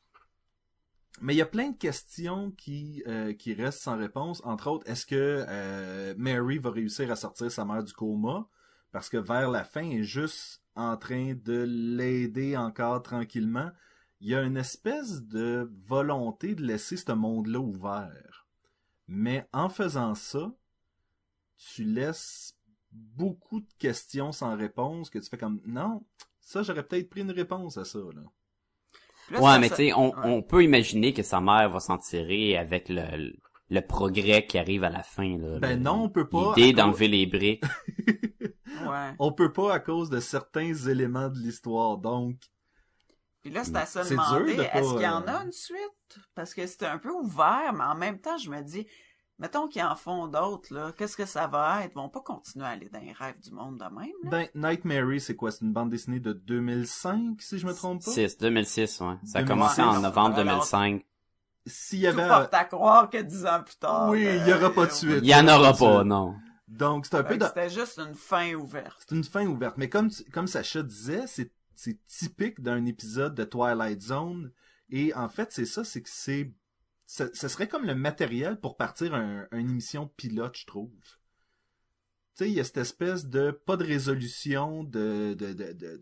Mais 1.22 1.34
il 1.34 1.38
y 1.38 1.42
a 1.42 1.46
plein 1.46 1.70
de 1.70 1.78
questions 1.78 2.52
qui 2.52 3.04
euh, 3.08 3.34
qui 3.34 3.54
restent 3.54 3.80
sans 3.82 3.98
réponse. 3.98 4.42
Entre 4.44 4.68
autres, 4.68 4.90
est-ce 4.90 5.06
que 5.06 5.46
euh, 5.48 6.14
Mary 6.18 6.58
va 6.58 6.72
réussir 6.72 7.10
à 7.10 7.16
sortir 7.16 7.52
sa 7.52 7.64
mère 7.64 7.84
du 7.84 7.94
coma? 7.94 8.48
Parce 8.92 9.10
que 9.10 9.18
vers 9.18 9.50
la 9.50 9.64
fin, 9.64 9.86
elle 9.86 10.00
est 10.00 10.04
juste 10.04 10.62
en 10.76 10.98
train 10.98 11.36
de 11.36 11.64
l'aider 11.66 12.58
encore 12.58 13.02
tranquillement. 13.02 13.72
Il 14.20 14.30
y 14.30 14.36
a 14.36 14.42
une 14.42 14.58
espèce 14.58 15.24
de 15.24 15.72
volonté 15.88 16.56
de 16.56 16.64
laisser 16.64 16.98
ce 16.98 17.12
monde-là 17.14 17.60
ouvert. 17.60 18.46
Mais 19.08 19.48
en 19.54 19.70
faisant 19.70 20.16
ça, 20.16 20.52
tu 21.58 21.84
laisses 21.84 22.58
beaucoup 22.94 23.60
de 23.62 23.68
questions 23.80 24.32
sans 24.32 24.56
réponse 24.56 25.10
que 25.10 25.20
tu 25.20 25.30
fais 25.30 25.38
comme 25.38 25.62
non, 25.66 26.04
ça 26.42 26.64
j'aurais 26.64 26.84
peut-être 26.84 27.10
pris 27.10 27.22
une 27.22 27.32
réponse 27.32 27.78
à 27.78 27.86
ça 27.86 28.00
là. 28.00 28.22
Ouais, 29.32 29.42
ça- 29.42 29.60
mais 29.60 29.70
ça- 29.70 29.76
tu 29.78 29.84
sais, 29.88 29.94
on, 29.94 30.10
ouais. 30.10 30.16
on 30.26 30.42
peut 30.44 30.64
imaginer 30.64 31.14
que 31.14 31.24
sa 31.24 31.40
mère 31.42 31.70
va 31.70 31.80
s'en 31.80 31.98
tirer 31.98 32.58
avec 32.58 32.90
le, 32.90 33.34
le 33.70 33.82
progrès 33.82 34.46
qui 34.46 34.58
arrive 34.58 34.84
à 34.84 34.90
la 34.90 35.02
fin, 35.04 35.38
là. 35.38 35.60
Ben 35.60 35.78
Le- 35.78 35.84
non, 35.84 36.04
on 36.04 36.10
peut 36.10 36.28
pas. 36.28 36.54
L'idée 36.58 36.74
cause- 36.74 36.78
d'enlever 36.84 37.08
les 37.08 37.26
briques. 37.26 37.64
Ouais. 38.86 39.14
On 39.20 39.32
peut 39.32 39.54
pas 39.54 39.74
à 39.74 39.80
cause 39.80 40.10
de 40.10 40.20
certains 40.20 40.74
éléments 40.74 41.30
de 41.30 41.38
l'histoire. 41.40 41.98
Donc, 42.00 42.36
Puis 43.42 43.52
là, 43.52 43.64
c'est 43.64 43.76
à 43.78 43.86
se 43.86 44.04
C'est 44.04 44.16
dur 44.16 44.24
demander, 44.26 44.56
de 44.58 44.64
pas, 44.64 44.74
est-ce 44.74 44.92
qu'il 44.94 45.02
y 45.04 45.08
en 45.08 45.22
euh, 45.24 45.28
a 45.38 45.44
une 45.46 45.52
suite? 45.54 46.20
Parce 46.36 46.54
que 46.54 46.68
c'était 46.68 46.88
un 46.88 46.98
peu 46.98 47.12
ouvert, 47.12 47.72
mais 47.74 47.84
en 47.86 47.96
même 47.96 48.20
temps, 48.20 48.38
je 48.38 48.50
me 48.50 48.62
dis, 48.62 48.86
mettons 49.44 49.68
qu'ils 49.68 49.84
en 49.84 49.96
font 49.96 50.28
d'autres, 50.28 50.74
là, 50.74 50.92
qu'est-ce 50.98 51.16
que 51.16 51.26
ça 51.26 51.46
va 51.48 51.84
être? 51.84 51.92
Ils 51.94 52.00
vont 52.00 52.10
pas 52.10 52.22
continuer 52.22 52.66
à 52.66 52.70
aller 52.70 52.90
dans 52.90 53.00
les 53.02 53.12
rêves 53.12 53.40
du 53.40 53.52
monde 53.52 53.78
de 53.78 53.84
même, 53.84 54.10
là? 54.24 54.30
ben, 54.32 54.48
Night 54.56 54.86
Mary, 54.86 55.20
c'est 55.22 55.36
quoi? 55.36 55.52
C'est 55.52 55.62
une 55.62 55.74
bande 55.74 55.90
dessinée 55.90 56.20
de 56.20 56.34
2005, 56.34 57.42
si 57.42 57.60
je 57.60 57.68
me 57.68 57.74
trompe 57.74 58.04
pas? 58.04 58.10
6, 58.12 58.38
2006, 58.40 59.02
ouais. 59.02 59.16
Ça 59.26 59.40
a 59.40 59.44
2006. 59.44 59.46
commencé 59.48 59.82
en 59.82 60.00
novembre 60.02 60.38
Alors- 60.40 60.56
2005. 60.62 61.06
S'il 61.66 62.00
y 62.00 62.04
Tout 62.12 62.20
avait... 62.20 62.28
porte 62.28 62.54
à 62.54 62.66
croire 62.66 63.10
que 63.10 63.18
dix 63.22 63.46
ans 63.46 63.62
plus 63.64 63.76
tard. 63.76 64.10
Oui, 64.10 64.26
euh, 64.28 64.36
il 64.36 64.48
y 64.50 64.54
aura 64.54 64.74
pas 64.74 64.86
de 64.86 64.92
suite. 64.92 65.20
Il 65.22 65.30
y 65.30 65.36
en 65.36 65.48
aura 65.48 65.72
pas, 65.74 66.04
non. 66.04 66.36
Donc, 66.68 67.06
c'est 67.06 67.16
un 67.16 67.24
peu 67.24 67.38
de... 67.38 67.46
C'était 67.46 67.70
juste 67.70 68.00
une 68.00 68.16
fin 68.16 68.54
ouverte. 68.56 68.98
C'est 69.08 69.16
une 69.16 69.24
fin 69.24 69.46
ouverte. 69.46 69.78
Mais 69.78 69.88
comme, 69.90 70.10
tu- 70.10 70.24
comme 70.32 70.48
Sacha 70.48 70.84
disait, 70.84 71.24
c'est, 71.28 71.52
c'est 71.76 71.98
typique 72.08 72.62
d'un 72.62 72.86
épisode 72.86 73.34
de 73.36 73.44
Twilight 73.46 74.02
Zone. 74.02 74.52
Et 74.90 75.14
en 75.14 75.30
fait, 75.30 75.52
c'est 75.54 75.66
ça, 75.66 75.84
c'est 75.86 76.02
que 76.02 76.10
c'est, 76.12 76.52
ce, 77.06 77.24
ce 77.34 77.48
serait 77.48 77.68
comme 77.68 77.86
le 77.86 77.96
matériel 77.96 78.60
pour 78.60 78.78
partir 78.78 79.14
un, 79.14 79.48
une 79.52 79.70
émission 79.70 80.10
pilote, 80.18 80.58
je 80.58 80.66
trouve. 80.66 80.90
Tu 82.36 82.46
sais, 82.46 82.50
il 82.50 82.54
y 82.54 82.60
a 82.60 82.64
cette 82.64 82.78
espèce 82.78 83.28
de, 83.28 83.52
pas 83.52 83.78
de 83.78 83.84
résolution 83.84 84.84
de, 84.84 85.36
de, 85.38 85.54
de, 85.54 85.74
de, 85.74 86.02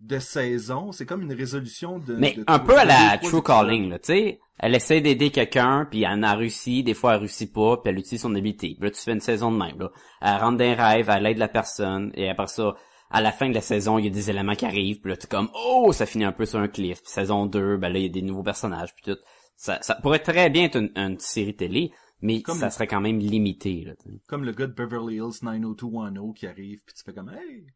de, 0.00 0.18
saison. 0.18 0.92
C'est 0.92 1.06
comme 1.06 1.22
une 1.22 1.32
résolution 1.32 1.98
de... 1.98 2.14
Mais 2.14 2.36
un 2.46 2.58
peu 2.58 2.76
à 2.76 2.84
la 2.84 3.16
True. 3.18 3.42
Calling, 3.42 3.88
là, 3.88 3.98
tu 3.98 4.12
sais. 4.12 4.40
Elle 4.58 4.74
essaie 4.74 5.00
d'aider 5.00 5.30
quelqu'un, 5.30 5.86
puis 5.88 6.02
elle 6.02 6.18
en 6.18 6.22
a 6.24 6.34
réussi, 6.34 6.82
des 6.82 6.92
fois 6.92 7.14
elle 7.14 7.20
réussit 7.20 7.52
pas, 7.52 7.76
puis 7.76 7.90
elle 7.90 7.98
utilise 7.98 8.20
son 8.20 8.34
habilité. 8.34 8.74
Puis 8.78 8.88
là, 8.88 8.90
tu 8.90 9.00
fais 9.00 9.12
une 9.12 9.20
saison 9.20 9.52
de 9.52 9.56
même, 9.56 9.78
là. 9.78 9.90
Elle 10.20 10.40
rentre 10.40 10.58
dans 10.58 10.64
un 10.64 10.74
rêve, 10.74 11.08
elle 11.08 11.26
aide 11.26 11.38
la 11.38 11.48
personne, 11.48 12.10
et 12.14 12.28
après 12.28 12.48
ça, 12.48 12.74
à 13.10 13.20
la 13.22 13.32
fin 13.32 13.48
de 13.48 13.54
la 13.54 13.60
saison, 13.60 13.98
il 13.98 14.04
y 14.04 14.08
a 14.08 14.10
des 14.10 14.30
éléments 14.30 14.54
qui 14.54 14.66
arrivent, 14.66 15.00
puis 15.00 15.10
là, 15.10 15.16
tu 15.16 15.26
comme, 15.28 15.48
oh, 15.54 15.92
ça 15.92 16.04
finit 16.04 16.24
un 16.24 16.32
peu 16.32 16.44
sur 16.44 16.58
un 16.58 16.68
cliff. 16.68 17.02
Puis 17.02 17.12
saison 17.12 17.46
2, 17.46 17.76
ben 17.76 17.88
là, 17.88 17.98
il 17.98 18.02
y 18.02 18.06
a 18.06 18.10
des 18.10 18.22
nouveaux 18.22 18.42
personnages, 18.42 18.94
puis 18.94 19.04
tout. 19.14 19.18
Ça, 19.60 19.82
ça 19.82 19.96
pourrait 19.96 20.20
très 20.20 20.50
bien 20.50 20.64
être 20.64 20.76
une, 20.76 20.92
une 20.96 21.18
série 21.18 21.56
télé, 21.56 21.92
mais 22.22 22.42
Comme 22.42 22.58
ça 22.58 22.66
le- 22.66 22.70
serait 22.70 22.86
quand 22.86 23.00
même 23.00 23.18
limité, 23.18 23.82
là. 23.84 23.92
Comme 24.28 24.44
le 24.44 24.52
gars 24.52 24.68
de 24.68 24.72
Beverly 24.72 25.16
Hills 25.16 25.42
90210 25.42 26.32
qui 26.32 26.46
arrive, 26.46 26.80
puis 26.86 26.94
tu 26.94 27.02
fais 27.04 27.12
comme, 27.12 27.28
hey! 27.30 27.66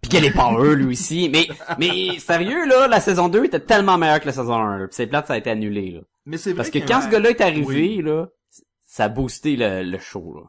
Puis 0.00 0.10
qu'elle 0.10 0.24
est 0.26 0.32
power, 0.32 0.76
lui 0.76 0.92
aussi. 0.92 1.28
Mais, 1.30 1.48
mais 1.78 2.18
sérieux, 2.20 2.66
là, 2.66 2.86
la 2.86 3.00
saison 3.00 3.28
2 3.28 3.46
était 3.46 3.58
tellement 3.60 3.98
meilleure 3.98 4.20
que 4.20 4.26
la 4.26 4.32
saison 4.32 4.54
1, 4.54 4.78
là. 4.78 4.86
Puis 4.86 4.94
c'est 4.94 5.06
plate, 5.08 5.26
ça 5.26 5.32
a 5.34 5.38
été 5.38 5.50
annulé, 5.50 5.90
là. 5.90 6.00
Mais 6.24 6.36
c'est 6.36 6.50
vrai 6.52 6.58
Parce 6.58 6.70
que 6.70 6.78
quand 6.78 7.00
ce 7.02 7.08
gars-là 7.08 7.30
est 7.30 7.40
arrivé, 7.40 7.96
Oui. 7.96 8.02
là, 8.02 8.28
ça 8.86 9.04
a 9.04 9.08
boosté 9.08 9.56
le, 9.56 9.82
le 9.82 9.98
show, 9.98 10.34
là. 10.36 10.42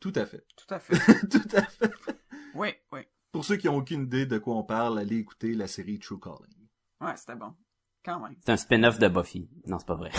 Tout 0.00 0.12
à 0.14 0.24
fait. 0.24 0.44
Tout 0.56 0.72
à 0.74 0.78
fait. 0.78 0.94
Tout 1.28 1.56
à 1.56 1.62
fait. 1.62 1.90
oui, 2.54 2.68
oui. 2.92 3.00
Pour 3.32 3.44
ceux 3.44 3.56
qui 3.56 3.68
ont 3.68 3.76
aucune 3.76 4.04
idée 4.04 4.24
de 4.26 4.38
quoi 4.38 4.54
on 4.56 4.62
parle, 4.64 4.98
allez 4.98 5.18
écouter 5.18 5.52
la 5.54 5.66
série 5.66 5.98
True 5.98 6.18
Calling. 6.20 6.68
Ouais, 7.00 7.16
c'était 7.16 7.34
bon. 7.36 7.52
Quand 8.08 8.20
même. 8.20 8.34
C'est 8.44 8.52
un 8.52 8.56
spin-off 8.56 8.98
de 8.98 9.08
Buffy. 9.08 9.48
Non, 9.66 9.78
c'est 9.78 9.86
pas 9.86 9.94
vrai. 9.96 10.10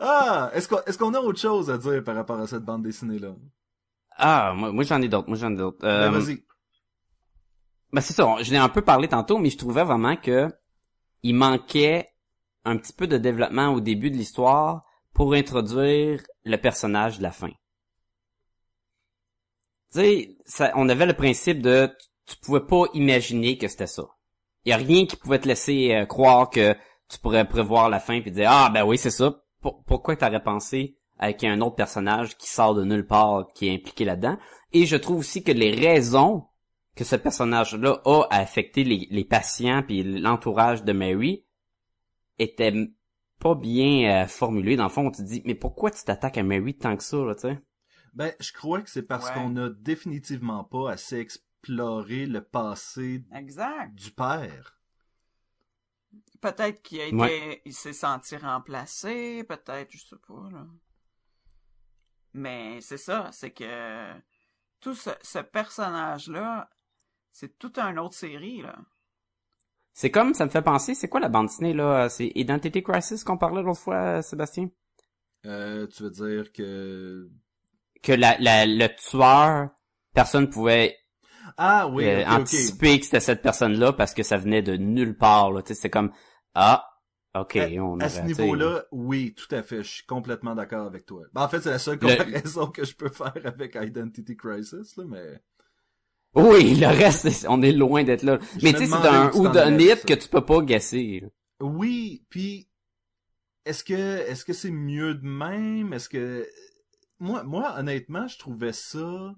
Ah, 0.00 0.50
est-ce 0.54 0.68
qu'on 0.68 0.78
est-ce 0.86 0.96
qu'on 0.96 1.12
a 1.14 1.18
autre 1.20 1.40
chose 1.40 1.70
à 1.70 1.76
dire 1.78 2.04
par 2.04 2.14
rapport 2.14 2.38
à 2.38 2.46
cette 2.46 2.62
bande 2.64 2.84
dessinée 2.84 3.18
là 3.18 3.34
Ah, 4.16 4.52
moi, 4.56 4.70
moi, 4.72 4.84
j'en 4.84 5.02
ai 5.02 5.08
d'autres. 5.08 5.28
Moi 5.28 5.36
j'en 5.36 5.52
ai 5.52 5.56
d'autres. 5.56 5.78
Ben, 5.80 5.88
Euh, 5.88 6.10
Vas-y. 6.10 6.44
Ben 7.92 8.00
c'est 8.00 8.12
ça, 8.12 8.36
je 8.42 8.50
l'ai 8.50 8.58
un 8.58 8.68
peu 8.68 8.82
parlé 8.82 9.08
tantôt, 9.08 9.38
mais 9.38 9.50
je 9.50 9.58
trouvais 9.58 9.82
vraiment 9.82 10.14
que 10.16 10.48
il 11.22 11.34
manquait 11.34 12.10
un 12.64 12.76
petit 12.76 12.92
peu 12.92 13.06
de 13.06 13.16
développement 13.18 13.68
au 13.68 13.80
début 13.80 14.10
de 14.10 14.16
l'histoire 14.16 14.84
pour 15.14 15.32
introduire 15.34 16.22
le 16.44 16.56
personnage 16.58 17.18
de 17.18 17.22
la 17.22 17.32
fin. 17.32 17.48
Tu 19.90 19.98
sais, 20.00 20.36
ça- 20.44 20.72
on 20.76 20.88
avait 20.90 21.06
le 21.06 21.14
principe 21.14 21.62
de 21.62 21.90
tu 22.28 22.36
pouvais 22.36 22.60
pas 22.66 22.84
imaginer 22.94 23.58
que 23.58 23.68
c'était 23.68 23.86
ça. 23.86 24.04
Il 24.64 24.70
y 24.70 24.72
a 24.72 24.76
rien 24.76 25.06
qui 25.06 25.16
pouvait 25.16 25.38
te 25.38 25.48
laisser 25.48 25.94
euh, 25.94 26.06
croire 26.06 26.50
que 26.50 26.74
tu 27.08 27.18
pourrais 27.18 27.48
prévoir 27.48 27.88
la 27.88 28.00
fin 28.00 28.20
puis 28.20 28.30
dire 28.30 28.48
ah 28.50 28.70
ben 28.72 28.84
oui 28.84 28.98
c'est 28.98 29.10
ça. 29.10 29.42
Pour- 29.60 29.82
pourquoi 29.84 30.14
t'aurais 30.16 30.42
pensé 30.42 30.96
avec 31.18 31.42
un 31.44 31.60
autre 31.60 31.74
personnage 31.76 32.36
qui 32.36 32.48
sort 32.48 32.74
de 32.74 32.84
nulle 32.84 33.06
part 33.06 33.46
qui 33.54 33.68
est 33.68 33.74
impliqué 33.74 34.04
là-dedans? 34.04 34.36
Et 34.72 34.84
je 34.86 34.96
trouve 34.96 35.18
aussi 35.18 35.42
que 35.42 35.52
les 35.52 35.74
raisons 35.74 36.44
que 36.94 37.04
ce 37.04 37.16
personnage-là 37.16 38.00
a 38.04 38.22
à 38.30 38.38
affecter 38.40 38.84
les, 38.84 39.06
les 39.10 39.24
patients 39.24 39.82
puis 39.82 40.02
l'entourage 40.02 40.84
de 40.84 40.92
Mary 40.92 41.44
était 42.38 42.68
m- 42.68 42.92
pas 43.40 43.54
bien 43.54 44.24
euh, 44.24 44.26
formulé. 44.26 44.76
Dans 44.76 44.84
le 44.84 44.88
fond, 44.90 45.06
on 45.06 45.10
te 45.10 45.22
dit, 45.22 45.42
mais 45.44 45.54
pourquoi 45.54 45.90
tu 45.90 46.02
t'attaques 46.04 46.38
à 46.38 46.42
Mary 46.42 46.76
tant 46.76 46.96
que 46.96 47.02
ça, 47.04 47.16
là, 47.18 47.34
tu 47.34 47.42
sais? 47.42 47.58
Ben, 48.14 48.32
je 48.40 48.52
crois 48.52 48.82
que 48.82 48.90
c'est 48.90 49.02
parce 49.02 49.26
Ouais. 49.28 49.34
qu'on 49.34 49.56
a 49.56 49.68
définitivement 49.70 50.64
pas 50.64 50.90
assez 50.90 51.18
exploré 51.68 52.26
le 52.26 52.42
passé 52.42 53.24
Exact. 53.34 53.94
du 53.94 54.10
père. 54.10 54.78
Peut-être 56.40 56.82
qu'il 56.82 57.00
a 57.00 57.06
été, 57.06 57.16
Ouais. 57.16 57.62
il 57.64 57.74
s'est 57.74 57.92
senti 57.92 58.36
remplacé, 58.36 59.44
peut-être, 59.44 59.90
je 59.90 59.98
sais 59.98 60.16
pas, 60.26 60.48
là. 60.52 60.66
Mais 62.32 62.80
c'est 62.80 62.96
ça, 62.98 63.28
c'est 63.32 63.50
que 63.50 64.12
tout 64.80 64.94
ce, 64.94 65.10
ce 65.22 65.40
personnage-là, 65.40 66.70
c'est 67.32 67.58
toute 67.58 67.78
une 67.78 67.98
autre 67.98 68.14
série, 68.14 68.62
là. 68.62 68.78
C'est 69.92 70.12
comme, 70.12 70.32
ça 70.32 70.44
me 70.44 70.50
fait 70.50 70.62
penser, 70.62 70.94
c'est 70.94 71.08
quoi 71.08 71.18
la 71.20 71.28
bande 71.28 71.48
dessinée, 71.48 71.74
là? 71.74 72.08
C'est 72.08 72.30
Identity 72.36 72.82
Crisis 72.84 73.24
qu'on 73.24 73.36
parlait 73.36 73.62
l'autre 73.62 73.80
fois, 73.80 74.22
Sébastien? 74.22 74.70
Euh, 75.44 75.86
tu 75.88 76.04
veux 76.04 76.10
dire 76.10 76.52
que... 76.52 77.28
Que 78.00 78.12
la, 78.12 78.38
la, 78.38 78.64
le 78.64 78.86
tueur, 78.94 79.70
personne 80.14 80.48
pouvait 80.48 80.96
Ah 81.56 81.88
oui, 81.88 82.04
euh, 82.04 82.24
ok, 82.24 82.30
ok. 82.30 82.38
anticiper 82.40 82.98
que 82.98 83.04
c'était 83.04 83.20
cette 83.20 83.42
personne-là 83.42 83.92
parce 83.92 84.14
que 84.14 84.22
ça 84.22 84.36
venait 84.36 84.62
de 84.62 84.76
nulle 84.76 85.16
part, 85.16 85.50
là. 85.52 85.62
C'était 85.64 85.90
comme, 85.90 86.12
ah, 86.54 86.88
ok, 87.34 87.56
À- 87.56 87.66
on 87.80 87.98
À 88.00 88.08
ce 88.08 88.24
niveau-là, 88.26 88.84
oui, 88.92 89.34
tout 89.34 89.52
à 89.54 89.62
fait, 89.62 89.82
je 89.82 89.88
suis 89.88 90.06
complètement 90.06 90.54
d'accord 90.54 90.86
avec 90.86 91.06
toi. 91.06 91.24
Ben, 91.32 91.42
en 91.42 91.48
fait, 91.48 91.60
c'est 91.60 91.70
la 91.70 91.78
seule 91.78 91.98
Le- 92.00 92.16
comparaison 92.16 92.66
que 92.68 92.84
je 92.84 92.94
peux 92.94 93.08
faire 93.08 93.32
avec 93.44 93.76
Identity 93.80 94.36
Crisis, 94.36 94.96
là, 94.96 95.04
mais... 95.06 95.40
Oui, 96.34 96.74
le 96.76 96.86
reste, 96.86 97.46
on 97.48 97.62
est 97.62 97.72
loin 97.72 98.04
d'être 98.04 98.22
là. 98.22 98.38
Je 98.58 98.64
Mais 98.64 98.72
tu 98.72 98.78
sais, 98.78 98.86
c'est 98.86 99.08
un 99.08 99.30
ou 99.32 99.48
d'un 99.48 99.78
hit 99.78 100.04
que 100.04 100.14
tu 100.14 100.28
peux 100.28 100.44
pas 100.44 100.60
gasser. 100.60 101.22
Oui, 101.60 102.24
puis 102.30 102.68
est-ce 103.64 103.84
que 103.84 103.94
est-ce 104.28 104.44
que 104.44 104.52
c'est 104.52 104.70
mieux 104.70 105.14
de 105.14 105.26
même? 105.26 105.92
Est-ce 105.92 106.08
que 106.08 106.48
moi 107.18 107.42
moi 107.42 107.74
honnêtement, 107.78 108.28
je 108.28 108.38
trouvais 108.38 108.72
ça 108.72 109.34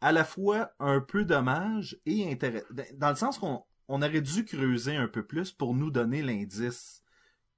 à 0.00 0.12
la 0.12 0.24
fois 0.24 0.70
un 0.78 1.00
peu 1.00 1.24
dommage 1.24 1.98
et 2.06 2.30
intéressant 2.30 2.66
dans 2.94 3.10
le 3.10 3.16
sens 3.16 3.38
qu'on 3.38 3.64
on 3.88 4.02
aurait 4.02 4.20
dû 4.20 4.44
creuser 4.44 4.96
un 4.96 5.08
peu 5.08 5.24
plus 5.26 5.52
pour 5.52 5.74
nous 5.74 5.90
donner 5.90 6.22
l'indice 6.22 7.02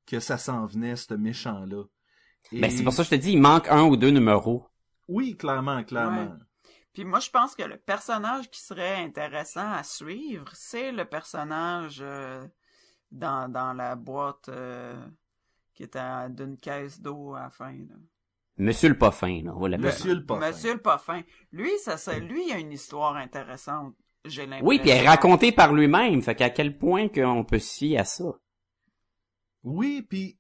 que 0.07 0.19
ça 0.21 0.39
s'en 0.39 0.67
venait 0.67 0.97
ce 0.97 1.15
méchant 1.15 1.65
là. 1.67 1.85
Ben, 2.51 2.71
c'est 2.71 2.83
pour 2.83 2.93
ça 2.93 3.03
que 3.05 3.11
je 3.11 3.15
te 3.17 3.21
dis, 3.21 3.33
il 3.33 3.41
manque 3.41 3.69
un 3.69 3.83
ou 3.85 3.97
deux 3.97 4.11
numéros. 4.11 4.67
Oui, 5.09 5.37
clairement, 5.37 5.83
clairement. 5.85 6.37
Puis 6.93 7.05
moi, 7.05 7.21
je 7.21 7.31
pense 7.31 7.55
que 7.55 7.63
le 7.63 7.79
personnage 7.79 8.51
qui 8.51 8.61
serait 8.61 8.97
intéressant 9.03 9.71
à 9.73 9.83
suivre, 9.85 10.51
c'est 10.55 10.91
le 10.93 11.05
personnage 11.07 12.01
euh, 12.03 12.45
dans, 13.11 13.51
dans 13.51 13.73
la 13.73 13.95
boîte 13.97 14.49
euh, 14.49 14.95
qui 15.73 15.85
était 15.85 15.99
à- 16.01 16.29
d'une 16.29 16.57
caisse 16.59 17.01
d'eau 17.01 17.35
à 17.35 17.45
la 17.45 17.51
fin. 17.51 17.73
Là. 17.73 17.95
Monsieur 18.63 18.89
le 18.89 18.97
Poffin, 18.97 19.43
on 19.53 19.59
va 19.59 19.69
l'appeler. 19.69 19.89
Monsieur 19.89 20.15
le 20.15 20.25
Poffin. 20.25 20.49
Monsieur 20.49 20.73
le 20.75 20.81
Poffin. 20.81 21.23
Lui, 21.51 21.71
ça, 21.81 21.97
ça, 21.97 22.19
lui, 22.19 22.47
il 22.47 22.53
a 22.53 22.59
une 22.59 22.73
histoire 22.73 23.17
intéressante. 23.17 23.95
J'ai 24.25 24.43
l'impression. 24.43 24.67
Oui, 24.67 24.79
puis 24.79 24.91
elle 24.91 25.05
est 25.05 25.09
racontée 25.09 25.51
par 25.51 25.73
lui-même. 25.73 26.23
Fait 26.23 26.37
qu'à 26.37 26.49
quel 26.49 26.79
point 26.79 27.09
qu'on 27.09 27.45
peut 27.45 27.59
se 27.59 27.77
fier 27.79 27.99
à 27.99 28.05
ça? 28.05 28.39
Oui, 29.65 30.03
puis 30.09 30.39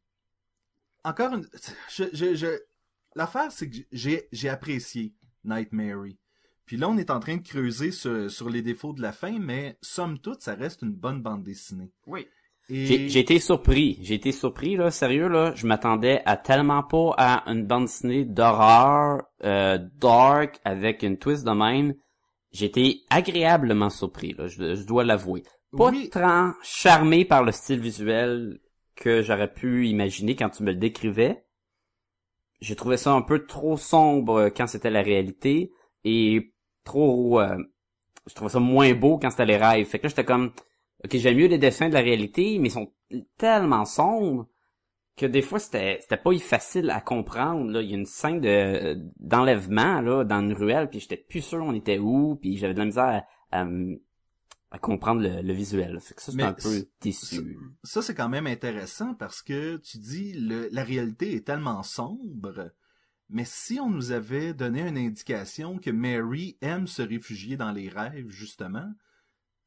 encore 1.04 1.34
une 1.34 1.48
je, 1.88 2.04
je, 2.12 2.34
je... 2.34 2.46
l'affaire 3.16 3.50
c'est 3.50 3.68
que 3.68 3.76
j'ai 3.90 4.28
j'ai 4.30 4.48
apprécié 4.48 5.14
Night 5.44 5.72
Mary. 5.72 6.18
Puis 6.64 6.76
là 6.76 6.88
on 6.88 6.96
est 6.96 7.10
en 7.10 7.18
train 7.18 7.36
de 7.36 7.46
creuser 7.46 7.90
sur, 7.90 8.30
sur 8.30 8.50
les 8.50 8.62
défauts 8.62 8.92
de 8.92 9.02
la 9.02 9.12
fin, 9.12 9.38
mais 9.38 9.78
somme 9.80 10.18
toute 10.18 10.42
ça 10.42 10.54
reste 10.54 10.82
une 10.82 10.94
bonne 10.94 11.22
bande 11.22 11.42
dessinée. 11.42 11.92
Oui. 12.06 12.28
Et 12.68 12.86
J'ai 12.86 13.08
j'ai 13.08 13.20
été 13.20 13.38
surpris. 13.38 13.98
J'ai 14.02 14.14
été 14.14 14.32
surpris, 14.32 14.76
là, 14.76 14.90
sérieux, 14.90 15.28
là. 15.28 15.52
Je 15.54 15.66
m'attendais 15.66 16.22
à 16.24 16.36
tellement 16.36 16.82
pas 16.82 17.14
à 17.18 17.50
une 17.50 17.66
bande 17.66 17.84
dessinée 17.86 18.24
d'horreur, 18.24 19.22
euh, 19.44 19.78
dark, 19.98 20.60
avec 20.64 21.02
une 21.02 21.18
twist 21.18 21.44
de 21.44 21.50
même. 21.50 21.94
J'ai 22.52 22.66
été 22.66 23.00
agréablement 23.10 23.90
surpris, 23.90 24.34
là, 24.34 24.46
je, 24.46 24.74
je 24.74 24.84
dois 24.84 25.04
l'avouer. 25.04 25.42
Pas 25.76 25.88
Oui. 25.90 26.10
tant 26.10 26.52
charmé 26.62 27.24
par 27.24 27.42
le 27.42 27.50
style 27.52 27.80
visuel 27.80 28.60
que 28.94 29.22
j'aurais 29.22 29.50
pu 29.52 29.88
imaginer 29.88 30.36
quand 30.36 30.50
tu 30.50 30.62
me 30.62 30.70
le 30.72 30.76
décrivais. 30.78 31.44
J'ai 32.60 32.76
trouvé 32.76 32.96
ça 32.98 33.12
un 33.12 33.22
peu 33.22 33.46
trop 33.46 33.76
sombre 33.76 34.50
quand 34.54 34.66
c'était 34.66 34.90
la 34.90 35.02
réalité 35.02 35.72
et 36.04 36.52
trop... 36.84 37.40
euh, 37.40 37.56
je 38.28 38.34
trouvais 38.34 38.50
ça 38.50 38.60
moins 38.60 38.92
beau 38.94 39.18
quand 39.18 39.30
c'était 39.30 39.46
les 39.46 39.56
rêves. 39.56 39.86
Fait 39.86 39.98
que 39.98 40.04
là, 40.04 40.08
j'étais 40.10 40.24
comme... 40.24 40.52
Ok, 41.04 41.16
j'aime 41.16 41.36
mieux 41.36 41.48
les 41.48 41.58
dessins 41.58 41.88
de 41.88 41.94
la 41.94 42.00
réalité, 42.00 42.58
mais 42.58 42.68
ils 42.68 42.72
sont 42.72 42.92
tellement 43.36 43.84
sombres 43.84 44.48
que 45.16 45.26
des 45.26 45.42
fois 45.42 45.58
c'était 45.58 45.98
c'était 46.00 46.16
pas 46.16 46.36
facile 46.38 46.88
à 46.90 47.02
comprendre 47.02 47.70
là 47.70 47.82
il 47.82 47.90
y 47.90 47.92
a 47.92 47.98
une 47.98 48.06
scène 48.06 48.40
de 48.40 48.98
d'enlèvement 49.20 50.00
là 50.00 50.24
dans 50.24 50.40
une 50.40 50.54
ruelle 50.54 50.88
puis 50.88 51.00
j'étais 51.00 51.18
plus 51.18 51.42
sûr 51.42 51.62
on 51.62 51.74
était 51.74 51.98
où 51.98 52.36
puis 52.36 52.56
j'avais 52.56 52.72
de 52.72 52.78
la 52.78 52.84
misère 52.86 53.24
à, 53.50 53.60
à, 53.60 53.66
à 54.70 54.78
comprendre 54.78 55.20
le, 55.20 55.42
le 55.42 55.52
visuel 55.52 56.00
fait 56.00 56.14
que 56.14 56.22
ça 56.22 56.32
c'est 56.32 56.42
un 56.42 56.54
peu 56.54 56.88
déçu 57.02 57.58
ça 57.84 58.00
c'est 58.00 58.14
quand 58.14 58.30
même 58.30 58.46
intéressant 58.46 59.12
parce 59.12 59.42
que 59.42 59.76
tu 59.76 59.98
dis 59.98 60.32
le, 60.32 60.70
la 60.72 60.82
réalité 60.82 61.34
est 61.34 61.46
tellement 61.46 61.82
sombre. 61.82 62.72
Mais 63.28 63.44
si 63.46 63.80
on 63.80 63.88
nous 63.88 64.12
avait 64.12 64.52
donné 64.52 64.82
une 64.86 64.98
indication 64.98 65.78
que 65.78 65.90
Mary 65.90 66.58
aime 66.60 66.86
se 66.86 67.00
réfugier 67.00 67.56
dans 67.56 67.72
les 67.72 67.88
rêves, 67.88 68.28
justement, 68.28 68.92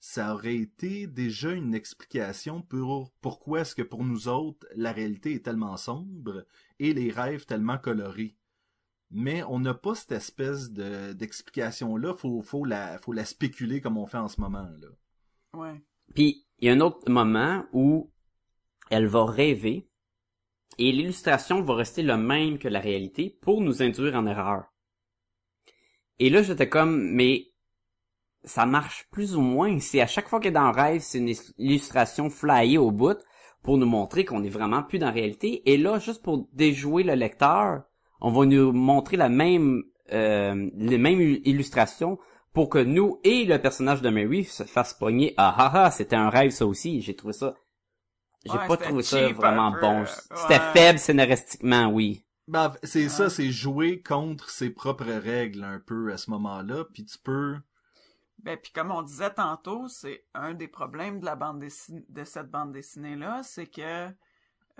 ça 0.08 0.36
aurait 0.36 0.58
été 0.58 1.08
déjà 1.08 1.52
une 1.52 1.74
explication 1.74 2.62
pour 2.62 3.12
pourquoi 3.22 3.62
est-ce 3.62 3.74
que 3.74 3.82
pour 3.82 4.04
nous 4.04 4.28
autres, 4.28 4.68
la 4.76 4.92
réalité 4.92 5.34
est 5.34 5.44
tellement 5.44 5.78
sombre 5.78 6.46
et 6.78 6.94
les 6.94 7.10
rêves 7.10 7.48
tellement 7.48 7.80
colorés. 7.80 8.38
Mais 9.10 9.42
on 9.46 9.60
n'a 9.60 9.74
pas 9.74 9.96
cette 9.96 10.12
espèce 10.12 10.72
de 10.72 11.14
d'explication-là, 11.14 12.14
faut, 12.14 12.44
faut, 12.44 12.66
la, 12.66 13.00
faut 13.00 13.14
la 13.14 13.26
spéculer 13.26 13.82
comme 13.82 13.98
on 13.98 14.06
fait 14.06 14.20
en 14.20 14.28
ce 14.28 14.40
moment. 14.40 14.70
Là. 14.80 14.90
Ouais. 15.56 15.82
puis 16.14 16.46
il 16.60 16.68
y 16.68 16.70
a 16.70 16.74
un 16.74 16.82
autre 16.82 17.10
moment 17.10 17.66
où 17.74 18.12
elle 18.92 19.08
va 19.08 19.26
rêver 19.26 19.90
et 20.78 20.92
l'illustration 20.92 21.64
va 21.64 21.74
rester 21.74 22.04
le 22.04 22.18
même 22.18 22.60
que 22.60 22.68
la 22.68 22.80
réalité 22.80 23.36
pour 23.42 23.60
nous 23.60 23.82
induire 23.82 24.14
en 24.14 24.28
erreur 24.28 24.72
et 26.20 26.30
là 26.30 26.44
j'étais 26.44 26.70
comme 26.70 27.10
mais 27.12 27.55
ça 28.46 28.66
marche 28.66 29.08
plus 29.12 29.36
ou 29.36 29.42
moins. 29.42 29.80
C'est 29.80 30.02
à 30.02 30.08
chaque 30.08 30.28
fois 30.28 30.40
qu'elle 30.40 30.52
est 30.52 30.54
dans 30.54 30.72
le 30.72 30.76
rêve, 30.76 31.02
c'est 31.02 31.20
une 31.20 31.34
illustration 31.58 32.30
flyée 32.30 32.78
au 32.78 32.92
bout 32.92 33.18
pour 33.64 33.78
nous 33.78 33.86
montrer 33.86 34.26
qu'on 34.26 34.44
est 34.44 34.50
vraiment 34.50 34.84
plus 34.84 35.00
dans 35.00 35.08
la 35.08 35.12
réalité. 35.12 35.70
Et 35.72 35.78
là, 35.78 36.00
juste 36.00 36.22
pour 36.22 36.48
déjouer 36.54 37.04
le 37.04 37.16
lecteur, 37.16 37.84
on 38.22 38.32
va 38.32 38.46
nous 38.46 38.72
montrer 38.72 39.18
la 39.18 39.30
même, 39.30 39.84
euh, 40.14 40.70
les 40.76 40.98
mêmes 40.98 41.22
illustrations 41.46 42.20
pour 42.54 42.70
que 42.70 42.80
nous 42.80 43.20
et 43.24 43.46
le 43.46 43.60
personnage 43.60 44.02
de 44.02 44.10
Mary 44.10 44.46
se 44.46 44.64
fassent 44.64 44.94
pogner. 44.94 45.34
Ah 45.38 45.54
ah 45.58 45.72
ah, 45.86 45.92
c'était 45.92 46.16
un 46.16 46.30
rêve 46.30 46.52
ça 46.52 46.66
aussi. 46.66 47.02
J'ai 47.02 47.16
trouvé 47.16 47.34
ça. 47.34 47.56
J'ai 48.46 48.52
Ouais, 48.52 48.68
pas 48.68 48.78
trouvé 48.78 49.02
ça 49.02 49.28
vraiment 49.34 49.72
peu, 49.74 49.82
bon. 49.82 50.06
C'était 50.36 50.54
ouais. 50.54 50.74
faible 50.74 51.00
scénaristiquement, 51.00 51.88
oui. 51.88 52.24
Ben, 52.48 52.74
c'est 52.84 53.10
ça, 53.10 53.30
c'est 53.30 53.50
jouer 53.50 54.02
contre 54.04 54.52
ses 54.52 54.70
propres 54.70 55.12
règles 55.12 55.64
un 55.64 55.80
peu 55.80 56.14
à 56.14 56.18
ce 56.18 56.30
moment-là, 56.30 56.86
puis 56.94 57.04
tu 57.04 57.18
peux... 57.18 57.56
Ben, 58.46 58.58
puis 58.62 58.72
comme 58.72 58.92
on 58.92 59.02
disait 59.02 59.34
tantôt, 59.34 59.88
c'est 59.90 60.24
un 60.36 60.54
des 60.54 60.68
problèmes 60.70 61.20
de 61.20 61.26
la 61.26 61.36
bande 61.36 61.60
dessinée, 61.60 62.06
de 62.10 62.24
cette 62.24 62.50
bande 62.50 62.72
dessinée-là, 62.72 63.42
c'est 63.44 63.66
que 63.68 64.08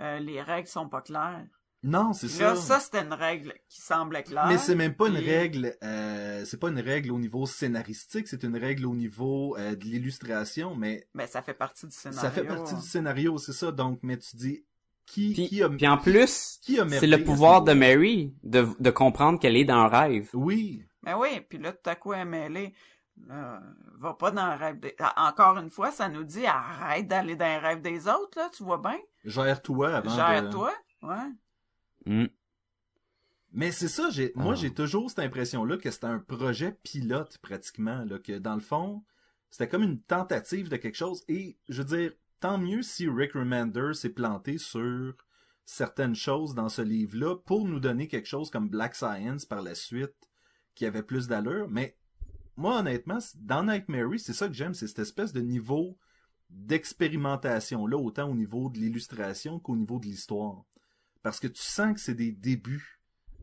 euh, 0.00 0.18
les 0.20 0.40
règles 0.40 0.68
sont 0.68 0.88
pas 0.88 1.02
claires. 1.02 1.44
Non, 1.82 2.12
c'est 2.12 2.28
Là, 2.40 2.54
ça. 2.56 2.56
ça, 2.56 2.80
c'était 2.80 3.02
une 3.02 3.12
règle 3.12 3.54
qui 3.68 3.80
semblait 3.80 4.22
claire. 4.22 4.46
Mais 4.46 4.58
c'est 4.58 4.74
même 4.74 4.94
pas 4.94 5.08
une 5.08 5.16
règle, 5.16 5.76
euh, 5.84 6.44
c'est 6.44 6.58
pas 6.58 6.68
une 6.68 6.80
règle 6.80 7.12
au 7.12 7.18
niveau 7.18 7.46
scénaristique, 7.46 8.28
c'est 8.28 8.42
une 8.44 8.56
règle 8.56 8.86
au 8.86 8.94
niveau 8.94 9.56
euh, 9.56 9.76
de 9.76 9.84
l'illustration, 9.84 10.74
mais 10.74 11.06
Ben, 11.14 11.26
ça 11.26 11.42
fait 11.42 11.54
partie 11.54 11.86
du 11.86 11.92
scénario. 11.92 12.20
ça 12.20 12.30
fait 12.30 12.44
partie 12.44 12.74
du 12.74 12.80
scénario, 12.82 13.38
c'est 13.38 13.52
ça. 13.52 13.72
Donc, 13.72 14.00
mais 14.02 14.16
tu 14.18 14.36
dis, 14.36 14.64
qui, 15.06 15.32
Puis, 15.34 15.48
qui 15.48 15.62
a, 15.62 15.68
puis 15.68 15.86
en 15.86 15.98
plus, 15.98 16.58
qui 16.62 16.80
a 16.80 16.88
c'est 16.88 17.06
le 17.06 17.18
ce 17.18 17.22
pouvoir 17.22 17.62
de? 17.62 17.72
Mary 17.72 18.34
de, 18.42 18.66
de 18.80 18.90
comprendre 18.90 19.38
qu'elle 19.38 19.56
est 19.56 19.64
dans 19.64 19.76
un 19.76 19.88
rêve. 19.88 20.28
Oui. 20.34 20.82
Mais 21.02 21.12
Ben 21.12 21.18
oui, 21.18 21.40
puis 21.48 21.58
là, 21.58 21.72
tout 21.72 21.88
à 21.88 21.94
coup, 21.94 22.12
elle 22.12 22.20
est 22.22 22.24
mêlée. 22.24 22.74
Là, 23.26 23.62
va 23.98 24.14
pas 24.14 24.30
dans 24.30 24.50
le 24.52 24.56
rêve 24.58 24.78
des... 24.78 24.94
Ah, 24.98 25.28
Encore 25.30 25.56
une 25.58 25.70
fois, 25.70 25.90
ça 25.90 26.08
nous 26.08 26.24
dit 26.24 26.46
arrête 26.46 27.08
d'aller 27.08 27.34
dans 27.34 27.46
les 27.46 27.58
rêves 27.58 27.80
des 27.82 28.06
autres, 28.08 28.38
là, 28.38 28.50
tu 28.54 28.62
vois 28.62 28.78
bien. 28.78 28.98
Gère-toi 29.24 29.94
avant 29.96 30.10
de... 30.10 30.16
Gère-toi. 30.16 30.72
Ouais. 31.02 31.32
Hmm. 32.04 32.26
Mais 33.52 33.72
c'est 33.72 33.88
ça, 33.88 34.10
j'ai, 34.10 34.32
moi, 34.34 34.52
Ah. 34.52 34.56
j'ai 34.56 34.72
toujours 34.74 35.08
cette 35.08 35.20
impression-là 35.20 35.78
que 35.78 35.90
c'était 35.90 36.06
un 36.06 36.18
projet 36.18 36.72
pilote, 36.82 37.38
pratiquement, 37.38 38.04
là, 38.04 38.18
que 38.18 38.38
dans 38.38 38.54
le 38.54 38.60
fond, 38.60 39.02
c'était 39.50 39.68
comme 39.68 39.82
une 39.82 40.00
tentative 40.02 40.68
de 40.68 40.76
quelque 40.76 40.96
chose. 40.96 41.24
Et, 41.28 41.56
je 41.68 41.82
veux 41.82 41.96
dire, 41.96 42.12
tant 42.40 42.58
mieux 42.58 42.82
si 42.82 43.08
Rick 43.08 43.32
Remender 43.32 43.94
s'est 43.94 44.10
planté 44.10 44.58
sur 44.58 45.14
certaines 45.64 46.14
choses 46.14 46.54
dans 46.54 46.68
ce 46.68 46.82
livre-là 46.82 47.36
pour 47.36 47.66
nous 47.66 47.80
donner 47.80 48.08
quelque 48.08 48.28
chose 48.28 48.50
comme 48.50 48.68
Black 48.68 48.94
Science 48.94 49.46
par 49.46 49.62
la 49.62 49.74
suite, 49.74 50.14
qui 50.74 50.84
avait 50.84 51.02
plus 51.02 51.26
d'allure. 51.26 51.66
Mais, 51.70 51.96
moi, 52.56 52.78
honnêtement, 52.78 53.18
dans 53.36 53.62
Night 53.64 53.88
Mary, 53.88 54.18
c'est 54.18 54.32
ça 54.32 54.48
que 54.48 54.54
j'aime, 54.54 54.74
c'est 54.74 54.86
cette 54.86 54.98
espèce 55.00 55.32
de 55.32 55.40
niveau 55.40 55.96
d'expérimentation-là, 56.50 57.96
autant 57.96 58.30
au 58.30 58.34
niveau 58.34 58.70
de 58.70 58.78
l'illustration 58.78 59.58
qu'au 59.58 59.76
niveau 59.76 59.98
de 59.98 60.06
l'histoire. 60.06 60.62
Parce 61.22 61.40
que 61.40 61.48
tu 61.48 61.62
sens 61.62 61.94
que 61.94 62.00
c'est 62.00 62.14
des 62.14 62.32
débuts 62.32 62.92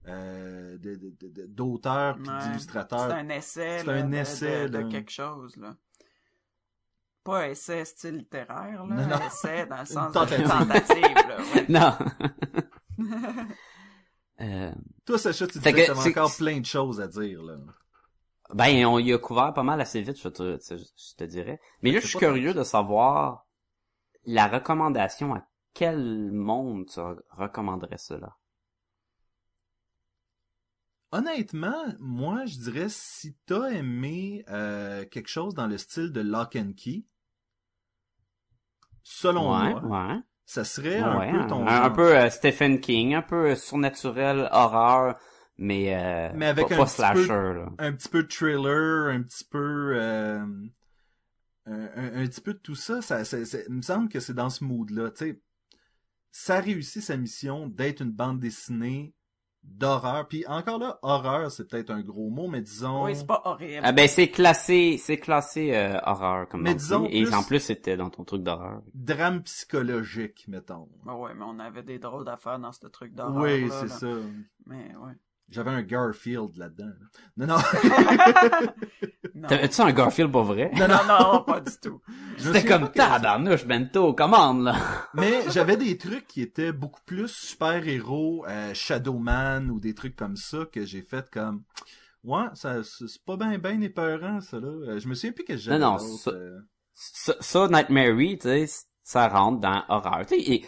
euh, 0.05 0.77
de- 0.79 0.95
de- 0.95 1.13
de- 1.17 1.29
de- 1.29 1.45
d'auteurs 1.47 2.17
puis 2.17 2.27
Ouais. 2.29 2.43
d'illustrateurs. 2.47 3.07
C'est 3.07 3.13
un 3.15 3.29
essai, 3.29 3.79
C'est 3.79 3.89
un 3.89 4.07
de- 4.09 4.15
essai, 4.15 4.67
de, 4.69 4.81
de 4.83 4.89
quelque 4.91 5.11
chose, 5.11 5.55
là. 5.55 5.77
Pas 7.23 7.47
essai 7.47 7.85
style 7.85 8.17
littéraire, 8.17 8.85
là. 8.85 8.95
Non, 8.95 9.07
non. 9.07 9.25
Essai 9.27 9.65
dans 9.65 9.79
le 9.79 9.85
sens 9.85 10.11
tentative. 10.11 10.43
de 10.43 10.49
tentative, 10.49 11.15
là. 11.15 11.37
ouais. 11.55 11.65
Non. 11.69 11.97
Euh, 14.41 14.71
Toi, 15.05 15.17
Sacha, 15.19 15.45
tu 15.47 15.59
disais 15.59 15.71
que 15.71 15.77
que 15.77 15.85
t'avais 15.87 16.09
encore 16.09 16.35
plein 16.35 16.59
de 16.59 16.65
choses 16.65 16.99
à 16.99 17.07
dire, 17.07 17.41
là. 17.43 17.55
Ben, 18.53 18.85
on 18.85 18.99
y 18.99 19.13
a 19.13 19.17
couvert 19.17 19.53
pas 19.53 19.63
mal 19.63 19.81
assez 19.81 20.01
vite, 20.01 20.19
je 20.19 20.29
te, 20.29 20.57
je 20.69 21.15
te 21.17 21.23
dirais. 21.23 21.59
Mais 21.81 21.91
là, 21.91 21.99
je 21.99 22.07
suis 22.07 22.17
curieux 22.19 22.53
de 22.53 22.63
savoir 22.63 23.45
la 24.25 24.47
recommandation 24.47 25.33
à 25.35 25.47
quel 25.73 26.31
monde 26.31 26.85
tu 26.87 26.99
recommanderais 27.31 27.97
cela? 27.97 28.37
Honnêtement, 31.13 31.85
moi, 31.99 32.45
je 32.45 32.57
dirais, 32.57 32.89
si 32.89 33.35
t'as 33.45 33.69
aimé 33.69 34.43
euh, 34.49 35.05
quelque 35.05 35.29
chose 35.29 35.53
dans 35.53 35.67
le 35.67 35.77
style 35.77 36.11
de 36.11 36.19
Lock 36.21 36.55
and 36.57 36.73
Key, 36.75 37.05
selon 39.03 39.51
ouais, 39.51 39.73
moi, 39.73 39.81
ouais. 39.83 40.19
ça 40.45 40.63
serait 40.65 41.01
Ouais, 41.01 41.29
un 41.29 41.43
peu 41.43 41.47
ton 41.47 41.67
un, 41.67 41.83
un 41.83 41.89
peu 41.89 42.17
euh, 42.17 42.29
Stephen 42.29 42.79
King, 42.79 43.15
un 43.15 43.21
peu 43.21 43.51
euh, 43.51 43.55
surnaturel, 43.55 44.49
horreur, 44.51 45.17
mais, 45.57 45.95
euh, 45.95 46.31
Mais 46.35 46.47
avec 46.47 46.67
pas, 46.69 46.75
un 46.75 46.77
pas 46.79 46.85
petit 46.85 46.95
slasher, 46.95 47.27
peu- 47.27 47.53
là. 47.53 47.69
un 47.79 47.91
petit 47.93 48.09
peu 48.09 48.23
de 48.23 48.27
thriller, 48.27 49.07
un 49.13 49.21
petit 49.21 49.45
peu... 49.45 49.93
euh, 49.95 50.45
un, 51.65 51.73
un- 51.95 52.21
un 52.23 52.27
petit 52.27 52.41
peu 52.41 52.53
de 52.53 52.59
tout 52.59 52.75
ça, 52.75 53.01
ça, 53.01 53.23
ça- 53.23 53.45
ça- 53.45 53.59
il 53.67 53.73
me 53.75 53.81
semble 53.81 54.09
que 54.09 54.19
c'est 54.19 54.33
dans 54.33 54.49
ce 54.49 54.63
mood-là, 54.63 55.11
tu 55.11 55.25
sais. 55.25 55.39
Ça 56.31 56.59
réussit 56.59 57.01
sa 57.01 57.15
mission 57.15 57.67
d'être 57.67 58.01
une 58.01 58.11
bande 58.11 58.39
dessinée 58.39 59.13
d'horreur. 59.61 60.27
Puis 60.27 60.45
encore 60.47 60.77
là, 60.79 60.99
horreur, 61.03 61.49
c'est 61.51 61.69
peut-être 61.69 61.91
un 61.91 62.01
gros 62.01 62.29
mot, 62.29 62.47
mais 62.49 62.59
disons... 62.61 63.05
Oui, 63.05 63.15
c'est 63.15 63.25
pas 63.27 63.41
horrible. 63.45 63.79
Ah 63.83 63.93
ben 63.93 64.09
c'est 64.09 64.29
classé, 64.29 64.97
c'est 65.01 65.17
classé 65.19 65.73
euh, 65.73 65.97
horreur 66.03 66.49
comme 66.49 66.63
Mais 66.63 66.75
disons 66.75 67.07
et 67.09 67.31
en 67.33 67.43
plus 67.43 67.59
c'était 67.61 67.95
dans 67.95 68.09
ton 68.09 68.25
truc 68.25 68.43
d'horreur. 68.43 68.81
Drame 68.93 69.41
psychologique, 69.43 70.45
mettons. 70.49 70.89
Ben 71.05 71.13
ouais, 71.15 71.33
mais 71.33 71.45
on 71.47 71.59
avait 71.59 71.83
des 71.83 71.97
drôles 71.99 72.25
d'affaires 72.25 72.59
dans 72.59 72.73
ce 72.73 72.87
truc 72.87 73.13
d'horreur. 73.13 73.41
Oui, 73.41 73.69
c'est 73.79 73.87
ça. 73.87 74.07
Mais 74.65 74.93
ouais. 74.97 75.13
J'avais 75.49 75.69
un 75.71 75.83
Garfield 75.83 76.55
là-dedans. 76.57 76.85
là. 76.85 77.07
Non, 77.37 77.47
non. 77.47 77.57
Non. 79.35 79.47
T'avais-tu 79.47 79.81
un 79.81 79.91
Garfield 79.91 80.31
pour 80.31 80.43
vrai? 80.43 80.71
non, 80.75 80.87
non, 80.87 81.03
non, 81.07 81.43
pas 81.43 81.59
du 81.59 81.71
tout. 81.81 82.01
C'était 82.37 82.63
comme 82.65 82.89
tabarnouche, 82.91 83.65
bento, 83.65 84.13
commande 84.13 84.63
là. 84.63 84.75
Mais 85.13 85.41
j'avais 85.49 85.77
des 85.77 85.97
trucs 85.97 86.27
qui 86.27 86.41
étaient 86.41 86.71
beaucoup 86.71 87.01
plus 87.05 87.27
super-héros, 87.29 88.45
euh, 88.47 88.73
Shadowman 88.73 89.69
ou 89.69 89.79
des 89.79 89.93
trucs 89.93 90.15
comme 90.15 90.35
ça 90.37 90.65
que 90.71 90.85
j'ai 90.85 91.01
fait 91.01 91.29
comme... 91.29 91.63
Ouais, 92.23 92.45
ça, 92.53 92.81
c'est 92.83 93.21
pas 93.25 93.35
bien 93.35 93.57
ben 93.57 93.83
épeurant, 93.83 94.39
ça, 94.39 94.59
là. 94.59 94.67
Euh, 94.67 94.99
Je 94.99 95.07
me 95.09 95.13
souviens 95.13 95.33
plus 95.33 95.43
que 95.43 95.57
j'avais 95.57 95.77
Non, 95.77 95.93
non, 95.93 95.97
ça- 95.99 96.31
euh. 96.31 96.59
Ça, 96.95 97.33
ça 97.41 97.67
Nightmare, 97.67 98.15
tu 98.17 98.37
sais, 98.41 98.65
ça 99.03 99.27
rentre 99.27 99.59
dans 99.59 99.83
horreur. 99.89 100.25
Tu 100.25 100.41
sais, 100.41 100.61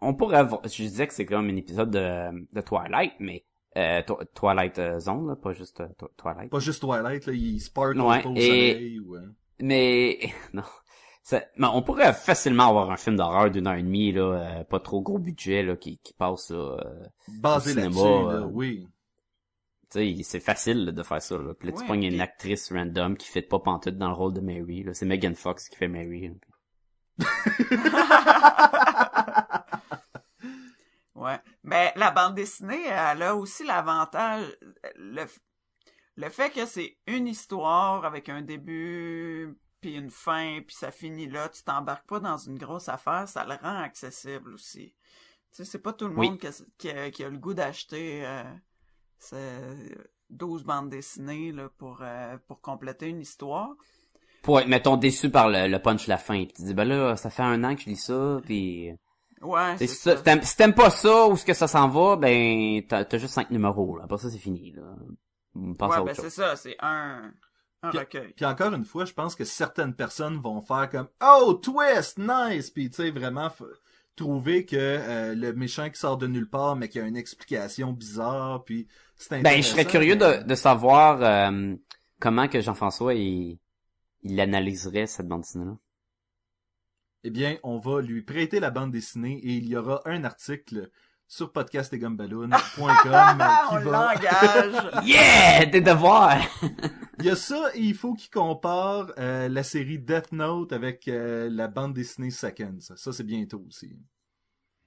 on 0.00 0.14
pourrait 0.14 0.38
avoir, 0.38 0.62
je 0.64 0.82
disais 0.82 1.06
que 1.06 1.14
c'est 1.14 1.26
comme 1.26 1.48
un 1.48 1.56
épisode 1.56 1.90
de, 1.90 2.46
de 2.52 2.60
Twilight, 2.60 3.12
mais 3.20 3.44
euh, 3.76 4.00
Tw- 4.02 4.26
Twilight 4.34 4.78
euh, 4.78 4.98
Zone, 4.98 5.28
là, 5.28 5.36
pas 5.36 5.52
juste 5.52 5.80
euh, 5.80 5.86
Tw- 5.98 6.08
Twilight. 6.16 6.50
Pas 6.50 6.58
juste 6.60 6.80
Twilight, 6.82 7.26
là, 7.26 7.32
il 7.32 7.60
sparkle 7.60 8.00
Ouais, 8.00 8.22
pas 8.22 8.28
au 8.30 8.34
et- 8.34 8.40
soleil 8.40 9.00
ou... 9.00 9.16
euh. 9.16 9.26
Mais 9.60 10.18
non. 10.52 10.62
Ça- 11.22 11.44
mais 11.56 11.66
on 11.72 11.82
pourrait 11.82 12.12
facilement 12.14 12.68
avoir 12.68 12.90
un 12.90 12.96
film 12.96 13.16
d'horreur 13.16 13.50
d'une 13.50 13.66
heure 13.66 13.74
et 13.74 13.82
demie, 13.82 14.12
là, 14.12 14.22
euh, 14.60 14.64
pas 14.64 14.80
trop 14.80 15.02
gros 15.02 15.18
budget, 15.18 15.62
là, 15.62 15.76
qui, 15.76 15.98
qui 15.98 16.14
passe 16.14 16.50
là. 16.50 16.78
euh, 16.84 17.02
Basé 17.40 17.70
au 17.70 17.74
cinéma, 17.74 17.88
là-dessus, 17.88 18.28
là, 18.28 18.34
euh, 18.34 18.44
oui. 18.52 18.86
tu 19.90 20.16
sais, 20.16 20.22
c'est 20.22 20.40
facile 20.40 20.84
là, 20.86 20.92
de 20.92 21.02
faire 21.02 21.20
ça. 21.20 21.36
Là. 21.36 21.52
Puis 21.58 21.68
là, 21.68 21.74
tu 21.74 21.80
Ouais, 21.82 21.86
pognes 21.88 22.04
une 22.04 22.20
actrice 22.20 22.72
random 22.72 23.16
qui 23.16 23.28
fait 23.28 23.42
pas 23.42 23.58
pantoute 23.58 23.98
dans 23.98 24.08
le 24.08 24.14
rôle 24.14 24.34
de 24.34 24.40
Mary. 24.40 24.84
Là. 24.84 24.94
C'est 24.94 25.06
Megan 25.06 25.34
Fox 25.34 25.68
qui 25.68 25.76
fait 25.76 25.88
Mary. 25.88 26.30
là. 27.18 27.18
Ouais. 31.16 31.38
Mais 31.64 31.92
la 31.96 32.10
bande 32.10 32.34
dessinée, 32.34 32.84
elle 32.86 33.22
a 33.22 33.34
aussi 33.34 33.64
l'avantage, 33.64 34.44
le, 34.96 35.24
le 36.16 36.28
fait 36.28 36.50
que 36.50 36.66
c'est 36.66 36.98
une 37.06 37.26
histoire 37.26 38.04
avec 38.04 38.28
un 38.28 38.42
début, 38.42 39.56
puis 39.80 39.94
une 39.94 40.10
fin, 40.10 40.60
puis 40.66 40.76
ça 40.76 40.90
finit 40.90 41.26
là, 41.28 41.48
tu 41.48 41.62
t'embarques 41.64 42.06
pas 42.06 42.20
dans 42.20 42.36
une 42.36 42.58
grosse 42.58 42.88
affaire, 42.88 43.26
ça 43.28 43.44
le 43.44 43.54
rend 43.54 43.78
accessible 43.82 44.52
aussi. 44.54 44.94
Tu 45.52 45.56
sais, 45.58 45.64
c'est 45.64 45.78
pas 45.78 45.94
tout 45.94 46.06
le 46.08 46.14
Oui. 46.16 46.28
monde 46.30 46.38
qui 46.38 46.46
a, 46.48 46.52
qui 46.78 46.90
a- 46.90 47.10
qui 47.10 47.24
a 47.24 47.30
le 47.30 47.38
goût 47.38 47.54
d'acheter 47.54 48.24
euh, 48.26 48.42
ce- 49.18 49.94
12 50.28 50.64
bandes 50.64 50.90
dessinées 50.90 51.52
là, 51.52 51.68
pour, 51.78 51.98
euh, 52.02 52.36
pour 52.46 52.60
compléter 52.60 53.08
une 53.08 53.20
histoire. 53.20 53.70
Pour 54.42 54.60
être, 54.60 54.68
mettons, 54.68 54.96
déçu 54.96 55.30
par 55.30 55.48
le, 55.48 55.66
le 55.66 55.78
punch 55.80 56.06
la 56.08 56.18
fin. 56.18 56.44
Puis 56.44 56.52
tu 56.56 56.62
dis, 56.62 56.74
ben 56.74 56.84
là, 56.84 57.16
ça 57.16 57.30
fait 57.30 57.42
un 57.42 57.64
an 57.64 57.74
que 57.74 57.80
je 57.82 57.86
lis 57.86 57.96
ça, 57.96 58.38
puis... 58.44 58.90
Ouais, 59.42 59.74
C'est 59.78 59.86
ça. 59.86 60.12
ça. 60.12 60.16
Si 60.16 60.22
t'aimes- 60.22 60.42
si 60.42 60.72
pas 60.72 60.90
ça 60.90 61.26
ou 61.26 61.36
ce 61.36 61.44
que 61.44 61.54
ça 61.54 61.68
s'en 61.68 61.88
va, 61.88 62.16
ben 62.16 62.82
t'as 62.88 63.04
t'as 63.04 63.18
juste 63.18 63.34
cinq 63.34 63.50
numéros. 63.50 63.96
Là. 63.98 64.04
Après 64.04 64.18
ça, 64.18 64.30
c'est 64.30 64.38
fini. 64.38 64.72
Là. 64.72 64.82
Pense 65.78 65.90
Ouais, 65.90 65.96
à 65.96 66.02
autre 66.02 66.12
ben 66.12 66.14
c'est 66.14 66.30
ça, 66.30 66.56
c'est 66.56 66.76
un, 66.80 67.32
un 67.82 67.90
Puis- 67.90 67.98
recueil. 67.98 68.32
Puis 68.34 68.44
encore 68.44 68.72
une 68.72 68.84
fois, 68.84 69.04
je 69.04 69.12
pense 69.12 69.34
que 69.34 69.44
certaines 69.44 69.94
personnes 69.94 70.38
vont 70.38 70.60
faire 70.60 70.88
comme 70.90 71.08
Oh, 71.22 71.54
twist, 71.54 72.18
nice! 72.18 72.70
Puis 72.70 72.90
tu 72.90 72.96
sais, 72.96 73.10
vraiment 73.10 73.50
trouver 74.16 74.64
que 74.64 74.76
euh, 74.78 75.34
le 75.34 75.52
méchant 75.52 75.88
qui 75.90 75.98
sort 75.98 76.16
de 76.16 76.26
nulle 76.26 76.48
part, 76.48 76.74
mais 76.76 76.88
qui 76.88 76.98
a 76.98 77.02
une 77.02 77.16
explication 77.16 77.92
bizarre, 77.92 78.64
puis 78.64 78.88
c'est 79.16 79.42
Ben, 79.42 79.62
je 79.62 79.68
serais 79.68 79.84
curieux 79.84 80.16
mais- 80.18 80.38
de, 80.38 80.44
de 80.44 80.54
savoir 80.54 81.22
euh, 81.22 81.74
comment 82.20 82.48
que 82.48 82.60
Jean-François 82.62 83.12
il, 83.14 83.58
il 84.22 84.40
analyserait 84.40 85.06
cette 85.06 85.28
bande 85.28 85.42
dessinée-là. 85.42 85.76
Eh 87.28 87.30
bien, 87.30 87.56
on 87.64 87.80
va 87.80 88.02
lui 88.02 88.22
prêter 88.22 88.60
la 88.60 88.70
bande 88.70 88.92
dessinée 88.92 89.40
et 89.42 89.54
il 89.54 89.66
y 89.66 89.74
aura 89.76 90.00
un 90.04 90.22
article 90.22 90.90
sur 91.26 91.50
podcastetgumballoon.com 91.50 92.52
Ah, 92.52 93.68
on 93.72 93.78
qui 93.78 93.84
va... 93.84 94.14
l'engage! 94.14 95.04
Yeah! 95.04 95.66
Des 95.66 95.80
devoirs! 95.80 96.38
Il 97.18 97.24
y 97.24 97.30
a 97.30 97.34
ça 97.34 97.70
et 97.74 97.80
il 97.80 97.96
faut 97.96 98.14
qu'il 98.14 98.30
compare 98.30 99.12
euh, 99.18 99.48
la 99.48 99.64
série 99.64 99.98
Death 99.98 100.30
Note 100.30 100.72
avec 100.72 101.08
euh, 101.08 101.48
la 101.50 101.66
bande 101.66 101.94
dessinée 101.94 102.30
Seconds. 102.30 102.94
Ça, 102.94 103.12
c'est 103.12 103.24
bientôt 103.24 103.64
aussi. 103.66 103.98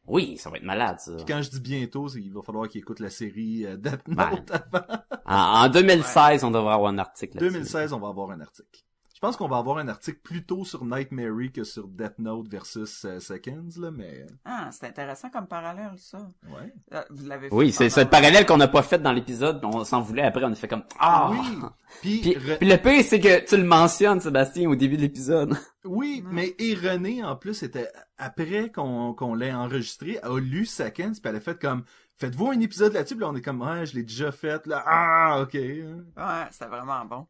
oui, 0.07 0.37
ça 0.37 0.49
va 0.49 0.55
être 0.55 0.63
malade, 0.63 0.97
ça. 1.01 1.17
Puis 1.17 1.25
quand 1.25 1.41
je 1.41 1.49
dis 1.49 1.59
bientôt, 1.59 2.07
c'est 2.07 2.21
qu'il 2.21 2.31
va 2.31 2.41
falloir 2.41 2.69
qu'il 2.69 2.79
écoute 2.79 3.01
la 3.01 3.09
série 3.09 3.65
euh, 3.65 3.75
Death 3.75 4.03
Ben, 4.07 4.29
Note 4.29 4.51
avant. 4.73 5.03
En, 5.25 5.65
en 5.65 5.67
2016, 5.67 6.45
on 6.45 6.51
devrait 6.51 6.73
avoir 6.73 6.93
un 6.93 6.99
article 6.99 7.35
là-dessus. 7.35 7.51
2016, 7.51 7.91
on 7.91 7.99
va 7.99 8.07
avoir 8.07 8.31
un 8.31 8.39
article. 8.39 8.85
Je 9.21 9.27
pense 9.27 9.35
qu'on 9.35 9.49
va 9.49 9.57
avoir 9.57 9.79
un 9.79 9.89
article 9.89 10.19
plutôt 10.23 10.63
sur 10.63 10.85
Night 10.85 11.11
Mary 11.11 11.51
que 11.51 11.65
sur 11.65 11.89
Death 11.89 12.17
Note 12.19 12.47
versus 12.47 13.03
euh, 13.03 13.19
Seconds, 13.19 13.67
là, 13.77 13.91
mais... 13.91 14.25
Ah, 14.45 14.69
c'est 14.71 14.85
intéressant 14.87 15.29
comme 15.29 15.45
parallèle, 15.45 15.91
ça. 15.97 16.19
Ouais. 16.47 16.73
Euh, 16.93 17.01
Vous 17.09 17.25
l'avez 17.27 17.49
fait 17.49 17.53
Oui, 17.53 17.73
c'est 17.73 17.93
le 17.97 18.05
parallèle 18.09 18.45
qu'on 18.45 18.55
n'a 18.55 18.69
pas 18.69 18.81
fait 18.81 18.99
dans 18.99 19.11
l'épisode, 19.11 19.59
on 19.65 19.83
s'en 19.83 19.99
voulait 19.99 20.21
après, 20.21 20.45
on 20.45 20.51
a 20.53 20.55
fait 20.55 20.69
comme 20.69 20.85
Ah! 20.97 21.31
Oui. 21.31 21.39
Puis, 22.01 22.21
Puis, 22.21 22.31
Re- 22.35 22.57
puis 22.59 22.69
le 22.69 22.77
pire, 22.77 23.03
c'est 23.03 23.19
que 23.19 23.45
tu 23.45 23.57
le 23.57 23.65
mentionnes, 23.65 24.21
Sébastien, 24.21 24.69
au 24.69 24.75
début 24.75 24.95
de 24.95 25.01
l'épisode. 25.01 25.53
Oui, 25.85 26.23
mais 26.29 26.55
et 26.59 26.73
René, 26.75 27.23
en 27.23 27.35
plus, 27.37 27.63
était 27.63 27.89
après 28.17 28.69
qu'on 28.69 29.13
qu'on 29.13 29.33
l'ait 29.33 29.53
enregistré, 29.53 30.19
a 30.23 30.37
lu 30.37 30.65
Seconds, 30.65 31.13
puis 31.13 31.21
elle 31.25 31.37
a 31.37 31.39
fait 31.39 31.59
comme 31.59 31.83
Faites-vous 32.17 32.51
un 32.51 32.59
épisode 32.59 32.93
là-dessus? 32.93 33.15
Là, 33.17 33.29
on 33.29 33.35
est 33.35 33.41
comme 33.41 33.61
Ouais, 33.61 33.85
je 33.85 33.95
l'ai 33.95 34.03
déjà 34.03 34.31
fait, 34.33 34.65
là. 34.67 34.83
Ah, 34.85 35.39
ok. 35.41 35.53
Ouais, 35.53 36.45
c'était 36.51 36.65
vraiment 36.67 37.05
bon. 37.05 37.27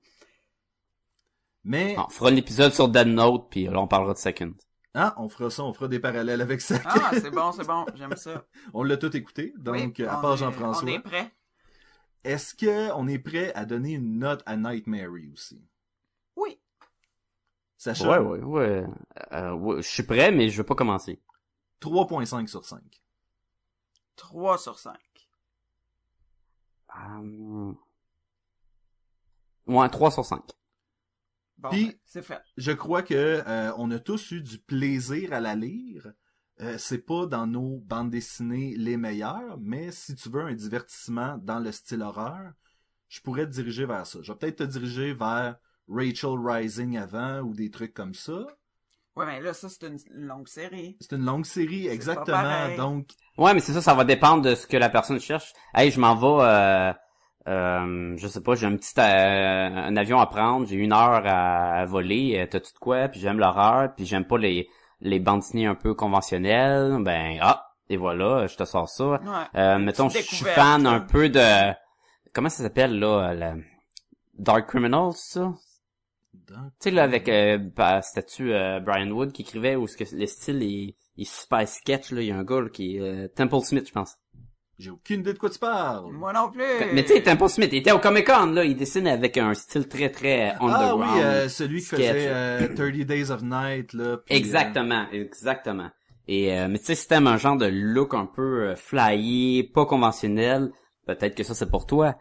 Mais 1.63 1.95
On 1.97 2.09
fera 2.09 2.31
l'épisode 2.31 2.73
sur 2.73 2.87
Dead 2.87 3.07
Note, 3.07 3.47
puis 3.49 3.65
là, 3.65 3.79
on 3.79 3.87
parlera 3.87 4.13
de 4.13 4.17
Second. 4.19 4.53
Ah, 4.93 5.13
on 5.17 5.29
fera 5.29 5.49
ça, 5.49 5.63
on 5.63 5.73
fera 5.73 5.87
des 5.87 5.99
parallèles 5.99 6.41
avec 6.41 6.61
ça. 6.61 6.79
Ah, 6.85 7.11
c'est 7.13 7.29
bon, 7.31 7.51
c'est 7.51 7.67
bon, 7.67 7.85
j'aime 7.95 8.15
ça. 8.15 8.45
on 8.73 8.83
l'a 8.83 8.97
tout 8.97 9.15
écouté, 9.15 9.53
donc 9.57 9.95
Oui, 9.99 10.05
à 10.05 10.17
part 10.17 10.35
Jean-François. 10.37 10.83
On 10.83 10.87
est 10.87 10.99
prêt. 10.99 11.31
Est-ce 12.23 12.55
que 12.55 12.91
on 12.93 13.07
est 13.07 13.19
prêt 13.19 13.53
à 13.53 13.65
donner 13.65 13.93
une 13.93 14.19
note 14.19 14.41
à 14.45 14.57
Nightmare 14.57 15.09
aussi? 15.31 15.61
Oui. 16.35 16.59
Sacha, 17.77 18.09
Ouais, 18.09 18.17
ouais, 18.17 18.43
ouais. 18.43 18.85
Euh, 19.31 19.53
ouais, 19.53 19.81
Je 19.81 19.87
suis 19.87 20.03
prêt, 20.03 20.31
mais 20.31 20.49
je 20.49 20.57
veux 20.57 20.65
pas 20.65 20.75
commencer. 20.75 21.21
3.5 21.81 22.47
sur 22.47 22.65
5. 22.65 22.81
3 24.15 24.57
sur 24.57 24.77
5. 24.79 24.97
Euh, 26.97 27.71
Ouais, 29.67 29.87
3 29.89 30.11
sur 30.11 30.25
5. 30.25 30.41
Bon, 31.59 31.69
Puis- 31.69 31.87
ben, 31.87 31.93
c'est 32.05 32.21
fait. 32.21 32.41
Je 32.57 32.71
crois 32.71 33.03
que 33.03 33.13
euh, 33.13 33.71
on 33.77 33.91
a 33.91 33.99
tous 33.99 34.31
eu 34.31 34.41
du 34.41 34.59
plaisir 34.59 35.33
à 35.33 35.39
la 35.39 35.55
lire. 35.55 36.07
Euh, 36.61 36.77
c'est 36.77 37.05
pas 37.05 37.25
dans 37.25 37.47
nos 37.47 37.79
bandes 37.85 38.09
dessinées 38.09 38.75
les 38.77 38.97
meilleures, 38.97 39.57
mais 39.59 39.91
si 39.91 40.15
tu 40.15 40.29
veux 40.29 40.41
un 40.41 40.53
divertissement 40.53 41.37
dans 41.37 41.59
le 41.59 41.71
style 41.71 42.01
horreur, 42.01 42.51
je 43.07 43.19
pourrais 43.21 43.45
te 43.45 43.51
diriger 43.51 43.85
vers 43.85 44.05
ça. 44.05 44.19
Je 44.21 44.31
vais 44.31 44.37
peut-être 44.37 44.57
te 44.57 44.63
diriger 44.63 45.13
vers 45.13 45.57
Rachel 45.87 46.37
Rising 46.37 46.97
avant 46.97 47.39
ou 47.39 47.53
des 47.53 47.71
trucs 47.71 47.93
comme 47.93 48.13
ça. 48.13 48.45
Ouais, 49.15 49.25
mais 49.25 49.41
là, 49.41 49.53
ça, 49.53 49.67
c'est 49.67 49.85
une 49.85 49.97
longue 50.13 50.47
série. 50.47 50.95
C'est 51.01 51.15
une 51.15 51.25
longue 51.25 51.45
série, 51.45 51.87
exactement. 51.87 52.75
Donc, 52.77 53.09
Ouais, 53.37 53.53
mais 53.53 53.59
c'est 53.59 53.73
ça, 53.73 53.81
ça 53.81 53.93
va 53.93 54.05
dépendre 54.05 54.43
de 54.43 54.55
ce 54.55 54.67
que 54.67 54.77
la 54.77 54.89
personne 54.89 55.19
cherche. 55.19 55.53
Hey, 55.73 55.91
je 55.91 55.99
m'en 55.99 56.15
vais, 56.15 56.45
euh, 56.45 56.93
euh, 57.47 58.15
je 58.17 58.27
sais 58.27 58.41
pas, 58.41 58.55
j'ai 58.55 58.67
un 58.67 58.75
petit 58.75 58.93
euh, 58.99 59.01
un 59.01 59.95
avion 59.95 60.19
à 60.19 60.27
prendre, 60.27 60.67
j'ai 60.67 60.75
une 60.75 60.93
heure 60.93 61.23
à, 61.25 61.79
à 61.79 61.85
voler, 61.85 62.39
euh, 62.39 62.47
t'as-tu 62.47 62.73
de 62.73 62.79
quoi, 62.79 63.07
puis 63.07 63.19
j'aime 63.19 63.39
l'horreur, 63.39 63.93
puis 63.95 64.05
j'aime 64.05 64.25
pas 64.25 64.37
les 64.37 64.67
les 65.01 65.19
bandes 65.19 65.39
dessinées 65.39 65.65
un 65.65 65.75
peu 65.75 65.93
conventionnelles, 65.93 66.97
ben 67.01 67.37
ah, 67.41 67.69
et 67.89 67.97
voilà, 67.97 68.47
je 68.47 68.55
te 68.55 68.65
sors 68.65 68.87
ça. 68.87 69.11
Ouais. 69.11 69.19
Euh, 69.55 69.79
mettons, 69.79 70.09
je 70.09 70.19
suis 70.19 70.45
fan 70.45 70.85
un 70.85 70.99
peu 70.99 71.29
de... 71.29 71.73
Comment 72.33 72.49
ça 72.49 72.63
s'appelle, 72.63 72.99
là, 72.99 73.33
la... 73.33 73.55
Dark 74.37 74.67
Criminals, 74.69 75.13
ça? 75.15 75.53
Tu 76.47 76.53
sais, 76.79 76.91
là, 76.91 77.03
avec, 77.03 77.27
euh, 77.27 77.57
par 77.75 78.03
statut 78.03 78.53
euh, 78.53 78.79
Brian 78.79 79.09
Wood 79.09 79.31
qui 79.31 79.41
écrivait, 79.41 79.75
où 79.75 79.87
ce 79.87 79.97
que 79.97 80.03
le 80.15 80.27
style 80.27 80.61
est, 80.61 80.95
est 81.19 81.25
super 81.25 81.67
sketch, 81.67 82.11
là, 82.11 82.21
il 82.21 82.27
y 82.27 82.31
a 82.31 82.37
un 82.37 82.43
gars, 82.43 82.61
là, 82.61 82.69
qui 82.69 82.97
est 82.97 82.99
euh, 82.99 83.27
Temple 83.27 83.61
Smith, 83.61 83.87
je 83.87 83.93
pense. 83.93 84.15
J'ai 84.79 84.89
aucune 84.91 85.19
idée 85.19 85.33
de 85.33 85.37
quoi 85.37 85.49
tu 85.49 85.59
parles. 85.59 86.11
Moi 86.13 86.31
non 86.33 86.49
plus. 86.49 86.63
Mais 86.93 87.03
tu 87.03 87.13
sais, 87.13 87.21
Temple 87.21 87.49
Smith, 87.49 87.69
il 87.73 87.79
était 87.79 87.91
au 87.91 87.99
Comic 87.99 88.25
Con, 88.25 88.47
là, 88.53 88.63
il 88.63 88.75
dessine 88.77 89.07
avec 89.07 89.37
un 89.37 89.53
style 89.53 89.87
très, 89.87 90.09
très 90.09 90.55
ah 90.57 90.63
underground. 90.63 91.15
oui, 91.15 91.21
euh, 91.21 91.49
celui 91.49 91.79
qui 91.81 91.87
faisait 91.87 92.27
euh, 92.29 92.73
30 92.73 92.91
Days 93.05 93.29
of 93.29 93.43
Night 93.43 93.93
là. 93.93 94.03
euh, 94.05 94.17
Exactement, 94.29 95.05
exactement. 95.11 95.89
Et 96.27 96.57
euh, 96.57 96.67
mais 96.69 96.79
tu 96.79 96.85
sais, 96.85 96.95
si 96.95 97.07
t'aimes 97.07 97.27
un 97.27 97.37
genre 97.37 97.57
de 97.57 97.65
look 97.65 98.13
un 98.13 98.25
peu 98.25 98.69
euh, 98.69 98.75
flyé, 98.75 99.63
pas 99.63 99.85
conventionnel, 99.85 100.71
peut-être 101.05 101.35
que 101.35 101.43
ça 101.43 101.53
c'est 101.53 101.69
pour 101.69 101.85
toi. 101.85 102.13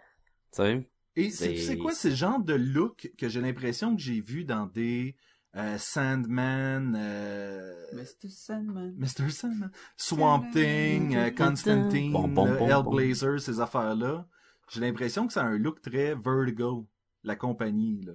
Tu 0.55 0.63
sais. 0.63 0.89
Et 1.17 1.31
c'est 1.31 1.77
quoi 1.77 1.93
ce 1.93 2.11
genre 2.11 2.41
de 2.41 2.55
look 2.55 3.11
que 3.19 3.29
j'ai 3.29 3.41
l'impression 3.41 3.95
que 3.95 4.01
j'ai 4.03 4.21
vu 4.21 4.45
dans 4.45 4.67
des 4.67 5.15
euh, 5.59 5.77
Sandman, 5.79 6.95
euh, 6.97 7.85
Mr. 7.93 8.29
Sandman. 8.31 8.95
Mr. 8.97 9.29
Sandman, 9.31 9.71
Swamp 9.97 10.51
Thing, 10.53 11.17
euh, 11.17 11.31
Constantine, 11.31 12.13
Bon, 12.13 12.29
bon, 12.29 12.45
là, 12.47 12.81
bon, 12.83 12.99
Hellblazer, 12.99 13.41
ces 13.41 13.61
affaires-là. 13.61 14.27
J'ai 14.71 14.81
l'impression 14.81 15.27
que 15.27 15.33
c'est 15.33 15.41
un 15.41 15.57
look 15.59 15.81
très 15.83 16.15
Vertigo, 16.15 16.87
la 17.25 17.35
compagnie. 17.37 18.03
Là. 18.03 18.13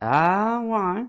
Ah 0.00 0.60
ouais. 0.62 1.04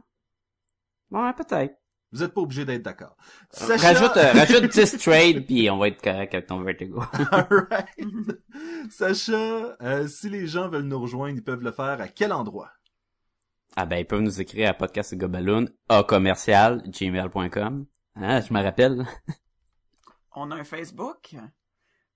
Ouais, 1.12 1.34
peut-être. 1.34 1.76
Vous 2.14 2.24
êtes 2.24 2.34
pas 2.34 2.42
obligé 2.42 2.64
d'être 2.64 2.84
d'accord. 2.84 3.18
Sacha- 3.52 3.82
Rajoute, 3.94 4.18
euh, 4.18 4.32
rajoute 4.32 4.64
10 4.72 4.98
trades 4.98 5.46
puis 5.46 5.70
on 5.70 5.78
va 5.78 5.90
être 5.90 6.02
correct 6.02 6.34
avec 6.34 6.48
ton 6.48 6.62
vertigo. 6.62 7.02
Alright. 7.32 7.90
Sacha, 8.90 9.76
euh, 9.82 10.08
si 10.08 10.30
les 10.30 10.48
gens 10.48 10.70
veulent 10.70 10.84
nous 10.84 11.00
rejoindre, 11.02 11.36
ils 11.36 11.44
peuvent 11.44 11.64
le 11.64 11.72
faire 11.72 12.00
à 12.00 12.08
quel 12.08 12.32
endroit? 12.32 12.72
Ah 13.80 13.86
ben 13.86 14.00
ils 14.00 14.06
peuvent 14.06 14.22
nous 14.22 14.42
écrire 14.42 14.72
à 14.72 14.74
podcastgobaloon 14.74 15.68
à 15.88 16.04
commercial 16.04 16.82
gmail.com. 16.90 17.86
Ah, 18.16 18.42
je 18.42 18.52
me 18.52 18.62
rappelle. 18.64 19.06
On 20.36 20.50
a 20.52 20.56
un 20.56 20.64
Facebook? 20.64 21.36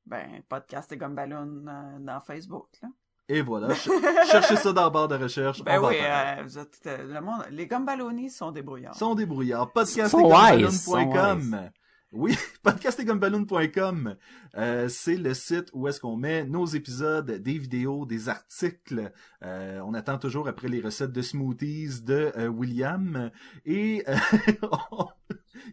Ben, 0.06 0.42
podcast 0.50 0.92
et 0.92 0.98
Gumballoon 0.98 1.66
euh, 1.68 2.00
dans 2.00 2.20
Facebook, 2.20 2.68
là. 2.82 2.90
Et 3.30 3.42
voilà, 3.42 3.74
ch- 3.76 3.94
cherchez 4.30 4.56
ça 4.56 4.74
dans 4.74 4.82
la 4.86 4.90
barre 4.90 5.08
de 5.08 5.16
recherche. 5.16 5.64
Ben 5.64 5.80
oui, 5.80 5.96
euh, 6.02 6.42
vous 6.44 6.58
êtes, 6.58 6.80
euh, 6.88 7.04
le 7.14 7.22
monde, 7.22 7.46
les 7.52 7.68
Gumballonis 7.68 8.32
sont 8.32 8.52
débrouillards. 8.52 8.96
Sont 8.96 9.14
débrouillards. 9.16 9.72
Podcastegumballoon.com. 9.72 11.70
Oui, 12.14 12.38
podcastegumballoon.com. 12.64 14.16
Euh, 14.58 14.90
c'est 14.90 15.16
le 15.16 15.34
site 15.34 15.70
où 15.74 15.88
est-ce 15.88 16.00
qu'on 16.02 16.18
met 16.18 16.44
nos 16.44 16.66
épisodes, 16.66 17.32
des 17.32 17.58
vidéos, 17.58 18.06
des 18.06 18.28
articles. 18.28 19.12
Euh, 19.44 19.80
on 19.86 19.94
attend 19.94 20.18
toujours 20.18 20.48
après 20.50 20.68
les 20.68 20.82
recettes 20.82 21.14
de 21.14 21.22
smoothies 21.22 22.02
de 22.04 22.32
euh, 22.38 22.48
William. 22.48 23.32
Et 23.66 24.04
euh, 24.10 24.16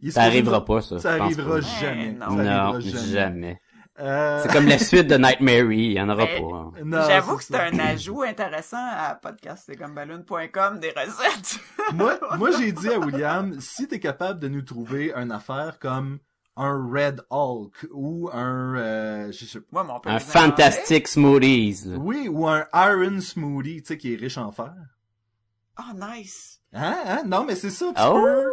Ça 0.10 0.22
arrivera 0.22 0.64
pas 0.64 0.80
ça. 0.80 0.98
Ça 1.00 1.14
arrivera 1.14 1.56
pas. 1.56 1.60
jamais. 1.60 2.12
non. 2.12 2.36
Ça 2.36 2.44
Non, 2.44 2.80
jamais. 2.80 3.60
Euh, 4.00 4.40
C'est 4.44 4.52
comme 4.52 4.66
la 4.68 4.78
suite 4.78 5.08
de 5.08 5.16
Nightmare, 5.16 5.72
il 5.72 5.92
y 5.94 6.00
en 6.00 6.08
aura 6.08 6.24
Ben, 6.26 6.40
pas. 6.40 6.98
hein. 7.00 7.04
J'avoue 7.08 7.36
que 7.36 7.42
c'est 7.42 7.56
un 7.58 7.76
ajout 7.80 8.22
intéressant 8.22 8.76
à 8.78 9.16
podcastegumballoon.com 9.16 10.78
des 10.78 10.90
recettes. 10.90 11.58
moi, 11.94 12.16
moi 12.38 12.50
j'ai 12.56 12.70
dit 12.70 12.88
à 12.90 13.00
William, 13.00 13.58
si 13.60 13.88
t'es 13.88 13.98
capable 13.98 14.38
de 14.38 14.46
nous 14.46 14.62
trouver 14.62 15.12
une 15.16 15.32
affaire 15.32 15.80
comme 15.80 16.20
un 16.58 16.90
Red 16.92 17.22
Hulk 17.30 17.86
ou 17.92 18.28
un, 18.32 18.76
euh, 18.76 19.32
je 19.32 19.44
sais 19.44 19.60
père. 20.00 20.12
Un 20.12 20.18
fantastic 20.18 21.08
smoothies. 21.08 21.82
là. 21.86 21.96
Oui, 21.98 22.28
ou 22.28 22.46
un 22.48 22.66
Iron 22.74 23.20
Smoothie, 23.20 23.82
tu 23.82 23.86
sais, 23.88 23.98
qui 23.98 24.12
est 24.12 24.16
riche 24.16 24.36
en 24.38 24.50
fer. 24.52 24.74
Oh, 25.78 25.94
nice. 25.94 26.60
Hein, 26.72 26.96
hein? 27.06 27.22
Non, 27.26 27.44
mais 27.44 27.54
c'est 27.54 27.70
ça, 27.70 27.86
tu 27.94 28.02
Oh! 28.04 28.20
peux. 28.22 28.52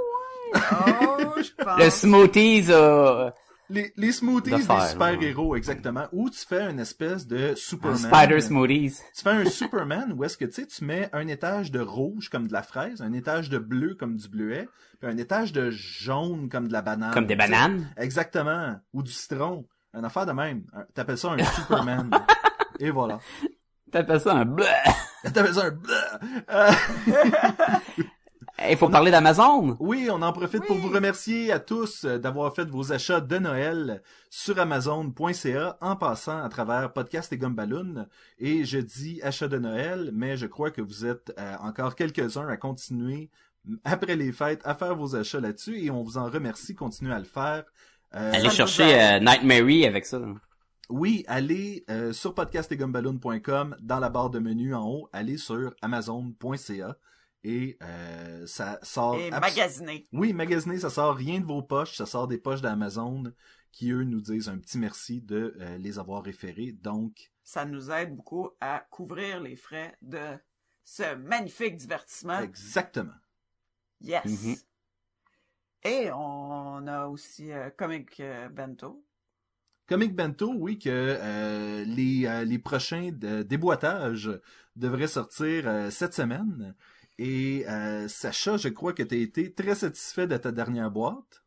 Oh, 0.55 1.41
je 1.41 1.51
pense. 1.63 1.79
Le 1.79 1.89
smoothies, 1.89 2.65
euh, 2.69 3.29
Les, 3.69 3.91
les 3.97 4.11
smoothies 4.11 4.51
De 4.51 4.57
des 4.57 4.61
super-héros, 4.91 5.55
exactement. 5.55 6.05
Ou 6.11 6.29
tu 6.29 6.39
fais 6.45 6.69
une 6.69 6.79
espèce 6.79 7.25
de 7.25 7.53
Superman. 7.55 7.97
spider 7.97 8.39
smoothies. 8.41 8.99
Tu 9.15 9.23
fais 9.23 9.29
un 9.31 9.45
Superman 9.45 10.13
où 10.15 10.23
est-ce 10.23 10.37
que, 10.37 10.45
tu 10.45 10.51
sais, 10.53 10.67
tu 10.67 10.85
mets 10.85 11.09
un 11.13 11.27
étage 11.27 11.71
de 11.71 11.79
rouge 11.79 12.29
comme 12.29 12.47
de 12.47 12.53
la 12.53 12.61
fraise, 12.61 13.01
un 13.01 13.13
étage 13.13 13.49
de 13.49 13.57
bleu 13.57 13.95
comme 13.95 14.17
du 14.17 14.27
bleuet, 14.29 14.67
puis 14.99 15.09
un 15.09 15.17
étage 15.17 15.51
de 15.51 15.71
jaune 15.71 16.47
comme 16.49 16.67
de 16.67 16.73
la 16.73 16.81
banane. 16.83 17.11
Comme 17.13 17.25
des 17.25 17.35
bananes? 17.35 17.89
Exactement. 17.97 18.75
Ou 18.93 19.01
du 19.03 19.11
citron. 19.11 19.65
Une 19.93 20.05
affaire 20.05 20.25
de 20.25 20.31
même. 20.33 20.63
Un- 20.73 20.85
T'appelles 20.93 21.17
ça 21.17 21.31
un 21.31 21.43
Superman. 21.55 22.09
Et 22.79 22.91
voilà. 22.91 23.19
T'appelles 23.91 24.19
ça 24.21 24.33
un 24.33 24.45
bleu. 24.45 24.65
T'appelles 25.33 25.53
ça 25.53 25.65
un... 25.65 25.71
bleu. 25.71 25.93
Euh, 26.49 26.71
Il 28.69 28.77
faut 28.77 28.89
parler 28.89 29.11
d'Amazon. 29.11 29.75
Oui, 29.79 30.07
on 30.09 30.21
en 30.21 30.31
profite 30.31 30.65
pour 30.65 30.77
vous 30.77 30.89
remercier 30.89 31.51
à 31.51 31.59
tous 31.59 32.05
euh, 32.05 32.17
d'avoir 32.17 32.55
fait 32.55 32.63
vos 32.69 32.93
achats 32.93 33.19
de 33.19 33.37
Noël 33.37 34.01
sur 34.29 34.57
Amazon.ca 34.59 35.77
en 35.81 35.95
passant 35.97 36.41
à 36.41 36.47
travers 36.47 36.93
Podcast 36.93 37.33
et 37.33 37.37
Gumballoon. 37.37 38.07
Et 38.39 38.63
je 38.63 38.79
dis 38.79 39.21
achat 39.23 39.49
de 39.49 39.57
Noël, 39.57 40.11
mais 40.13 40.37
je 40.37 40.45
crois 40.47 40.71
que 40.71 40.81
vous 40.81 41.05
êtes 41.05 41.33
euh, 41.37 41.55
encore 41.61 41.95
quelques-uns 41.95 42.47
à 42.47 42.55
continuer 42.57 43.29
après 43.83 44.15
les 44.15 44.31
fêtes 44.31 44.61
à 44.63 44.75
faire 44.75 44.95
vos 44.95 45.15
achats 45.15 45.39
là-dessus 45.39 45.83
et 45.83 45.91
on 45.91 46.03
vous 46.03 46.17
en 46.17 46.29
remercie. 46.29 46.75
Continuez 46.75 47.13
à 47.13 47.19
le 47.19 47.25
faire. 47.25 47.63
Euh, 48.15 48.31
Allez 48.33 48.49
chercher 48.49 49.01
euh, 49.01 49.19
Nightmare 49.19 49.87
avec 49.89 50.05
ça. 50.05 50.21
oui, 50.89 51.25
allez 51.27 51.83
euh, 51.89 52.13
sur 52.13 52.33
podcastetgumballoon.com 52.33 53.75
dans 53.81 53.99
la 53.99 54.09
barre 54.09 54.29
de 54.29 54.39
menu 54.39 54.73
en 54.73 54.87
haut, 54.87 55.09
allez 55.11 55.37
sur 55.37 55.73
Amazon.ca 55.81 56.95
et 57.45 57.77
euh, 57.83 58.45
ça 58.47 58.79
sort 58.83 59.15
Et 59.15 59.29
abs- 59.29 59.39
magasiner. 59.41 60.07
oui, 60.11 60.33
magasiner, 60.33 60.79
ça 60.79 60.89
sort 60.89 61.15
rien 61.15 61.39
de 61.39 61.45
vos 61.45 61.61
poches, 61.61 61.95
ça 61.95 62.05
sort 62.05 62.27
des 62.27 62.37
poches 62.39 62.61
d'Amazon 62.61 63.23
qui, 63.71 63.91
eux, 63.91 64.03
nous 64.03 64.21
disent 64.21 64.49
un 64.49 64.57
petit 64.57 64.77
merci 64.79 65.21
de 65.21 65.55
euh, 65.59 65.77
les 65.77 65.99
avoir 65.99 66.23
référés. 66.23 66.71
Donc, 66.71 67.31
Ça 67.43 67.65
nous 67.65 67.91
aide 67.91 68.15
beaucoup 68.15 68.49
à 68.59 68.85
couvrir 68.89 69.41
les 69.41 69.55
frais 69.55 69.95
de 70.01 70.37
ce 70.83 71.15
magnifique 71.15 71.77
divertissement. 71.77 72.39
exactement. 72.39 73.13
Yes. 74.01 74.25
Mhm. 74.25 74.55
Et 75.83 76.09
on 76.11 76.87
a 76.87 77.05
aussi 77.07 77.51
euh, 77.51 77.69
Comic 77.77 78.21
Bento. 78.51 79.03
Comic 79.87 80.15
Bento, 80.15 80.51
oui, 80.55 80.79
que 80.79 80.89
euh, 80.89 81.83
les, 81.85 82.25
euh, 82.25 82.43
les 82.43 82.57
prochains 82.57 83.11
déboîtages 83.11 84.31
devraient 84.75 85.07
sortir 85.07 85.67
euh, 85.67 85.91
cette 85.91 86.13
semaine. 86.15 86.73
Et 87.17 87.65
euh, 87.67 88.07
Sacha, 88.07 88.57
je 88.57 88.69
crois 88.69 88.93
que 88.93 89.03
tu 89.03 89.15
as 89.15 89.17
été 89.19 89.53
très 89.53 89.75
satisfait 89.75 90.27
de 90.27 90.37
ta 90.37 90.51
dernière 90.51 90.91
boîte. 90.91 91.43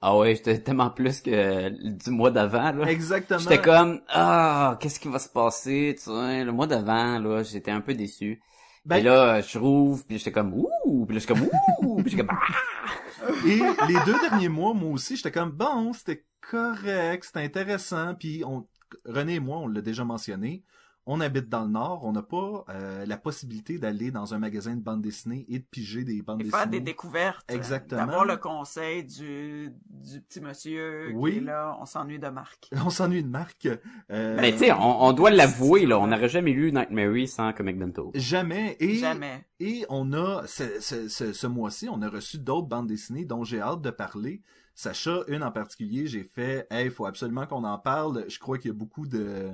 Ah 0.00 0.16
ouais, 0.16 0.36
j'étais 0.36 0.60
tellement 0.60 0.90
plus 0.90 1.20
que 1.20 1.70
du 1.70 2.10
mois 2.10 2.30
d'avant, 2.30 2.72
là. 2.72 2.88
Exactement. 2.90 3.40
J'étais 3.40 3.60
comme, 3.60 4.00
ah, 4.08 4.76
qu'est-ce 4.80 5.00
qui 5.00 5.08
va 5.08 5.18
se 5.18 5.28
passer, 5.28 5.94
tu 5.96 6.04
sais, 6.04 6.44
le 6.44 6.52
mois 6.52 6.68
d'avant, 6.68 7.18
là, 7.18 7.42
j'étais 7.42 7.72
un 7.72 7.80
peu 7.80 7.94
déçu. 7.94 8.40
Ben- 8.84 8.98
Et 8.98 9.02
là, 9.02 9.40
je 9.40 9.58
rouvre, 9.58 10.04
puis 10.06 10.18
j'étais 10.18 10.30
comme 10.30 10.54
ouh, 10.54 11.04
puis 11.04 11.16
là, 11.16 11.20
je 11.20 11.26
suis 11.26 11.34
comme 11.34 11.48
ouh, 11.82 12.02
puis 12.02 12.12
j'étais 12.12 12.24
comme 12.24 12.38
ah. 12.40 13.30
Et 13.44 13.58
les 13.88 13.98
deux 14.06 14.18
derniers 14.20 14.48
mois, 14.48 14.72
moi 14.72 14.90
aussi, 14.92 15.16
j'étais 15.16 15.32
comme 15.32 15.50
bon, 15.50 15.92
c'était 15.92 16.24
correct, 16.40 17.24
c'était 17.24 17.42
intéressant. 17.42 18.14
Puis 18.14 18.44
on, 18.46 18.66
René 19.04 19.34
et 19.34 19.40
moi, 19.40 19.58
on 19.58 19.66
l'a 19.66 19.80
déjà 19.80 20.04
mentionné, 20.04 20.62
on 21.10 21.20
habite 21.20 21.48
dans 21.48 21.62
le 21.64 21.70
Nord, 21.70 22.04
on 22.04 22.12
n'a 22.12 22.22
pas 22.22 22.64
euh, 22.68 23.06
la 23.06 23.16
possibilité 23.16 23.78
d'aller 23.78 24.10
dans 24.10 24.34
un 24.34 24.38
magasin 24.38 24.76
de 24.76 24.80
bande 24.82 25.00
dessinée 25.00 25.46
et 25.48 25.58
de 25.58 25.64
piger 25.64 26.04
des 26.04 26.20
bandes 26.20 26.40
Et 26.40 26.44
dessinées. 26.44 26.58
faire 26.60 26.68
des 26.70 26.80
découvertes. 26.80 27.50
Exactement. 27.50 28.04
D'avoir 28.04 28.24
le 28.26 28.36
conseil 28.36 29.04
du, 29.04 29.72
du 29.88 30.20
petit 30.20 30.40
monsieur 30.42 31.10
Oui. 31.14 31.32
qui 31.32 31.38
est 31.38 31.40
là. 31.40 31.76
On 31.80 31.86
s'ennuie 31.86 32.18
de 32.18 32.28
Marc. 32.28 32.68
On 32.84 32.90
s'ennuie 32.90 33.22
de 33.24 33.28
Marc. 33.28 33.66
Euh, 34.10 34.36
Mais 34.40 34.52
tu 34.52 34.58
sais, 34.58 34.72
on, 34.72 35.02
on 35.04 35.12
doit 35.14 35.30
l'avouer 35.30 35.86
là, 35.86 35.98
on 35.98 36.08
n'aurait 36.08 36.28
jamais 36.28 36.52
lu 36.52 36.72
Nightmare 36.72 37.26
sans 37.26 37.52
Comic 37.54 37.78
Bento. 37.78 38.12
Jamais. 38.14 38.76
Et, 38.78 38.96
Jamais. 38.96 39.46
et 39.60 39.86
on 39.88 40.12
a, 40.12 40.46
ce, 40.46 40.64
ce, 40.80 41.08
ce, 41.08 41.32
ce 41.32 41.46
mois-ci, 41.46 41.88
on 41.88 42.02
a 42.02 42.08
reçu 42.10 42.38
d'autres 42.38 42.68
bandes 42.68 42.86
dessinées 42.86 43.24
dont 43.24 43.44
j'ai 43.44 43.60
hâte 43.60 43.80
de 43.80 43.90
parler. 43.90 44.42
Sacha, 44.74 45.22
une 45.26 45.42
en 45.42 45.50
particulier, 45.50 46.06
j'ai 46.06 46.22
fait, 46.22 46.66
hey, 46.70 46.84
il 46.84 46.90
faut 46.92 47.06
absolument 47.06 47.46
qu'on 47.46 47.64
en 47.64 47.78
parle. 47.78 48.26
Je 48.28 48.38
crois 48.38 48.58
qu'il 48.58 48.68
y 48.68 48.70
a 48.70 48.76
beaucoup 48.76 49.06
de 49.06 49.50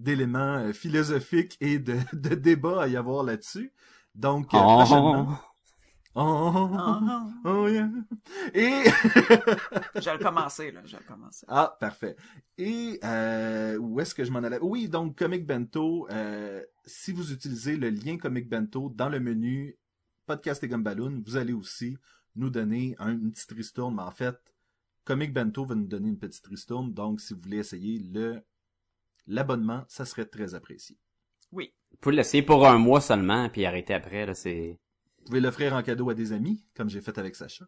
d'éléments 0.00 0.56
euh, 0.58 0.72
philosophiques 0.72 1.56
et 1.60 1.78
de, 1.78 1.96
de 2.12 2.34
débats 2.34 2.82
à 2.82 2.88
y 2.88 2.96
avoir 2.96 3.22
là-dessus. 3.24 3.72
Donc, 4.14 4.52
euh, 4.54 4.58
Oh. 4.58 4.76
prochainement. 4.84 5.38
Oh, 6.16 6.68
Ah, 6.76 7.28
oh, 7.44 7.68
yeah. 7.68 7.88
Et 8.52 8.82
Je 9.94 10.04
vais 10.04 10.12
le 10.18 10.22
commencer, 10.22 10.72
là. 10.72 10.80
Je 10.84 10.96
vais 10.96 11.02
le 11.06 11.14
commencer. 11.14 11.46
Ah, 11.48 11.76
parfait. 11.78 12.16
Et 12.58 12.98
euh, 13.04 13.76
où 13.78 14.00
est-ce 14.00 14.14
que 14.14 14.24
je 14.24 14.32
m'en 14.32 14.40
allais? 14.40 14.58
Oui, 14.60 14.88
donc 14.88 15.16
Comic 15.16 15.46
Bento, 15.46 16.08
euh, 16.10 16.62
si 16.84 17.12
vous 17.12 17.32
utilisez 17.32 17.76
le 17.76 17.90
lien 17.90 18.16
Comic 18.18 18.48
Bento 18.48 18.92
dans 18.94 19.08
le 19.08 19.20
menu 19.20 19.78
Podcast 20.26 20.64
et 20.64 20.68
Gumballoon, 20.68 21.22
vous 21.24 21.36
allez 21.36 21.52
aussi 21.52 21.96
nous 22.34 22.50
donner 22.50 22.96
un- 22.98 23.12
une 23.12 23.30
petite 23.30 23.52
ristourne. 23.52 23.94
Mais 23.94 24.02
en 24.02 24.10
fait, 24.10 24.36
Comic 25.04 25.32
Bento 25.32 25.64
va 25.64 25.76
nous 25.76 25.86
donner 25.86 26.08
une 26.08 26.18
petite 26.18 26.46
ristourne. 26.48 26.92
Donc, 26.92 27.20
si 27.20 27.34
vous 27.34 27.40
voulez 27.40 27.58
essayer 27.58 27.98
le 28.00 28.42
l'abonnement, 29.26 29.84
ça 29.88 30.04
serait 30.04 30.26
très 30.26 30.54
apprécié. 30.54 30.96
Oui. 31.52 31.72
Vous 31.90 31.96
pouvez 32.00 32.16
l'essayer 32.16 32.42
pour 32.42 32.66
un 32.66 32.78
mois 32.78 33.00
seulement, 33.00 33.48
puis 33.48 33.64
arrêter 33.66 33.94
après 33.94 34.26
là, 34.26 34.34
c'est 34.34 34.78
Vous 35.18 35.24
pouvez 35.26 35.40
l'offrir 35.40 35.74
en 35.74 35.82
cadeau 35.82 36.10
à 36.10 36.14
des 36.14 36.32
amis, 36.32 36.64
comme 36.76 36.88
j'ai 36.88 37.00
fait 37.00 37.18
avec 37.18 37.34
Sacha. 37.36 37.66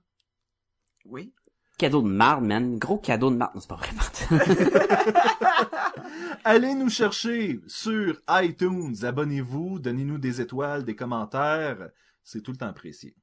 Oui. 1.04 1.34
cadeau 1.78 2.02
de 2.02 2.08
marde, 2.08 2.44
man, 2.44 2.78
gros 2.78 2.98
cadeau 2.98 3.30
de 3.30 3.36
marde, 3.36 3.54
non 3.54 3.60
c'est 3.60 3.68
pas 3.68 3.76
vrai. 3.76 3.90
Allez 6.44 6.74
nous 6.74 6.90
chercher 6.90 7.60
sur 7.66 8.20
iTunes, 8.28 8.94
abonnez-vous, 9.02 9.78
donnez-nous 9.78 10.18
des 10.18 10.40
étoiles, 10.40 10.84
des 10.84 10.96
commentaires, 10.96 11.90
c'est 12.24 12.42
tout 12.42 12.52
le 12.52 12.56
temps 12.58 12.66
apprécié. 12.68 13.14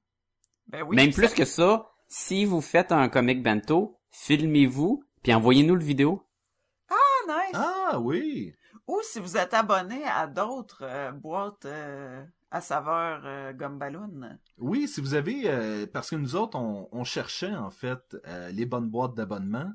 Ben 0.67 0.83
oui. 0.83 0.95
Même 0.95 1.11
ça- 1.11 1.21
plus 1.21 1.33
que 1.33 1.45
ça, 1.45 1.89
si 2.07 2.45
vous 2.45 2.61
faites 2.61 2.91
un 2.91 3.09
Comic 3.09 3.43
Bento, 3.43 3.97
filmez-vous, 4.11 5.03
puis 5.23 5.33
envoyez-nous 5.33 5.75
le 5.75 5.83
vidéo. 5.83 6.23
Ah, 7.29 7.41
nice. 7.47 7.55
Ah 7.55 7.99
oui, 7.99 8.53
Ou 8.87 8.99
si 9.03 9.19
vous 9.19 9.37
êtes 9.37 9.53
abonné 9.53 10.03
à 10.05 10.27
d'autres 10.27 10.83
euh, 10.83 11.11
boîtes 11.11 11.65
euh, 11.65 12.23
à 12.51 12.61
saveur 12.61 13.21
euh, 13.25 13.53
Gumballoon. 13.53 14.37
oui, 14.57 14.87
si 14.87 14.99
vous 15.01 15.13
avez, 15.13 15.43
euh, 15.45 15.85
parce 15.91 16.09
que 16.09 16.15
nous 16.15 16.35
autres, 16.35 16.57
on, 16.57 16.89
on 16.91 17.03
cherchait 17.03 17.53
en 17.55 17.69
fait 17.69 18.17
les 18.51 18.65
bonnes 18.65 18.89
boîtes 18.89 19.13
d'abonnement. 19.15 19.71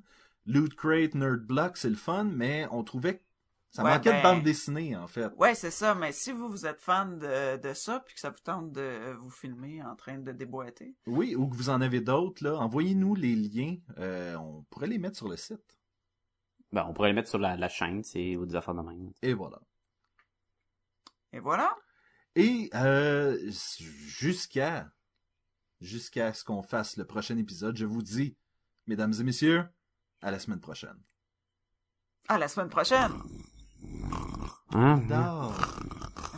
Loot 0.46 0.74
Crate, 0.74 1.14
Nerd 1.14 1.40
Block, 1.46 1.76
c'est 1.76 1.88
le 1.88 1.94
fun, 1.96 2.24
mais 2.24 2.66
on 2.70 2.82
trouvait 2.84 3.18
que 3.18 3.22
ça 3.70 3.82
Ouais, 3.82 3.94
manquait 3.94 4.10
ben- 4.10 4.18
de 4.18 4.22
bande 4.22 4.42
dessinée 4.44 4.94
en 4.96 5.06
fait. 5.06 5.30
Ouais, 5.38 5.54
c'est 5.54 5.70
ça, 5.70 5.94
mais 5.94 6.12
si 6.12 6.32
vous, 6.32 6.48
vous 6.48 6.66
êtes 6.66 6.80
fan 6.80 7.18
de, 7.18 7.56
de 7.56 7.72
ça, 7.74 8.00
puis 8.00 8.14
que 8.14 8.20
ça 8.20 8.30
vous 8.30 8.42
tente 8.44 8.70
de 8.72 9.14
vous 9.20 9.30
filmer 9.30 9.82
en 9.82 9.96
train 9.96 10.18
de 10.18 10.32
déboîter, 10.32 10.94
Oui, 11.06 11.34
ou 11.34 11.48
que 11.48 11.56
vous 11.56 11.70
en 11.70 11.80
avez 11.80 12.00
d'autres, 12.00 12.44
là, 12.44 12.56
envoyez-nous 12.58 13.14
les 13.14 13.34
liens, 13.34 13.76
on 14.38 14.64
pourrait 14.70 14.86
les 14.88 14.98
mettre 14.98 15.16
sur 15.16 15.28
le 15.28 15.36
site. 15.36 15.78
Ben, 16.74 16.84
on 16.88 16.92
pourrait 16.92 17.10
le 17.10 17.14
mettre 17.14 17.28
sur 17.28 17.38
la, 17.38 17.56
la 17.56 17.68
chaîne, 17.68 18.02
c'est 18.02 18.34
ou 18.34 18.46
des 18.46 18.56
affaires 18.56 18.74
de 18.74 18.82
même. 18.82 19.12
Et 19.22 19.32
voilà. 19.32 19.60
et 21.32 21.38
voilà. 21.38 21.76
Et 22.34 22.68
euh, 22.74 23.38
jusqu'à 23.48 24.90
jusqu'à 25.80 26.32
ce 26.32 26.42
qu'on 26.42 26.64
fasse 26.64 26.96
le 26.96 27.04
prochain 27.04 27.36
épisode, 27.36 27.76
je 27.76 27.86
vous 27.86 28.02
dis, 28.02 28.36
mesdames 28.88 29.12
et 29.20 29.22
messieurs, 29.22 29.64
à 30.20 30.32
la 30.32 30.40
semaine 30.40 30.58
prochaine. 30.58 30.98
À 32.26 32.38
la 32.38 32.48
semaine 32.48 32.70
prochaine. 32.70 33.12
Hein? 34.72 35.00
Ah, 35.12 35.52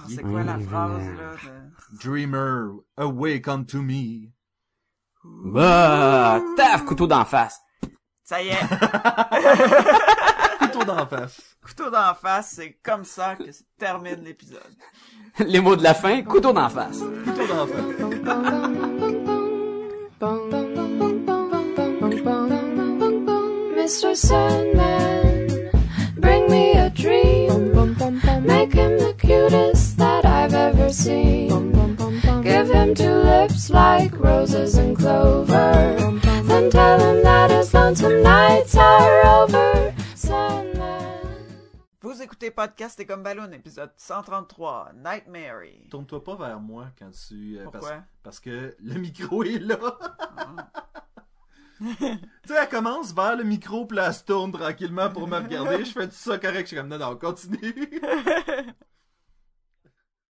C'est 0.07 0.22
quoi 0.22 0.43
la 0.43 0.59
phrase, 0.59 1.09
là? 1.16 1.34
De... 1.34 1.97
Dreamer, 1.99 2.72
awake 2.99 3.49
unto 3.49 3.80
me. 3.80 4.32
Bah, 5.24 6.43
taf, 6.59 6.84
couteau 6.84 7.07
d'en 7.07 7.24
face. 7.24 7.59
Ça 8.29 8.43
y 8.43 8.49
est, 8.49 8.59
Couteau 10.59 10.83
d'en 10.85 11.07
face. 11.07 11.41
couteau 11.64 11.91
d'en 11.91 12.12
face, 12.14 12.55
c'est 12.57 12.77
comme 12.83 13.05
ça 13.05 13.37
que 13.37 13.53
se 13.53 13.62
termine 13.79 14.24
l'épisode. 14.24 14.61
Les 15.47 15.61
mots 15.61 15.77
de 15.77 15.85
la 15.85 15.95
fin, 15.95 16.22
couteau 16.22 16.53
d'en 16.53 16.68
face. 16.68 16.99
Couteau 17.24 17.47
d'en 17.47 17.66
face. 17.68 18.97
Mr. 23.74 24.14
Sandman, 24.14 25.70
bring 26.18 26.51
me 26.51 26.72
a 26.72 26.91
dream. 26.91 27.72
Make 28.45 28.74
him 28.74 28.99
the 28.99 29.14
cutest 29.18 29.97
that 29.99 30.24
I've 30.27 30.53
ever 30.55 30.91
seen. 30.93 31.49
Give 32.43 32.68
him 32.70 32.95
two 32.95 33.11
lips 33.14 33.70
like 33.70 34.12
roses 34.18 34.74
and 34.77 34.97
clover. 34.97 35.97
Tell 36.57 36.98
him 36.98 37.22
that 37.22 37.50
his 37.50 37.74
lonesome 37.74 38.22
nights 38.22 38.74
are 38.76 39.42
over. 39.42 39.92
Vous 42.00 42.22
écoutez 42.22 42.50
Podcast 42.50 42.98
et 42.98 43.04
comme 43.04 43.22
ballon, 43.22 43.52
épisode 43.52 43.90
133, 43.98 44.92
Nightmare. 44.96 45.66
Tourne-toi 45.90 46.24
pas 46.24 46.34
vers 46.36 46.59
moi 46.59 46.86
quand 46.98 47.11
tu... 47.11 47.59
euh, 47.59 47.64
parce, 47.64 47.72
Pourquoi? 47.84 48.02
parce 48.22 48.40
que 48.40 48.74
le 48.82 48.94
micro 48.98 49.44
est 49.44 49.59
là. 49.59 49.76
Ah. 50.38 50.70
tu 51.78 51.94
sais, 52.46 52.54
elle 52.59 52.68
commence 52.70 53.12
vers 53.12 53.36
le 53.36 53.44
micro, 53.44 53.84
puis 53.84 53.98
là, 53.98 54.07
elle 54.07 54.14
se 54.14 54.24
tourne 54.24 54.50
tranquillement 54.50 55.11
pour 55.11 55.28
me 55.28 55.36
regarder. 55.36 55.84
Je 55.84 55.92
fais 55.92 56.09
tout 56.09 56.14
ça 56.14 56.38
correct. 56.38 56.62
Je 56.62 56.66
suis 56.68 56.76
comme, 56.76 56.88
non, 56.88 56.96
non, 56.98 57.16
continue. 57.16 58.00